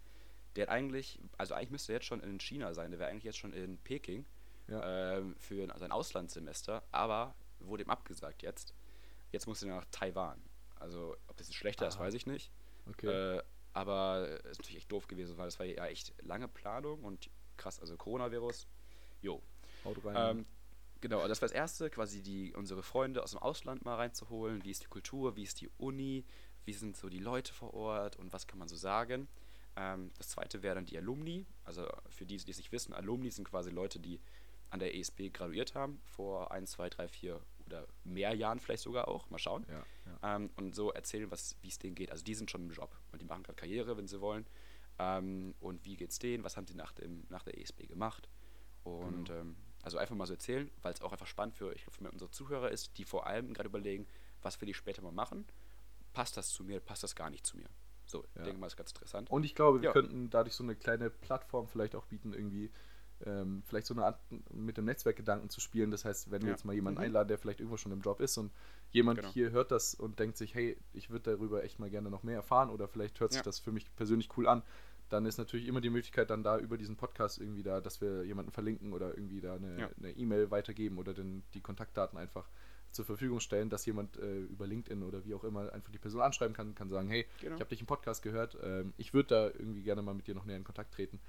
der 0.57 0.67
hat 0.67 0.71
eigentlich, 0.71 1.21
also 1.37 1.55
eigentlich 1.55 1.71
müsste 1.71 1.93
er 1.93 1.97
jetzt 1.97 2.07
schon 2.07 2.21
in 2.21 2.41
China 2.41 2.73
sein, 2.75 2.91
der 2.91 2.99
wäre 2.99 3.11
eigentlich 3.11 3.25
jetzt 3.25 3.39
schon 3.39 3.53
in 3.53 3.79
Peking 3.79 4.25
Ja. 4.69 5.17
ähm, 5.19 5.37
für 5.39 5.67
sein 5.79 5.93
Auslandssemester, 5.93 6.83
aber 6.93 7.35
wurde 7.61 7.85
ihm 7.85 7.91
abgesagt 7.91 8.43
jetzt. 8.43 8.75
Jetzt 9.33 9.47
muss 9.47 9.63
er 9.63 9.69
nach 9.69 9.85
Taiwan. 9.91 10.43
Also, 10.77 11.17
ob 11.27 11.37
das 11.37 11.49
jetzt 11.49 11.57
schlechter 11.57 11.87
ist, 11.89 11.97
Aha. 11.97 12.05
weiß 12.05 12.15
ich 12.15 12.27
nicht. 12.27 12.51
Okay. 12.89 13.37
Äh, 13.37 13.43
aber 13.79 14.45
ist 14.47 14.59
natürlich 14.59 14.79
echt 14.79 14.91
doof 14.91 15.07
gewesen, 15.07 15.39
weil 15.39 15.47
das 15.47 15.61
war 15.61 15.67
ja 15.67 15.87
echt 15.87 16.13
lange 16.23 16.49
Planung 16.49 17.05
und 17.05 17.31
krass, 17.57 17.79
also 17.79 17.97
Coronavirus. 17.97 18.67
Jo. 19.23 19.41
Haut 19.85 20.05
rein. 20.05 20.39
Ähm, 20.39 20.47
genau, 21.01 21.29
das 21.29 21.41
war 21.41 21.49
das 21.49 21.55
erste, 21.55 21.89
quasi 21.89 22.21
die, 22.21 22.53
unsere 22.55 22.83
Freunde 22.83 23.23
aus 23.23 23.31
dem 23.31 23.39
Ausland 23.39 23.85
mal 23.85 23.95
reinzuholen. 23.95 24.65
Wie 24.65 24.73
ist 24.73 24.83
die 24.83 24.89
Kultur, 24.89 25.37
wie 25.37 25.45
ist 25.45 25.61
die 25.61 25.71
Uni, 25.79 26.25
wie 26.65 26.73
sind 26.73 26.97
so 26.97 27.09
die 27.09 27.21
Leute 27.21 27.55
vor 27.55 27.73
Ort 27.73 28.17
und 28.17 28.33
was 28.33 28.49
kann 28.49 28.59
man 28.59 28.67
so 28.67 28.75
sagen. 28.75 29.29
Ähm, 29.77 30.11
das 30.19 30.31
zweite 30.31 30.65
wäre 30.65 30.75
dann 30.75 30.87
die 30.87 30.99
Alumni. 30.99 31.47
Also 31.63 31.87
für 32.09 32.27
die, 32.27 32.37
die 32.37 32.51
es 32.51 32.59
nicht 32.59 32.73
wissen, 32.73 32.93
Alumni 32.93 33.31
sind 33.31 33.49
quasi 33.49 33.71
Leute, 33.71 34.01
die 34.01 34.21
an 34.71 34.81
der 34.81 34.97
ESB 34.97 35.31
graduiert 35.33 35.77
haben, 35.77 36.01
vor 36.05 36.51
ein, 36.51 36.67
zwei, 36.67 36.89
drei, 36.89 37.07
vier 37.07 37.41
oder 37.69 37.87
mehr 38.05 38.35
Jahren 38.35 38.59
vielleicht 38.61 38.83
sogar 38.83 39.09
auch. 39.09 39.29
Mal 39.31 39.39
schauen. 39.39 39.65
ja, 39.69 39.85
ja. 40.07 40.37
Ähm, 40.37 40.51
und 40.57 40.75
so 40.75 40.91
erzählen, 40.93 41.31
was, 41.31 41.57
wie 41.63 41.69
es 41.69 41.79
denen 41.79 41.95
geht. 41.95 42.11
Also 42.11 42.25
die 42.25 42.35
sind 42.35 42.51
schon 42.51 42.63
im 42.63 42.71
Job 42.71 42.97
und 43.13 43.21
die 43.23 43.27
machen 43.27 43.43
gerade 43.43 43.57
Karriere, 43.57 43.97
wenn 43.97 44.09
sie 44.09 44.21
wollen. 44.21 44.47
Ähm, 44.99 45.55
und 45.61 45.85
wie 45.85 45.97
geht's 45.97 46.19
denen? 46.19 46.43
Was 46.45 46.57
haben 46.57 46.67
sie 46.67 46.75
nach, 46.75 46.93
dem, 46.93 47.25
nach 47.29 47.45
der 47.45 47.59
ESB 47.59 47.87
gemacht? 47.87 48.29
Und 48.83 49.27
Genau. 49.29 49.41
ähm, 49.41 49.57
also 49.83 49.99
einfach 49.99 50.17
mal 50.17 50.27
so 50.27 50.33
erzählen, 50.33 50.71
weil 50.83 50.93
es 50.93 51.03
auch 51.03 51.13
einfach 51.13 51.27
spannend 51.27 51.55
für, 51.55 51.73
ich 51.75 51.83
glaub, 51.85 51.95
für 51.95 52.11
unsere 52.11 52.31
Zuhörer 52.31 52.71
ist, 52.71 52.99
die 52.99 53.05
vor 53.05 53.27
allem 53.27 53.55
gerade 53.55 53.69
überlegen, 53.69 54.07
was 54.43 54.61
will 54.61 54.69
ich 54.69 54.77
später 54.77 55.03
mal 55.03 55.13
machen? 55.13 55.47
Passt 56.13 56.37
das 56.37 56.49
zu 56.51 56.65
mir? 56.65 56.81
Passt 56.81 57.03
das 57.03 57.15
gar 57.15 57.31
nicht 57.31 57.47
zu 57.47 57.57
mir? 57.57 57.69
So, 58.07 58.25
ich 58.25 58.35
Ja. 58.37 58.43
denke 58.45 58.59
mal, 58.59 58.67
ist 58.67 58.77
ganz 58.77 58.91
interessant. 58.91 59.31
Und 59.31 59.45
ich 59.45 59.55
glaube, 59.55 59.81
wir 59.83 59.89
Ja. 59.89 59.93
könnten 59.93 60.31
dadurch 60.31 60.55
so 60.55 60.65
eine 60.65 60.75
kleine 60.75 61.11
Plattform 61.11 61.69
vielleicht 61.69 61.95
auch 61.95 62.07
bieten, 62.07 62.33
irgendwie 62.33 62.73
ähm, 63.27 63.63
vielleicht 63.67 63.87
so 63.87 63.95
eine 63.95 64.05
Art 64.05 64.21
mit 64.53 64.77
dem 64.77 64.85
Netzwerkgedanken 64.85 65.51
zu 65.51 65.61
spielen. 65.61 65.91
Das 65.91 66.05
heißt, 66.05 66.31
wenn 66.31 66.43
wir 66.43 66.49
Ja. 66.49 66.55
jetzt 66.55 66.65
mal 66.65 66.75
jemanden 66.75 66.99
Mhm. 67.01 67.05
einladen, 67.07 67.29
der 67.29 67.39
vielleicht 67.39 67.61
irgendwo 67.61 67.77
schon 67.77 67.93
im 67.93 68.01
Job 68.01 68.21
ist 68.21 68.37
und 68.39 68.53
jemand 68.91 69.21
Genau. 69.21 69.33
hier 69.33 69.51
hört 69.51 69.71
das 69.71 69.95
und 69.95 70.19
denkt 70.19 70.37
sich, 70.37 70.55
hey, 70.55 70.77
ich 70.93 71.11
würde 71.11 71.33
darüber 71.33 71.65
echt 71.65 71.79
mal 71.79 71.91
gerne 71.91 72.11
noch 72.11 72.23
mehr 72.23 72.37
erfahren 72.37 72.71
oder 72.71 72.89
vielleicht 72.89 73.19
hört 73.21 73.33
sich 73.33 73.41
Ja. 73.41 73.45
das 73.45 73.59
für 73.59 73.73
mich 73.73 73.95
persönlich 73.97 74.29
cool 74.37 74.47
an, 74.47 74.63
dann 75.09 75.25
ist 75.27 75.39
natürlich 75.39 75.67
immer 75.67 75.81
die 75.81 75.91
Möglichkeit 75.91 76.29
dann 76.31 76.43
da 76.43 76.59
über 76.59 76.77
diesen 76.77 76.97
Podcast 76.97 77.39
irgendwie 77.41 77.63
da, 77.63 77.81
dass 77.81 78.01
wir 78.01 78.25
jemanden 78.25 78.53
verlinken 78.53 78.93
oder 78.93 79.15
irgendwie 79.17 79.41
da 79.41 79.55
eine 79.55 80.11
E-Mail 80.17 80.51
weitergeben 80.51 80.99
oder 80.99 81.15
den, 81.15 81.43
die 81.55 81.61
Kontaktdaten 81.61 82.19
einfach 82.19 82.49
zur 82.91 83.05
Verfügung 83.05 83.41
stellen, 83.41 83.69
dass 83.69 83.85
jemand 83.85 84.17
äh, 84.19 84.41
über 84.41 84.67
LinkedIn 84.67 85.03
oder 85.03 85.25
wie 85.25 85.35
auch 85.35 85.45
immer 85.45 85.73
einfach 85.73 85.91
die 85.93 85.99
Person 85.99 86.21
anschreiben 86.23 86.55
kann, 86.55 86.75
kann 86.75 86.89
sagen, 86.89 87.09
hey, 87.09 87.27
Genau. 87.41 87.55
ich 87.57 87.61
habe 87.61 87.69
dich 87.71 87.81
im 87.81 87.87
Podcast 87.87 88.23
gehört, 88.23 88.57
ähm, 88.63 88.93
ich 88.97 89.13
würde 89.13 89.29
da 89.29 89.47
irgendwie 89.47 89.83
gerne 89.83 90.01
mal 90.03 90.15
mit 90.15 90.27
dir 90.27 90.35
noch 90.35 90.45
näher 90.47 90.57
in 90.57 90.65
Kontakt 90.65 90.95
treten. 90.95 91.21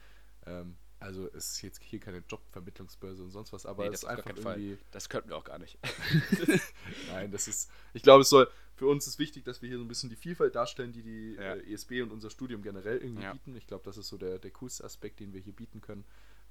Ähm, 0.45 0.75
also 1.00 1.28
es 1.34 1.52
ist 1.54 1.62
jetzt 1.62 1.82
hier 1.82 2.00
keine 2.00 2.24
Jobvermittlungsbörse 2.28 3.24
und 3.24 3.32
sonst 3.32 3.54
was, 3.54 3.66
aber 3.66 3.84
Nee, 3.88 3.94
ist 3.94 4.04
das 4.04 4.10
gar 4.10 4.18
einfach 4.18 4.32
keinen 4.32 4.42
Fall. 4.44 4.60
irgendwie. 4.62 4.84
Das 4.92 5.08
könnten 5.10 5.30
wir 5.30 5.38
auch 5.38 5.44
gar 5.46 5.58
nicht. 5.60 5.78
Nein, 7.08 7.32
das 7.32 7.48
ist. 7.48 7.70
Ich 7.94 8.04
glaube, 8.04 8.22
es 8.22 8.30
soll. 8.30 8.50
Für 8.76 8.88
uns 8.88 9.08
ist 9.08 9.20
wichtig, 9.20 9.44
dass 9.44 9.62
wir 9.62 9.68
hier 9.68 9.78
so 9.78 9.84
ein 9.84 9.90
bisschen 9.90 10.10
die 10.10 10.16
Vielfalt 10.16 10.56
darstellen, 10.56 10.94
die 10.94 11.04
die 11.04 11.34
Ja. 11.36 11.56
äh, 11.56 11.74
ESB 11.74 12.02
und 12.02 12.12
unser 12.14 12.30
Studium 12.30 12.62
generell 12.62 12.98
irgendwie 13.00 13.24
Ja. 13.24 13.34
bieten. 13.34 13.56
Ich 13.58 13.68
glaube, 13.68 13.84
das 13.84 13.98
ist 13.98 14.08
so 14.08 14.18
der, 14.18 14.40
der 14.40 14.52
coolste 14.52 14.86
Aspekt, 14.86 15.20
den 15.20 15.34
wir 15.34 15.42
hier 15.42 15.54
bieten 15.54 15.82
können. 15.82 16.06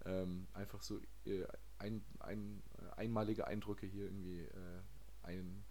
Ähm, 0.05 0.47
einfach 0.53 0.83
so 0.83 1.01
äh, 1.25 1.45
ein, 1.79 2.05
ein, 2.21 2.63
äh, 2.79 2.97
einmalige 3.01 3.47
Eindrücke 3.47 3.87
hier 3.87 4.05
irgendwie 4.05 4.41
äh, 4.43 4.83
ein, 5.23 5.65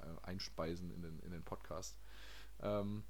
äh, 0.00 0.26
einspeisen 0.26 0.90
in 0.90 1.02
den, 1.02 1.18
in 1.20 1.30
den 1.30 1.44
Podcast. 1.44 1.96
Ähm, 2.60 3.04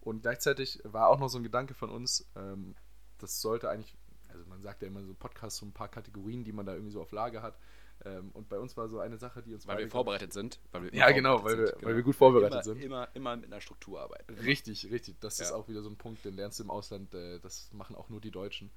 und 0.00 0.22
gleichzeitig 0.22 0.80
war 0.84 1.08
auch 1.08 1.18
noch 1.18 1.28
so 1.28 1.38
ein 1.38 1.42
Gedanke 1.44 1.74
von 1.74 1.90
uns, 1.90 2.26
ähm, 2.36 2.74
das 3.18 3.40
sollte 3.40 3.68
eigentlich, 3.68 3.96
also 4.34 4.46
man 4.46 4.60
sagt 4.60 4.82
ja 4.82 4.88
immer 4.88 5.02
so 5.04 5.14
Podcast, 5.14 5.56
so 5.58 5.66
ein 5.66 5.72
paar 5.72 5.88
Kategorien, 5.88 6.44
die 6.44 6.52
man 6.52 6.66
da 6.66 6.72
irgendwie 6.74 6.92
so 6.92 7.00
auf 7.00 7.12
Lage 7.12 7.40
hat. 7.42 7.56
Ähm, 8.04 8.30
und 8.32 8.48
bei 8.48 8.58
uns 8.58 8.76
war 8.76 8.88
so 8.88 8.98
eine 8.98 9.16
Sache, 9.16 9.40
die 9.42 9.54
uns 9.54 9.66
Weil 9.68 9.78
wir 9.78 9.88
vorbereitet 9.88 10.32
sind. 10.32 10.58
Weil 10.72 10.82
wir 10.84 10.94
Ja, 10.94 11.10
genau, 11.12 11.44
weil 11.44 11.56
wir- 11.58 11.66
sind, 11.68 11.82
weil 11.84 11.94
wir 11.96 12.02
gut 12.02 12.16
vorbereitet 12.16 12.52
immer, 12.54 12.62
sind. 12.64 12.82
Immer, 12.82 13.08
immer 13.14 13.36
mit 13.36 13.46
einer 13.46 13.60
Struktur 13.60 14.00
arbeiten. 14.00 14.34
Richtig, 14.34 14.90
richtig. 14.90 15.20
Das 15.20 15.38
ist 15.38 15.50
Ja. 15.50 15.56
auch 15.56 15.68
wieder 15.68 15.80
so 15.82 15.88
ein 15.90 15.96
Punkt, 15.96 16.24
den 16.24 16.34
lernst 16.34 16.58
du 16.58 16.64
im 16.64 16.70
Ausland. 16.70 17.14
Äh, 17.14 17.38
das 17.38 17.72
machen 17.72 17.94
auch 17.96 18.08
nur 18.08 18.20
die 18.20 18.32
Deutschen. 18.32 18.70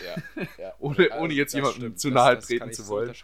Ja, 0.00 0.42
ja. 0.58 0.74
Ohne- 0.78 1.10
Also, 1.12 1.24
ohne 1.24 1.34
jetzt 1.34 1.52
das 1.52 1.58
jemandem 1.58 1.80
stimmt. 1.82 2.00
zu 2.00 2.08
Das- 2.10 2.14
nahe 2.14 2.34
das 2.36 2.46
treten 2.46 2.58
kann 2.60 2.70
ich 2.70 2.76
zu 2.76 2.88
wollen. 2.88 3.14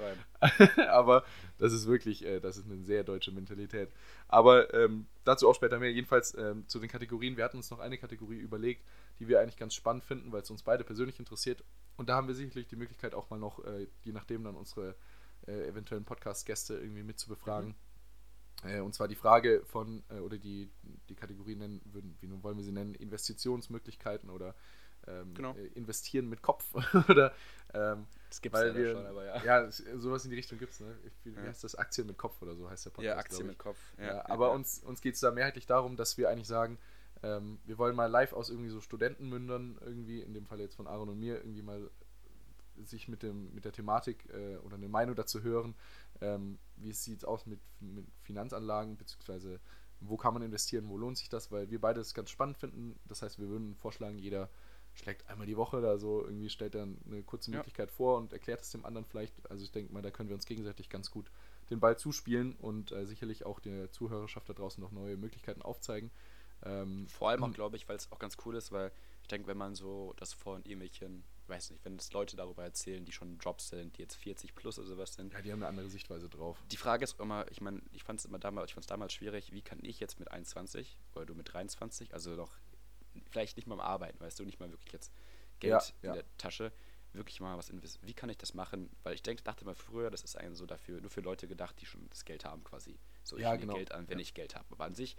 Aber 0.90 1.24
das 1.58 1.72
ist 1.72 1.86
wirklich, 1.86 2.24
äh, 2.24 2.40
das 2.40 2.56
ist 2.56 2.66
eine 2.66 2.78
sehr 2.82 3.04
deutsche 3.04 3.32
Mentalität. 3.32 3.90
Aber 4.28 4.72
ähm, 4.74 5.06
dazu 5.24 5.48
auch 5.48 5.54
später 5.54 5.78
mehr. 5.78 5.90
Jedenfalls 5.92 6.34
ähm, 6.36 6.66
zu 6.68 6.78
den 6.78 6.88
Kategorien. 6.88 7.36
Wir 7.36 7.44
hatten 7.44 7.56
uns 7.56 7.70
noch 7.70 7.78
eine 7.80 7.98
Kategorie 7.98 8.38
überlegt, 8.38 8.84
die 9.18 9.28
wir 9.28 9.40
eigentlich 9.40 9.56
ganz 9.56 9.74
spannend 9.74 10.04
finden, 10.04 10.30
weil 10.32 10.42
es 10.42 10.50
uns 10.50 10.62
beide 10.62 10.84
persönlich 10.84 11.18
interessiert. 11.18 11.64
Und 11.96 12.08
da 12.08 12.14
haben 12.16 12.28
wir 12.28 12.34
sicherlich 12.34 12.68
die 12.68 12.76
Möglichkeit 12.76 13.14
auch 13.14 13.28
mal 13.30 13.38
noch, 13.38 13.64
äh, 13.64 13.86
je 14.04 14.12
nachdem 14.12 14.44
dann 14.44 14.54
unsere 14.54 14.94
äh, 15.48 15.66
eventuellen 15.68 16.04
Podcast-Gäste 16.04 16.74
irgendwie 16.74 17.02
mit 17.02 17.18
zu 17.18 17.28
befragen. 17.28 17.74
Äh, 18.64 18.80
und 18.80 18.92
zwar 18.94 19.08
die 19.08 19.14
Frage 19.16 19.62
von, 19.66 20.02
äh, 20.10 20.18
oder 20.20 20.36
die, 20.38 20.68
die 21.08 21.14
Kategorie 21.16 21.54
nennen, 21.56 21.80
würden, 21.86 22.16
wie 22.20 22.26
nun 22.28 22.42
wollen 22.44 22.56
wir 22.56 22.64
sie 22.64 22.72
nennen, 22.72 22.94
Investitionsmöglichkeiten 22.94 24.30
oder 24.30 24.54
ähm, 25.08 25.34
Genau. 25.34 25.54
äh, 25.54 25.66
investieren 25.68 26.28
mit 26.28 26.42
Kopf 26.42 26.64
oder 27.08 27.32
ähm, 27.74 28.06
Das 28.28 28.40
gibt 28.40 28.54
es 28.54 28.60
weil 28.60 28.68
ja 28.68 28.74
wir, 28.76 28.92
schon, 28.92 29.06
aber 29.06 29.24
ja. 29.24 29.44
ja, 29.44 29.70
sowas 29.70 30.24
in 30.24 30.30
die 30.30 30.36
Richtung 30.36 30.58
gibt 30.58 30.72
es, 30.72 30.80
ne? 30.80 30.96
Wie 31.24 31.30
Ja. 31.30 31.42
heißt 31.42 31.64
das? 31.64 31.74
Aktien 31.74 32.06
mit 32.06 32.16
Kopf 32.18 32.40
oder 32.42 32.54
so 32.54 32.68
heißt 32.68 32.86
der 32.86 32.90
Podcast. 32.90 33.06
Ja, 33.06 33.16
Aktien 33.18 33.46
mit 33.46 33.58
Kopf. 33.58 33.78
Ja, 33.98 34.24
aber 34.26 34.52
uns, 34.52 34.82
uns 34.84 35.00
geht 35.00 35.14
es 35.14 35.20
da 35.20 35.30
mehrheitlich 35.30 35.66
darum, 35.66 35.96
dass 35.96 36.16
wir 36.18 36.28
eigentlich 36.28 36.48
sagen, 36.48 36.78
ähm, 37.22 37.58
wir 37.64 37.78
wollen 37.78 37.96
mal 37.96 38.06
live 38.06 38.32
aus 38.32 38.48
irgendwie 38.48 38.70
so 38.70 38.80
Studentenmündern 38.80 39.78
irgendwie, 39.80 40.20
in 40.22 40.34
dem 40.34 40.46
Fall 40.46 40.60
jetzt 40.60 40.76
von 40.76 40.86
Aaron 40.86 41.08
und 41.08 41.18
mir, 41.18 41.36
irgendwie 41.38 41.62
mal 41.62 41.90
sich 42.84 43.08
mit, 43.08 43.22
dem, 43.24 43.52
mit 43.54 43.64
der 43.64 43.72
Thematik 43.72 44.28
äh, 44.32 44.56
oder 44.58 44.76
eine 44.76 44.88
Meinung 44.88 45.16
dazu 45.16 45.42
hören, 45.42 45.74
ähm, 46.20 46.58
wie 46.76 46.90
es 46.90 47.02
sieht 47.02 47.24
aus 47.24 47.44
mit, 47.46 47.60
mit 47.80 48.06
Finanzanlagen, 48.22 48.96
beziehungsweise 48.96 49.60
wo 50.00 50.16
kann 50.16 50.32
man 50.32 50.42
investieren, 50.42 50.88
wo 50.88 50.96
lohnt 50.96 51.18
sich 51.18 51.28
das, 51.28 51.50
weil 51.50 51.70
wir 51.70 51.80
beide 51.80 52.00
es 52.00 52.14
ganz 52.14 52.30
spannend 52.30 52.56
finden. 52.56 52.98
Das 53.06 53.22
heißt, 53.22 53.40
wir 53.40 53.48
würden 53.48 53.74
vorschlagen, 53.74 54.16
jeder 54.18 54.48
schlägt 54.98 55.28
einmal 55.28 55.46
die 55.46 55.56
Woche 55.56 55.80
da 55.80 55.98
so, 55.98 56.24
irgendwie 56.24 56.50
stellt 56.50 56.74
er 56.74 56.82
eine 56.82 57.22
kurze 57.22 57.50
Ja. 57.50 57.58
Möglichkeit 57.58 57.90
vor 57.90 58.18
und 58.18 58.32
erklärt 58.32 58.60
es 58.62 58.70
dem 58.70 58.84
anderen 58.84 59.04
vielleicht. 59.06 59.32
Also 59.50 59.64
ich 59.64 59.70
denke 59.70 59.92
mal, 59.92 60.02
da 60.02 60.10
können 60.10 60.28
wir 60.28 60.34
uns 60.36 60.46
gegenseitig 60.46 60.88
ganz 60.88 61.10
gut 61.10 61.30
den 61.70 61.80
Ball 61.80 61.98
zuspielen 61.98 62.54
und 62.60 62.92
äh, 62.92 63.06
sicherlich 63.06 63.44
auch 63.46 63.60
der 63.60 63.90
Zuhörerschaft 63.92 64.48
da 64.48 64.54
draußen 64.54 64.82
noch 64.82 64.90
neue 64.92 65.16
Möglichkeiten 65.16 65.62
aufzeigen. 65.62 66.10
Ähm, 66.64 67.06
Vor 67.08 67.28
allem 67.30 67.42
auch, 67.42 67.48
und- 67.48 67.54
glaube 67.54 67.76
ich, 67.76 67.88
weil 67.88 67.96
es 67.96 68.10
auch 68.10 68.18
ganz 68.18 68.36
cool 68.44 68.56
ist, 68.56 68.72
weil 68.72 68.90
ich 69.22 69.28
denke, 69.28 69.46
wenn 69.46 69.58
man 69.58 69.74
so 69.74 70.14
das 70.16 70.32
von 70.32 70.62
irgendwelchen, 70.64 71.22
weiß 71.46 71.70
nicht, 71.70 71.84
wenn 71.84 71.96
es 71.96 72.12
Leute 72.12 72.36
darüber 72.36 72.64
erzählen, 72.64 73.04
die 73.04 73.12
schon 73.12 73.38
Jobs 73.38 73.68
sind, 73.68 73.96
die 73.98 74.02
jetzt 74.02 74.16
40 74.16 74.54
plus 74.54 74.78
oder 74.78 74.88
sowas 74.88 75.14
sind, 75.14 75.32
ja, 75.34 75.42
die 75.42 75.52
haben 75.52 75.60
eine 75.62 75.68
andere 75.68 75.88
Sichtweise 75.90 76.28
drauf. 76.28 76.56
die 76.72 76.76
Frage 76.76 77.04
ist 77.04 77.20
immer, 77.20 77.46
ich 77.50 77.60
meine, 77.60 77.80
ich 77.92 78.02
fand 78.02 78.18
es 78.18 78.24
immer 78.24 78.38
damals, 78.38 78.70
ich 78.70 78.74
fand 78.74 78.84
es 78.84 78.88
damals 78.88 79.12
schwierig, 79.12 79.52
wie 79.52 79.60
kann 79.62 79.78
ich 79.82 80.00
jetzt 80.00 80.18
mit 80.18 80.32
21 80.32 80.98
oder 81.14 81.26
du 81.26 81.34
mit 81.34 81.52
23, 81.52 82.12
also 82.14 82.30
noch 82.34 82.50
vielleicht 83.30 83.56
nicht 83.56 83.66
mal 83.66 83.74
am 83.74 83.80
Arbeiten, 83.80 84.20
weißt 84.20 84.38
du, 84.38 84.44
nicht 84.44 84.60
mal 84.60 84.70
wirklich 84.70 84.92
jetzt 84.92 85.12
Geld 85.60 85.72
Ja, 85.72 85.78
in 86.02 86.12
der 86.12 86.24
Tasche, 86.38 86.72
wirklich 87.12 87.40
mal 87.40 87.56
was 87.58 87.70
investieren. 87.70 88.06
Wie 88.08 88.14
kann 88.14 88.28
ich 88.30 88.38
das 88.38 88.54
machen? 88.54 88.90
Weil 89.02 89.14
ich 89.14 89.22
denke, 89.22 89.42
dachte 89.42 89.64
mal 89.64 89.74
früher, 89.74 90.10
das 90.10 90.22
ist 90.22 90.36
eigentlich 90.36 90.58
so 90.58 90.66
dafür, 90.66 91.00
nur 91.00 91.10
für 91.10 91.20
Leute 91.20 91.48
gedacht, 91.48 91.80
die 91.80 91.86
schon 91.86 92.08
das 92.10 92.24
Geld 92.24 92.44
haben 92.44 92.62
quasi. 92.64 92.98
So, 93.24 93.36
ich 93.36 93.42
Ja, 93.42 93.56
genau. 93.56 93.74
Geld 93.74 93.92
an, 93.92 94.08
wenn 94.08 94.18
ich 94.18 94.34
Geld 94.34 94.54
habe. 94.54 94.66
Aber 94.70 94.84
an 94.84 94.94
sich, 94.94 95.16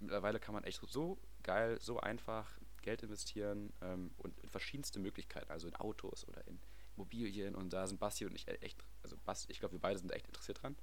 mittlerweile 0.00 0.38
kann 0.40 0.54
man 0.54 0.64
echt 0.64 0.80
so, 0.80 0.86
so 0.86 1.18
geil, 1.42 1.78
so 1.80 2.00
einfach 2.00 2.48
Geld 2.82 3.02
investieren 3.02 3.72
ähm, 3.82 4.12
und 4.18 4.38
in 4.40 4.48
verschiedenste 4.48 4.98
Möglichkeiten, 5.00 5.50
also 5.50 5.66
in 5.68 5.74
Autos 5.76 6.26
oder 6.28 6.46
in 6.46 6.60
Immobilien 6.96 7.54
und 7.54 7.72
da 7.72 7.86
sind 7.86 7.98
Basti 7.98 8.24
und 8.24 8.34
ich 8.34 8.46
e- 8.48 8.52
echt, 8.60 8.82
also 9.02 9.16
Basti, 9.24 9.50
ich 9.50 9.58
glaube, 9.60 9.72
wir 9.72 9.80
beide 9.80 9.98
sind 9.98 10.10
echt 10.12 10.26
interessiert 10.26 10.62
dran 10.62 10.76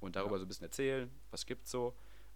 und 0.00 0.16
darüber 0.16 0.34
Ja. 0.34 0.38
so 0.38 0.44
ein 0.44 0.48
bisschen 0.48 0.64
erzählen, 0.64 1.10
was 1.30 1.46
gibt's 1.46 1.70
so, 1.70 1.94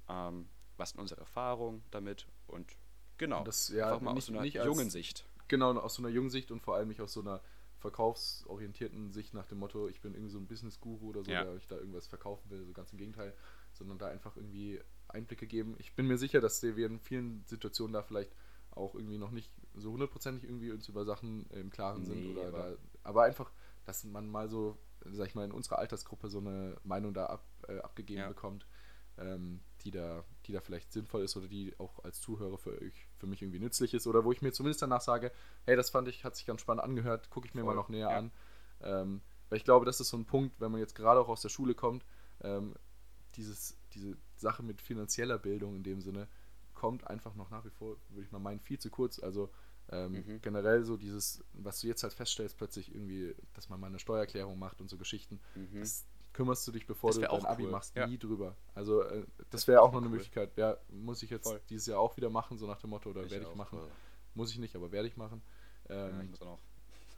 ähm, 0.08 0.48
was 0.76 0.90
sind 0.90 1.00
unsere 1.00 1.20
Erfahrungen 1.20 1.84
damit 1.90 2.26
und 2.46 2.76
genau, 3.18 3.44
das, 3.44 3.68
ja, 3.68 3.86
einfach 3.88 4.00
mal 4.00 4.12
nicht- 4.14 4.22
aus 4.22 4.26
so 4.26 4.32
einer 4.32 4.42
als- 4.42 4.54
jungen 4.66 4.90
Sicht. 4.90 5.26
Genau, 5.48 5.72
aus 5.78 5.94
so 5.94 6.02
einer 6.02 6.08
jungen 6.10 6.30
Sicht 6.30 6.50
und 6.50 6.60
vor 6.62 6.74
allem 6.76 6.88
nicht 6.88 7.00
aus 7.00 7.12
so 7.12 7.20
einer 7.20 7.40
verkaufsorientierten 7.78 9.12
Sicht 9.12 9.34
nach 9.34 9.46
dem 9.46 9.58
Motto, 9.58 9.88
ich 9.88 10.00
bin 10.00 10.14
irgendwie 10.14 10.32
so 10.32 10.38
ein 10.38 10.46
Business-Guru 10.46 11.08
oder 11.10 11.24
so, 11.24 11.30
Ja. 11.30 11.44
der 11.44 11.52
euch 11.52 11.66
da 11.66 11.76
irgendwas 11.76 12.06
verkaufen 12.06 12.48
will, 12.50 12.64
so 12.64 12.72
ganz 12.72 12.92
im 12.92 12.98
Gegenteil, 12.98 13.34
sondern 13.72 13.98
da 13.98 14.08
einfach 14.08 14.36
irgendwie 14.36 14.80
Einblicke 15.08 15.46
geben. 15.46 15.76
Ich 15.78 15.94
bin 15.94 16.06
mir 16.06 16.18
sicher, 16.18 16.40
dass 16.40 16.62
wir 16.62 16.86
in 16.86 16.98
vielen 17.00 17.44
Situationen 17.46 17.92
da 17.92 18.02
vielleicht 18.02 18.32
auch 18.72 18.94
irgendwie 18.94 19.18
noch 19.18 19.30
nicht 19.30 19.50
so 19.74 19.92
hundertprozentig 19.92 20.44
irgendwie 20.44 20.70
uns 20.70 20.88
über 20.88 21.04
Sachen 21.04 21.46
im 21.50 21.70
Klaren 21.70 22.04
sind 22.04 22.20
Nee, 22.20 22.32
oder 22.32 22.48
aber- 22.48 22.58
da, 22.58 22.76
aber 23.04 23.22
einfach, 23.24 23.50
dass 23.84 24.04
man 24.04 24.28
mal 24.28 24.48
so, 24.48 24.76
sag 25.04 25.28
ich 25.28 25.34
mal, 25.34 25.44
in 25.44 25.52
unserer 25.52 25.78
Altersgruppe 25.78 26.28
so 26.28 26.38
eine 26.38 26.76
Meinung 26.84 27.14
da 27.14 27.26
ab, 27.26 27.44
äh, 27.68 27.78
abgegeben 27.78 28.20
Ja. 28.20 28.28
bekommt, 28.28 28.66
ähm, 29.18 29.60
die 29.82 29.90
da, 29.90 30.24
die 30.46 30.52
da 30.52 30.60
vielleicht 30.60 30.92
sinnvoll 30.92 31.22
ist 31.22 31.36
oder 31.36 31.48
die 31.48 31.74
auch 31.78 32.04
als 32.04 32.20
Zuhörer 32.20 32.58
für 32.58 32.80
euch, 32.80 33.08
für 33.18 33.26
mich 33.26 33.42
irgendwie 33.42 33.58
nützlich 33.60 33.94
ist 33.94 34.06
oder 34.06 34.24
wo 34.24 34.32
ich 34.32 34.42
mir 34.42 34.52
zumindest 34.52 34.82
danach 34.82 35.00
sage, 35.00 35.32
hey, 35.64 35.76
das 35.76 35.90
fand 35.90 36.08
ich, 36.08 36.24
hat 36.24 36.36
sich 36.36 36.46
ganz 36.46 36.60
spannend 36.60 36.84
angehört, 36.84 37.30
gucke 37.30 37.46
ich 37.46 37.54
mir 37.54 37.62
Voll, 37.62 37.74
mal 37.74 37.80
noch 37.80 37.88
näher 37.88 38.10
ja. 38.10 38.18
an. 38.18 38.30
Ähm, 38.80 39.20
weil 39.48 39.58
ich 39.58 39.64
glaube, 39.64 39.86
das 39.86 40.00
ist 40.00 40.08
so 40.08 40.16
ein 40.16 40.24
Punkt, 40.26 40.60
wenn 40.60 40.72
man 40.72 40.80
jetzt 40.80 40.94
gerade 40.94 41.20
auch 41.20 41.28
aus 41.28 41.40
der 41.42 41.48
Schule 41.48 41.74
kommt, 41.74 42.04
ähm, 42.42 42.74
dieses, 43.36 43.76
diese 43.92 44.16
Sache 44.36 44.62
mit 44.62 44.80
finanzieller 44.82 45.38
Bildung 45.38 45.76
in 45.76 45.82
dem 45.82 46.00
Sinne 46.00 46.28
kommt 46.74 47.06
einfach 47.06 47.34
noch 47.34 47.50
nach 47.50 47.64
wie 47.64 47.70
vor, 47.70 47.96
würde 48.10 48.22
ich 48.24 48.32
mal 48.32 48.38
meinen, 48.38 48.60
viel 48.60 48.78
zu 48.78 48.90
kurz. 48.90 49.18
Also 49.18 49.50
ähm, 49.90 50.24
Mhm. 50.26 50.40
generell 50.42 50.84
so 50.84 50.96
dieses, 50.96 51.44
was 51.52 51.80
du 51.80 51.86
jetzt 51.86 52.02
halt 52.02 52.12
feststellst, 52.12 52.56
plötzlich 52.56 52.94
irgendwie, 52.94 53.34
dass 53.54 53.68
man 53.68 53.78
mal 53.80 53.86
eine 53.86 53.98
Steuererklärung 53.98 54.58
macht 54.58 54.80
und 54.80 54.88
so 54.90 54.96
Geschichten, 54.98 55.40
Mhm. 55.54 55.80
das 55.80 56.04
kümmerst 56.36 56.66
du 56.68 56.72
dich, 56.72 56.86
bevor 56.86 57.12
du 57.12 57.20
dein 57.20 57.30
auch 57.30 57.44
Abi 57.44 57.64
cool, 57.64 57.70
machst, 57.70 57.96
ja. 57.96 58.06
nie 58.06 58.18
drüber. 58.18 58.54
Also 58.74 59.02
äh, 59.02 59.24
das 59.50 59.66
wäre 59.66 59.76
wär 59.76 59.82
auch 59.82 59.92
noch 59.92 59.98
eine 59.98 60.06
cool. 60.06 60.12
Möglichkeit. 60.12 60.56
Ja, 60.56 60.76
muss 60.90 61.22
ich 61.22 61.30
jetzt 61.30 61.48
Voll. 61.48 61.60
dieses 61.70 61.86
Jahr 61.86 61.98
auch 61.98 62.16
wieder 62.16 62.28
machen, 62.30 62.58
so 62.58 62.66
nach 62.66 62.78
dem 62.80 62.90
Motto, 62.90 63.10
oder 63.10 63.24
Ich 63.24 63.30
werde 63.30 63.44
ich 63.44 63.50
auch, 63.50 63.56
machen. 63.56 63.78
äh, 63.78 63.90
Muss 64.34 64.50
ich 64.52 64.58
nicht, 64.58 64.76
aber 64.76 64.92
werde 64.92 65.08
ich 65.08 65.16
machen. 65.16 65.42
ja, 65.88 66.08
Ähm, 66.08 66.20
ich 66.20 66.30
muss 66.30 66.42
auch 66.42 66.58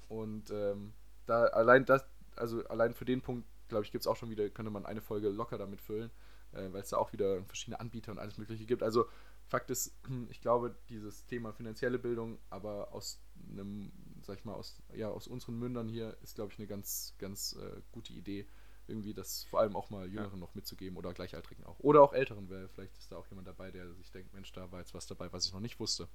und 0.09 0.51
ähm, 0.51 0.93
da 1.27 1.45
allein 1.49 1.85
das, 1.85 2.03
also 2.37 2.65
allein 2.69 2.95
für 2.95 3.05
den 3.05 3.21
Punkt, 3.21 3.47
glaube 3.69 3.85
ich, 3.85 3.93
gibt 3.93 4.03
es 4.03 4.07
auch 4.07 4.17
schon 4.17 4.31
wieder, 4.31 4.49
könnte 4.49 4.71
man 4.71 4.87
eine 4.87 5.03
Folge 5.03 5.29
locker 5.29 5.59
damit 5.59 5.81
füllen, 5.83 6.11
äh, 6.53 6.73
weil 6.73 6.81
es 6.81 6.89
da 6.91 6.97
auch 6.97 7.13
wieder 7.13 7.45
verschiedene 7.45 7.79
Anbieter 7.81 8.13
und 8.13 8.19
alles 8.19 8.39
Mögliche 8.39 8.65
gibt. 8.65 8.83
Also 8.83 9.07
Fakt 9.47 9.71
ist, 9.71 9.95
ich 10.31 10.41
glaube, 10.41 10.75
dieses 10.89 11.27
Thema 11.27 11.53
finanzielle 11.53 11.99
Bildung, 11.99 12.39
aber 12.51 12.93
aus 12.93 13.21
einem, 13.51 13.93
sag 14.23 14.39
ich 14.39 14.45
mal, 14.45 14.55
aus, 14.55 14.81
ja, 14.95 15.09
aus 15.11 15.27
unseren 15.27 15.59
Mündern 15.59 15.89
hier 15.89 16.17
ist, 16.23 16.35
glaube 16.37 16.53
ich, 16.53 16.59
eine 16.59 16.69
ganz, 16.69 17.15
ganz 17.19 17.55
äh, 17.61 17.81
gute 17.93 18.13
Idee, 18.15 18.47
irgendwie 18.89 19.15
das 19.15 19.45
vor 19.45 19.61
allem 19.61 19.77
auch 19.77 19.91
mal 19.91 20.07
Jüngeren 20.09 20.39
noch 20.41 20.55
mitzugeben 20.55 20.97
oder 20.97 21.13
Gleichaltrigen 21.13 21.65
auch. 21.65 21.79
Oder 21.81 22.03
auch 22.03 22.13
Älteren, 22.13 22.49
weil 22.51 22.69
vielleicht 22.69 22.97
ist 22.99 23.13
da 23.13 23.17
auch 23.17 23.27
jemand 23.29 23.47
dabei, 23.47 23.71
der 23.71 23.93
sich 23.95 24.11
denkt, 24.11 24.33
Mensch, 24.33 24.53
da 24.53 24.71
war 24.73 24.81
jetzt 24.81 24.95
was 24.95 25.07
dabei, 25.07 25.33
was 25.33 25.47
ich 25.47 25.53
noch 25.53 25.61
nicht 25.61 25.79
wusste. 25.81 26.09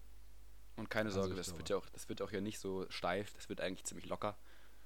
Und 0.75 0.89
keine 0.89 1.09
Also 1.09 1.21
Sorge, 1.21 1.35
das 1.35 1.55
wird 1.55 1.69
ja 1.69 1.77
auch, 1.77 1.87
das 1.89 2.09
wird 2.09 2.21
auch 2.21 2.31
ja 2.31 2.41
nicht 2.41 2.59
so 2.59 2.85
steif, 2.89 3.33
das 3.35 3.47
wird 3.49 3.61
eigentlich 3.61 3.85
ziemlich 3.85 4.07
locker. 4.07 4.37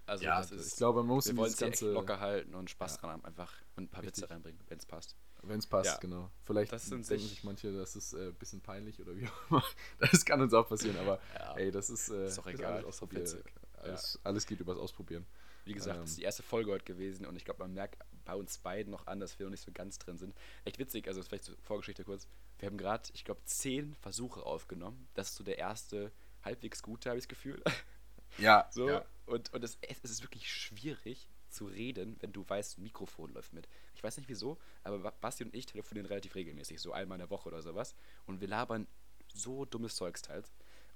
Also 0.06 0.24
ja, 0.26 0.38
das 0.40 0.52
ist, 0.52 0.68
ich 0.74 0.76
glaube, 0.78 1.00
man 1.04 1.16
muss 1.16 1.28
wir 1.28 1.36
wollen 1.38 1.52
es 1.52 1.60
ja 1.60 1.68
echt 1.68 1.82
locker 1.82 2.20
halten 2.20 2.56
und 2.56 2.70
Spaß 2.70 2.96
Ja. 2.96 3.02
dran 3.02 3.12
haben 3.12 3.26
einfach 3.26 3.54
und 3.76 3.84
ein 3.84 3.88
paar 3.90 4.04
Richtig. 4.04 4.24
Witze 4.24 4.34
reinbringen, 4.34 4.60
wenn 4.68 4.78
es 4.78 4.86
passt. 4.86 5.16
Wenn 5.44 5.60
es 5.60 5.68
passt, 5.68 5.86
Ja. 5.92 5.98
genau. 5.98 6.32
Vielleicht 6.44 6.72
denken 6.72 7.04
sich- 7.04 7.44
manche, 7.44 7.72
das 7.72 7.96
ist 7.96 8.14
äh, 8.14 8.28
ein 8.30 8.36
bisschen 8.36 8.62
peinlich 8.62 9.00
oder 9.02 9.16
wie 9.16 9.28
auch 9.28 9.50
immer. 9.50 9.64
Das 10.00 10.26
kann 10.26 10.42
uns 10.42 10.54
auch 10.54 10.68
passieren, 10.68 10.98
aber 10.98 11.20
Ja. 11.36 11.56
ey, 11.58 11.72
das 11.72 11.90
ist, 11.90 12.10
äh, 12.10 12.28
Ist 12.28 12.38
doch 12.38 12.48
egal, 12.48 12.84
alles 12.84 13.02
ist 13.02 13.12
witzig. 13.12 13.44
Alles, 13.74 14.20
alles 14.24 14.46
geht 14.48 14.60
übers 14.60 14.78
Ausprobieren. 14.78 15.26
Wie 15.68 15.74
gesagt, 15.74 16.00
das 16.00 16.10
ist 16.12 16.16
Ähm. 16.18 16.20
die 16.22 16.24
erste 16.26 16.44
Folge 16.44 16.72
heute 16.72 16.86
gewesen 16.86 17.26
und 17.26 17.36
ich 17.36 17.46
glaube, 17.46 17.60
man 17.60 17.74
merkt 17.74 17.98
bei 18.26 18.36
uns 18.36 18.58
beiden 18.58 18.92
noch 18.92 19.08
an, 19.08 19.20
dass 19.20 19.38
wir 19.40 19.46
noch 19.46 19.52
nicht 19.52 19.64
so 19.64 19.72
ganz 19.72 19.98
drin 20.00 20.18
sind. 20.18 20.36
Echt 20.66 20.80
witzig, 20.80 21.08
also 21.08 21.22
vielleicht 21.24 21.46
zur 21.46 21.56
Vorgeschichte 21.62 22.04
kurz. 22.04 22.28
Wir 22.60 22.68
haben 22.68 22.78
gerade, 22.78 23.10
ich 23.14 23.24
glaube, 23.24 23.42
zehn 23.46 23.96
Versuche 23.96 24.44
aufgenommen. 24.46 25.08
Das 25.14 25.30
ist 25.30 25.36
so 25.36 25.44
der 25.44 25.58
erste 25.58 26.12
halbwegs 26.44 26.82
gute, 26.82 27.10
habe 27.10 27.18
ich 27.20 27.24
das 27.26 27.30
Gefühl. 27.30 27.62
Ja, 28.38 28.68
So. 28.72 28.90
ja. 28.90 29.06
Und, 29.26 29.52
und 29.54 29.64
es, 29.64 29.78
es 29.82 30.12
ist 30.12 30.22
wirklich 30.22 30.52
schwierig 30.52 31.28
zu 31.50 31.66
reden, 31.66 32.18
wenn 32.20 32.34
du 32.34 32.48
weißt, 32.48 32.78
ein 32.78 32.84
Mikrofon 32.84 33.32
läuft 33.34 33.54
mit. 33.54 33.68
Ich 33.96 34.04
weiß 34.04 34.18
nicht 34.18 34.28
wieso, 34.30 34.60
aber 34.84 35.00
Ba- 35.00 35.14
Basti 35.22 35.44
und 35.46 35.56
ich 35.56 35.66
telefonieren 35.66 36.06
relativ 36.06 36.36
regelmäßig, 36.36 36.80
so 36.80 36.92
einmal 36.92 37.16
in 37.16 37.22
der 37.22 37.30
Woche 37.30 37.48
oder 37.48 37.62
sowas. 37.62 37.96
Und 38.26 38.42
wir 38.42 38.48
labern 38.50 38.86
so 39.34 39.66
dummes 39.66 39.96
Zeugs 39.96 40.22
teils. 40.22 40.52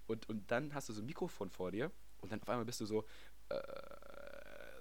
Und, 0.07 0.27
und 0.29 0.51
dann 0.51 0.73
hast 0.75 0.89
du 0.89 0.93
so 0.93 1.01
ein 1.01 1.05
Mikrofon 1.05 1.49
vor 1.49 1.71
dir 1.71 1.89
und 2.19 2.31
dann 2.31 2.41
auf 2.41 2.49
einmal 2.49 2.65
bist 2.65 2.81
du 2.81 2.85
so, 2.85 3.05
äh, 3.49 3.55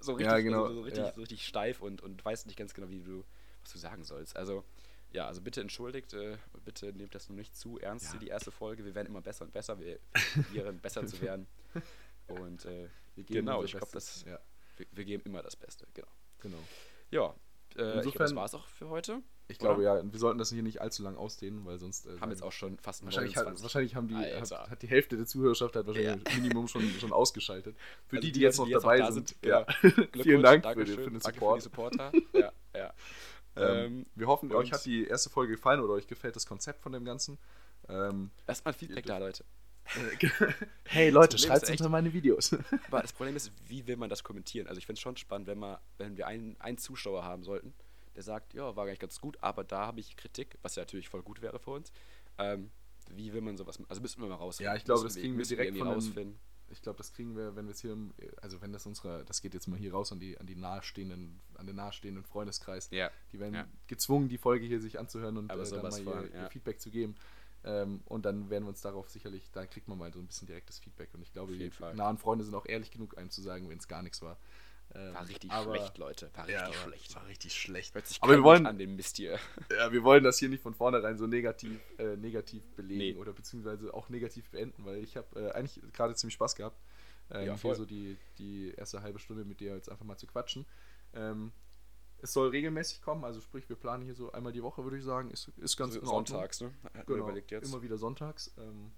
so 0.00 0.12
richtig, 0.12 0.26
Ja, 0.32 0.40
genau, 0.40 0.64
also 0.64 0.74
so, 0.74 0.80
richtig, 0.82 1.04
so 1.14 1.20
richtig 1.20 1.46
steif 1.46 1.80
und, 1.80 2.02
und 2.02 2.24
weißt 2.24 2.46
nicht 2.46 2.56
ganz 2.58 2.74
genau, 2.74 2.88
wie 2.90 3.02
du, 3.02 3.24
was 3.62 3.72
du 3.72 3.78
sagen 3.78 4.04
sollst. 4.04 4.36
Also, 4.36 4.64
ja, 5.12 5.26
also 5.26 5.40
bitte 5.40 5.60
entschuldigt, 5.60 6.12
äh, 6.14 6.36
bitte 6.64 6.92
nehmt 6.92 7.14
das 7.14 7.28
nur 7.28 7.36
nicht 7.36 7.56
zu 7.56 7.78
ernst, 7.78 8.16
die 8.20 8.28
erste 8.28 8.50
Folge. 8.50 8.84
Wir 8.84 8.94
werden 8.94 9.08
immer 9.08 9.20
besser 9.20 9.44
und 9.44 9.52
besser, 9.52 9.78
wir 9.80 9.98
probieren 10.34 10.78
besser 10.80 11.06
zu 11.06 11.20
werden. 11.20 11.46
Und 12.28 12.64
äh, 12.64 12.88
Wir 13.16 13.24
geben 13.24 13.46
genau, 13.46 13.64
ich 13.64 13.72
glaube, 13.72 13.88
das 13.92 14.24
wir, 14.24 14.40
wir 14.92 15.04
geben 15.04 15.22
immer 15.24 15.42
das 15.42 15.56
Beste, 15.56 15.86
genau. 15.94 16.08
genau. 16.40 16.58
Ja, 17.10 17.26
äh, 17.26 17.30
ich 17.30 17.74
glaube, 17.74 17.92
das 17.94 18.04
Insofern- 18.06 18.36
war 18.36 18.44
es 18.46 18.54
auch 18.54 18.66
für 18.68 18.88
heute. 18.88 19.22
Ich 19.50 19.58
Oder? 19.60 19.68
glaube, 19.74 19.82
ja, 19.82 20.00
wir 20.12 20.18
sollten 20.18 20.38
das 20.38 20.50
hier 20.50 20.62
nicht 20.62 20.80
allzu 20.80 21.02
lang 21.02 21.16
ausdehnen, 21.16 21.64
weil 21.66 21.78
sonst. 21.78 22.06
Äh, 22.06 22.18
Haben 22.20 22.30
jetzt 22.30 22.42
auch 22.42 22.52
schon 22.52 22.78
fast 22.78 23.04
Wahrscheinlich, 23.04 23.36
hat, 23.36 23.44
29. 23.44 23.62
wahrscheinlich 23.64 23.94
haben 23.96 24.08
die, 24.08 24.14
hat, 24.14 24.70
hat 24.70 24.82
die 24.82 24.86
Hälfte 24.86 25.16
der 25.16 25.26
Zuhörerschaft 25.26 25.74
hat 25.76 25.86
wahrscheinlich 25.86 26.36
Minimum 26.36 26.68
schon, 26.68 26.88
schon 27.00 27.12
ausgeschaltet. 27.12 27.76
Für 28.06 28.16
Also 28.16 28.26
die, 28.26 28.32
die 28.32 28.40
jetzt 28.40 28.58
noch 28.58 28.68
dabei 28.70 28.98
da 28.98 29.10
sind, 29.12 29.34
genau. 29.42 29.60
ja. 29.60 29.66
Vielen 30.22 30.42
Dank 30.42 30.64
für, 30.64 30.84
den- 30.84 30.94
für 30.94 31.10
den 31.10 31.20
danke 31.20 31.20
Support. 31.20 31.62
Für 31.62 31.68
die 31.68 31.74
Supporter. 31.74 32.12
ja, 32.32 32.52
ja. 32.74 32.94
Ähm, 33.56 34.06
wir 34.14 34.28
hoffen, 34.28 34.48
und- 34.50 34.56
euch 34.56 34.72
hat 34.72 34.84
die 34.86 35.06
erste 35.06 35.28
Folge 35.28 35.54
gefallen 35.54 35.80
oder 35.80 35.94
euch 35.94 36.06
gefällt 36.06 36.36
das 36.36 36.46
Konzept 36.46 36.80
von 36.80 36.92
dem 36.92 37.04
Ganzen. 37.04 37.36
Ähm, 37.88 38.30
Lasst 38.46 38.64
mal 38.64 38.72
Feedback 38.72 39.04
da, 39.06 39.18
Leute. 39.18 39.44
hey 40.84 41.10
Leute, 41.10 41.36
schreibt 41.36 41.68
unter 41.68 41.88
meine 41.88 42.12
Videos. 42.12 42.52
Aber 42.86 43.02
das 43.02 43.12
Problem 43.12 43.34
ist, 43.34 43.50
wie 43.66 43.86
will 43.88 43.96
man 43.96 44.08
das 44.08 44.22
kommentieren? 44.22 44.68
Also 44.68 44.78
ich 44.78 44.86
finde 44.86 44.98
es 44.98 45.02
schon 45.02 45.16
spannend, 45.16 45.48
wenn, 45.48 45.58
man, 45.58 45.78
wenn 45.98 46.16
wir 46.16 46.28
einen, 46.28 46.56
einen 46.60 46.78
Zuschauer 46.78 47.24
haben 47.24 47.42
sollten, 47.42 47.74
der 48.16 48.22
sagt, 48.22 48.54
ja, 48.54 48.74
war 48.76 48.86
eigentlich 48.86 48.98
ganz 48.98 49.20
gut, 49.20 49.38
aber 49.40 49.64
da 49.64 49.86
habe 49.86 50.00
ich 50.00 50.16
Kritik, 50.16 50.58
was 50.62 50.76
ja 50.76 50.82
natürlich 50.82 51.08
voll 51.08 51.22
gut 51.22 51.42
wäre 51.42 51.58
für 51.58 51.70
uns. 51.70 51.92
Ähm, 52.38 52.70
wie 53.12 53.32
will 53.32 53.40
man 53.40 53.56
sowas 53.56 53.78
machen? 53.78 53.90
Also 53.90 54.02
müssen 54.02 54.20
wir 54.22 54.28
mal 54.28 54.36
rausfinden. 54.36 54.72
Ja, 54.72 54.76
ich 54.76 54.84
glaube, 54.84 55.02
das 55.04 55.14
kriegen 55.14 55.32
wir 55.34 55.38
müssen 55.38 55.48
direkt 55.50 55.68
irgendwie 55.68 55.80
von 55.80 55.88
den- 55.88 55.94
rausfinden. 55.94 56.40
Ich 56.72 56.82
glaube, 56.82 56.98
das 56.98 57.12
kriegen 57.12 57.36
wir, 57.36 57.56
wenn 57.56 57.66
wir 57.66 57.72
es 57.72 57.80
hier, 57.80 57.96
also 58.42 58.62
wenn 58.62 58.72
das 58.72 58.86
unsere, 58.86 59.24
das 59.24 59.42
geht 59.42 59.54
jetzt 59.54 59.66
mal 59.66 59.76
hier 59.76 59.92
raus 59.92 60.12
an 60.12 60.20
die, 60.20 60.38
an 60.38 60.46
die 60.46 60.54
nahestehenden, 60.54 61.40
an 61.54 61.66
den 61.66 61.74
nahestehenden 61.74 62.22
Freundeskreis. 62.22 62.88
Ja. 62.92 63.10
Die 63.32 63.40
werden 63.40 63.54
Ja. 63.54 63.66
gezwungen, 63.88 64.28
die 64.28 64.38
Folge 64.38 64.66
hier 64.66 64.80
sich 64.80 64.96
anzuhören 65.00 65.36
und 65.36 65.50
Aber 65.50 65.62
äh, 65.64 65.68
dann 65.68 65.82
mal 65.82 65.98
ihr, 65.98 66.04
von, 66.04 66.24
ihr 66.32 66.40
ja. 66.42 66.48
Feedback 66.48 66.80
zu 66.80 66.90
geben. 66.90 67.16
Ähm, 67.64 68.02
und 68.06 68.24
dann 68.24 68.50
werden 68.50 68.64
wir 68.64 68.68
uns 68.68 68.80
darauf 68.82 69.08
sicherlich, 69.10 69.50
da 69.50 69.66
kriegt 69.66 69.88
man 69.88 69.98
mal 69.98 70.12
so 70.12 70.20
ein 70.20 70.26
bisschen 70.28 70.46
direktes 70.46 70.78
Feedback. 70.78 71.12
Und 71.12 71.22
ich 71.22 71.32
glaube, 71.32 71.52
die 71.56 71.70
nahen 71.94 72.18
Freunde 72.18 72.44
sind 72.44 72.54
auch 72.54 72.66
ehrlich 72.66 72.92
genug, 72.92 73.18
einem 73.18 73.30
zu 73.30 73.42
sagen, 73.42 73.68
wenn 73.68 73.78
es 73.78 73.88
gar 73.88 74.02
nichts 74.02 74.22
war. 74.22 74.38
Ähm, 74.94 75.14
War 75.14 75.29
richtig 75.29 75.50
aber- 75.53 75.76
schlecht, 75.76 75.98
Leute. 75.98 76.31
War 76.35 76.46
richtig 76.48 76.61
Ja, 76.66 76.72
schlecht. 76.72 77.14
war 77.14 77.26
richtig 77.26 77.55
schlecht. 77.55 77.94
Hört 77.94 78.07
sich 78.09 78.20
Aber 78.22 78.33
wir 78.35 78.42
wollen, 78.42 78.66
an 78.66 78.76
den 78.79 78.96
Mist 78.96 79.18
hier. 79.18 79.38
ja, 79.70 79.92
wir 79.92 80.03
wollen 80.03 80.24
das 80.24 80.38
hier 80.38 80.48
nicht 80.48 80.62
von 80.62 80.74
vornherein 80.74 81.16
so 81.16 81.26
negativ, 81.29 81.79
äh, 81.98 82.16
negativ 82.16 82.66
belegen 82.74 83.14
Nee. 83.14 83.20
oder 83.20 83.33
beziehungsweise 83.33 83.94
auch 83.94 84.09
negativ 84.09 84.50
beenden, 84.50 84.85
weil 84.85 84.96
ich 85.05 85.16
habe 85.16 85.40
äh, 85.40 85.53
eigentlich 85.53 85.81
gerade 85.92 86.14
ziemlich 86.16 86.35
Spaß 86.35 86.57
gehabt, 86.57 86.81
ähm, 87.31 87.46
Ja, 87.46 87.57
hier 87.57 87.74
so 87.76 87.85
die, 87.85 88.16
die 88.38 88.72
erste 88.76 89.00
halbe 89.03 89.20
Stunde 89.20 89.44
mit 89.44 89.61
dir 89.61 89.74
jetzt 89.76 89.88
einfach 89.88 90.05
mal 90.05 90.16
zu 90.16 90.26
quatschen. 90.26 90.66
Ähm, 91.14 91.53
es 92.22 92.33
soll 92.33 92.48
regelmäßig 92.48 93.00
kommen, 93.00 93.24
also 93.24 93.40
sprich, 93.40 93.68
wir 93.68 93.76
planen 93.76 94.03
hier 94.05 94.14
so 94.16 94.33
einmal 94.33 94.53
die 94.53 94.62
Woche, 94.62 94.83
würde 94.83 94.98
ich 94.98 95.05
sagen, 95.05 95.31
ist, 95.31 95.48
ist 95.57 95.76
ganz 95.76 95.94
So. 95.94 96.05
Sonntags, 96.05 96.61
ne? 96.61 96.72
Hat 96.94 97.07
Genau, 97.07 97.20
überlegt 97.24 97.50
jetzt. 97.53 97.68
immer 97.72 97.81
wieder 97.83 97.96
sonntags. 97.96 98.53
Ähm, 98.59 98.90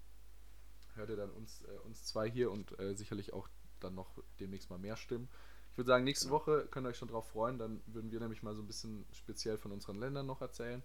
hört 0.95 1.09
ihr 1.09 1.15
dann 1.17 1.29
uns, 1.31 1.61
äh, 1.63 1.77
uns 1.85 2.03
zwei 2.03 2.29
hier 2.29 2.51
und 2.51 2.77
äh, 2.79 2.95
sicherlich 2.95 3.31
auch 3.31 3.47
dann 3.79 3.95
noch 3.95 4.11
demnächst 4.39 4.69
mal 4.69 4.79
mehr 4.79 4.97
Stimmen. 4.97 5.29
Ich 5.73 5.77
würde 5.77 5.87
sagen, 5.87 6.03
nächste 6.03 6.27
Genau. 6.27 6.39
Woche 6.39 6.67
könnt 6.69 6.85
ihr 6.85 6.89
euch 6.91 6.97
schon 6.97 7.07
drauf 7.07 7.29
freuen. 7.29 7.57
Dann 7.57 7.81
würden 7.87 8.11
wir 8.11 8.19
nämlich 8.19 8.43
mal 8.43 8.55
so 8.55 8.61
ein 8.61 8.67
bisschen 8.67 9.05
speziell 9.11 9.57
von 9.57 9.71
unseren 9.71 9.97
Ländern 9.99 10.27
noch 10.27 10.41
erzählen, 10.41 10.83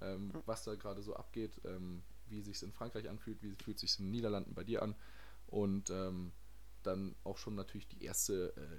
ähm, 0.00 0.32
was 0.46 0.64
da 0.64 0.74
gerade 0.74 1.02
so 1.02 1.14
abgeht, 1.14 1.60
ähm, 1.66 2.02
wie 2.28 2.40
sich 2.40 2.62
in 2.62 2.72
Frankreich 2.72 3.10
anfühlt, 3.10 3.42
wie 3.42 3.54
fühlt 3.62 3.78
sich 3.78 3.98
in 3.98 4.06
den 4.06 4.10
Niederlanden 4.10 4.54
bei 4.54 4.64
dir 4.64 4.82
an 4.82 4.94
und 5.48 5.90
ähm, 5.90 6.32
dann 6.82 7.14
auch 7.24 7.36
schon 7.36 7.54
natürlich 7.54 7.88
die 7.88 8.02
erste 8.04 8.56
äh, 8.56 8.78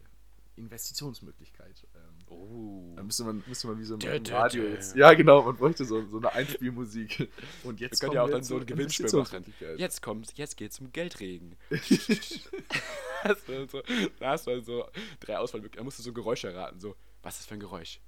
Investitionsmöglichkeit. 0.56 1.86
Ähm, 1.96 2.02
Oh. 2.30 2.94
da 2.96 3.04
müsste 3.04 3.24
man, 3.26 3.44
müsste 3.46 3.68
man 3.68 3.78
wie 3.80 3.84
so 3.84 3.98
Dö, 3.98 4.20
dö, 4.20 4.34
Radio 4.34 4.64
dö. 4.64 4.74
jetzt. 4.74 4.96
Ja, 4.96 5.14
genau, 5.14 5.44
man 5.44 5.56
bräuchte 5.56 5.86
so, 5.86 6.04
so 6.08 6.18
eine 6.18 6.32
Einspielmusik. 6.32 7.30
Und 7.64 7.80
Wir 7.80 7.88
jetzt 7.88 8.00
können 8.00 8.10
kommen 8.10 8.16
ja 8.16 8.24
auch 8.24 8.28
wir 8.28 8.34
dann 8.34 8.44
so 8.44 8.58
ein 8.58 8.66
Gewinnspiel 8.66 9.12
machen. 9.12 9.54
Jetzt 9.78 10.02
kommt, 10.02 10.36
jetzt 10.38 10.58
geht's 10.58 10.80
um 10.80 10.92
Geldregen. 10.92 11.56
so, 11.70 13.82
da 14.20 14.30
hast 14.32 14.48
du 14.48 14.52
dann 14.52 14.64
so 14.64 14.86
drei 15.20 15.38
Auswahlmöglichkeiten. 15.38 15.78
Da 15.78 15.84
musst 15.84 16.00
du 16.00 16.04
so 16.04 16.12
ein 16.12 16.16
Geräusch 16.16 16.44
erraten. 16.44 16.80
So, 16.80 16.96
was 17.22 17.36
ist 17.36 17.42
das 17.42 17.46
für 17.48 17.54
ein 17.56 17.60
Geräusch? 17.60 18.00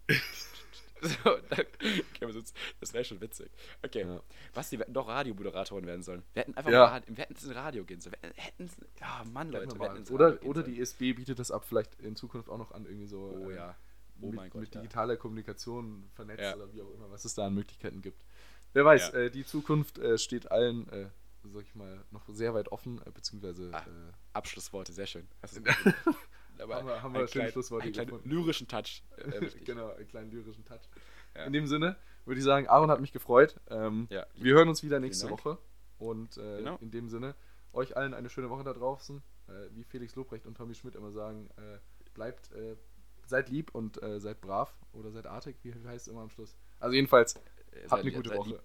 so, 1.01 1.38
dann, 1.49 1.65
das 2.79 2.93
wäre 2.93 3.03
schon 3.03 3.19
witzig. 3.21 3.51
Okay, 3.84 4.01
Ja. 4.05 4.21
Basti, 4.53 4.77
wir 4.77 4.84
hätten 4.84 4.93
doch 4.93 5.08
Radiomoderatoren 5.08 5.86
werden 5.86 6.03
sollen. 6.03 6.23
Wir 6.34 6.41
hätten 6.41 6.55
einfach 6.55 6.71
Ja. 6.71 6.79
mal 6.79 6.86
Radio, 6.88 7.15
wir 7.17 7.23
hätten 7.23 7.34
ins 7.34 7.55
Radio 7.55 7.84
gehen 7.84 7.99
sollen. 8.01 8.15
Wir 8.21 8.43
hätten, 8.43 8.69
ja, 8.99 9.23
Mann, 9.31 9.49
Leute. 9.51 9.67
Wir 9.67 9.79
wir 9.79 9.84
hätten 9.86 9.93
mal. 9.93 9.97
ins 9.99 10.12
Oder, 10.12 10.41
oder 10.43 10.63
die 10.63 10.79
ESB 10.79 11.13
bietet 11.13 11.39
das 11.39 11.51
ab, 11.51 11.65
vielleicht 11.67 11.99
in 12.01 12.15
Zukunft 12.15 12.49
auch 12.49 12.58
noch 12.58 12.71
an, 12.71 12.86
irgendwie 12.86 13.08
so 13.08 13.19
Oh 13.43 13.49
äh, 13.49 13.55
ja. 13.55 13.75
Oh 14.21 14.27
mit, 14.27 14.36
mein 14.36 14.49
Gott. 14.49 14.62
mit 14.62 14.73
ja. 14.75 14.81
digitaler 14.81 15.17
Kommunikation 15.17 16.10
vernetzt 16.13 16.41
Ja. 16.41 16.55
oder 16.55 16.71
wie 16.73 16.81
auch 16.81 16.93
immer, 16.93 17.12
was 17.12 17.25
es 17.25 17.34
da 17.36 17.47
an 17.47 17.53
Möglichkeiten 17.53 18.01
gibt. 18.01 18.23
Wer 18.73 18.86
weiß, 18.86 19.12
Ja. 19.13 19.19
äh, 19.19 19.29
die 19.31 19.45
Zukunft 19.45 19.97
äh, 19.99 20.17
steht 20.17 20.49
allen, 20.51 20.88
äh, 20.89 21.08
sag 21.53 21.63
ich 21.63 21.75
mal, 21.75 22.03
noch 22.12 22.27
sehr 22.29 22.53
weit 22.53 22.71
offen, 22.71 23.01
äh, 23.05 23.12
beziehungsweise 23.12 23.69
Ah, 23.73 23.79
äh, 23.81 24.13
Abschlussworte, 24.34 24.93
sehr 24.93 25.08
schön. 25.08 25.27
Aber 26.59 26.75
Haben 26.75 26.87
wir- 26.87 27.03
haben 27.03 27.13
wir 27.13 27.25
kleinen, 27.25 27.51
Schlussworte 27.51 27.83
einen 27.85 27.93
kleinen 27.93 28.21
lyrischen 28.23 28.67
Touch. 28.67 29.03
Äh, 29.17 29.49
genau, 29.65 29.91
einen 29.93 30.07
kleinen 30.07 30.31
lyrischen 30.31 30.63
Touch. 30.65 30.81
Ja. 31.35 31.43
In 31.45 31.53
dem 31.53 31.67
Sinne 31.67 31.97
würde 32.25 32.39
ich 32.39 32.43
sagen, 32.45 32.67
Aaron 32.67 32.89
hat 32.89 33.01
mich 33.01 33.11
gefreut. 33.11 33.59
Ähm, 33.69 34.07
Ja. 34.09 34.25
Wir 34.35 34.53
hören 34.55 34.69
uns 34.69 34.83
wieder 34.83 34.99
nächste. 34.99 35.29
Woche. 35.29 35.57
Und 35.97 36.37
äh, 36.37 36.57
Genau. 36.57 36.77
in 36.81 36.91
dem 36.91 37.09
Sinne, 37.09 37.35
euch 37.73 37.95
allen 37.97 38.13
eine 38.13 38.29
schöne 38.29 38.49
Woche 38.49 38.63
da 38.63 38.73
draußen. 38.73 39.21
Äh, 39.47 39.51
wie 39.71 39.83
Felix 39.83 40.15
Lobrecht 40.15 40.45
und 40.45 40.55
Tommy 40.57 40.73
Schmidt 40.75 40.95
immer 40.95 41.11
sagen, 41.11 41.49
äh, 41.57 41.77
bleibt, 42.13 42.51
äh, 42.53 42.75
seid 43.27 43.49
lieb 43.49 43.73
und 43.75 44.01
äh, 44.01 44.19
seid 44.19 44.41
brav 44.41 44.73
oder 44.93 45.11
seid 45.11 45.27
artig, 45.27 45.57
wie 45.63 45.73
heißt 45.73 46.07
es 46.07 46.11
immer 46.11 46.21
am 46.21 46.29
Schluss. 46.29 46.55
Also 46.79 46.95
jedenfalls, 46.95 47.35
habt 47.35 47.89
seid 47.89 47.99
eine 48.01 48.11
gute 48.11 48.29
seid 48.29 48.37
Woche. 48.39 48.49
Lieb, 48.49 48.59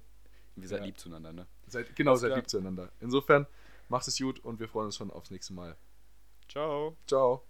wir 0.56 0.68
seid 0.68 0.78
Ja. 0.80 0.84
lieb 0.86 0.98
zueinander, 0.98 1.32
ne? 1.32 1.46
Seid, 1.66 1.94
genau, 1.96 2.14
seid 2.16 2.34
lieb 2.36 2.48
zueinander. 2.48 2.90
Insofern, 3.00 3.46
macht 3.88 4.06
es 4.08 4.16
gut 4.18 4.38
und 4.40 4.58
wir 4.60 4.68
freuen 4.68 4.86
uns 4.86 4.96
schon 4.96 5.10
aufs 5.10 5.30
nächste 5.30 5.52
Mal. 5.52 5.76
Ciao. 6.48 6.96
Ciao. 7.06 7.49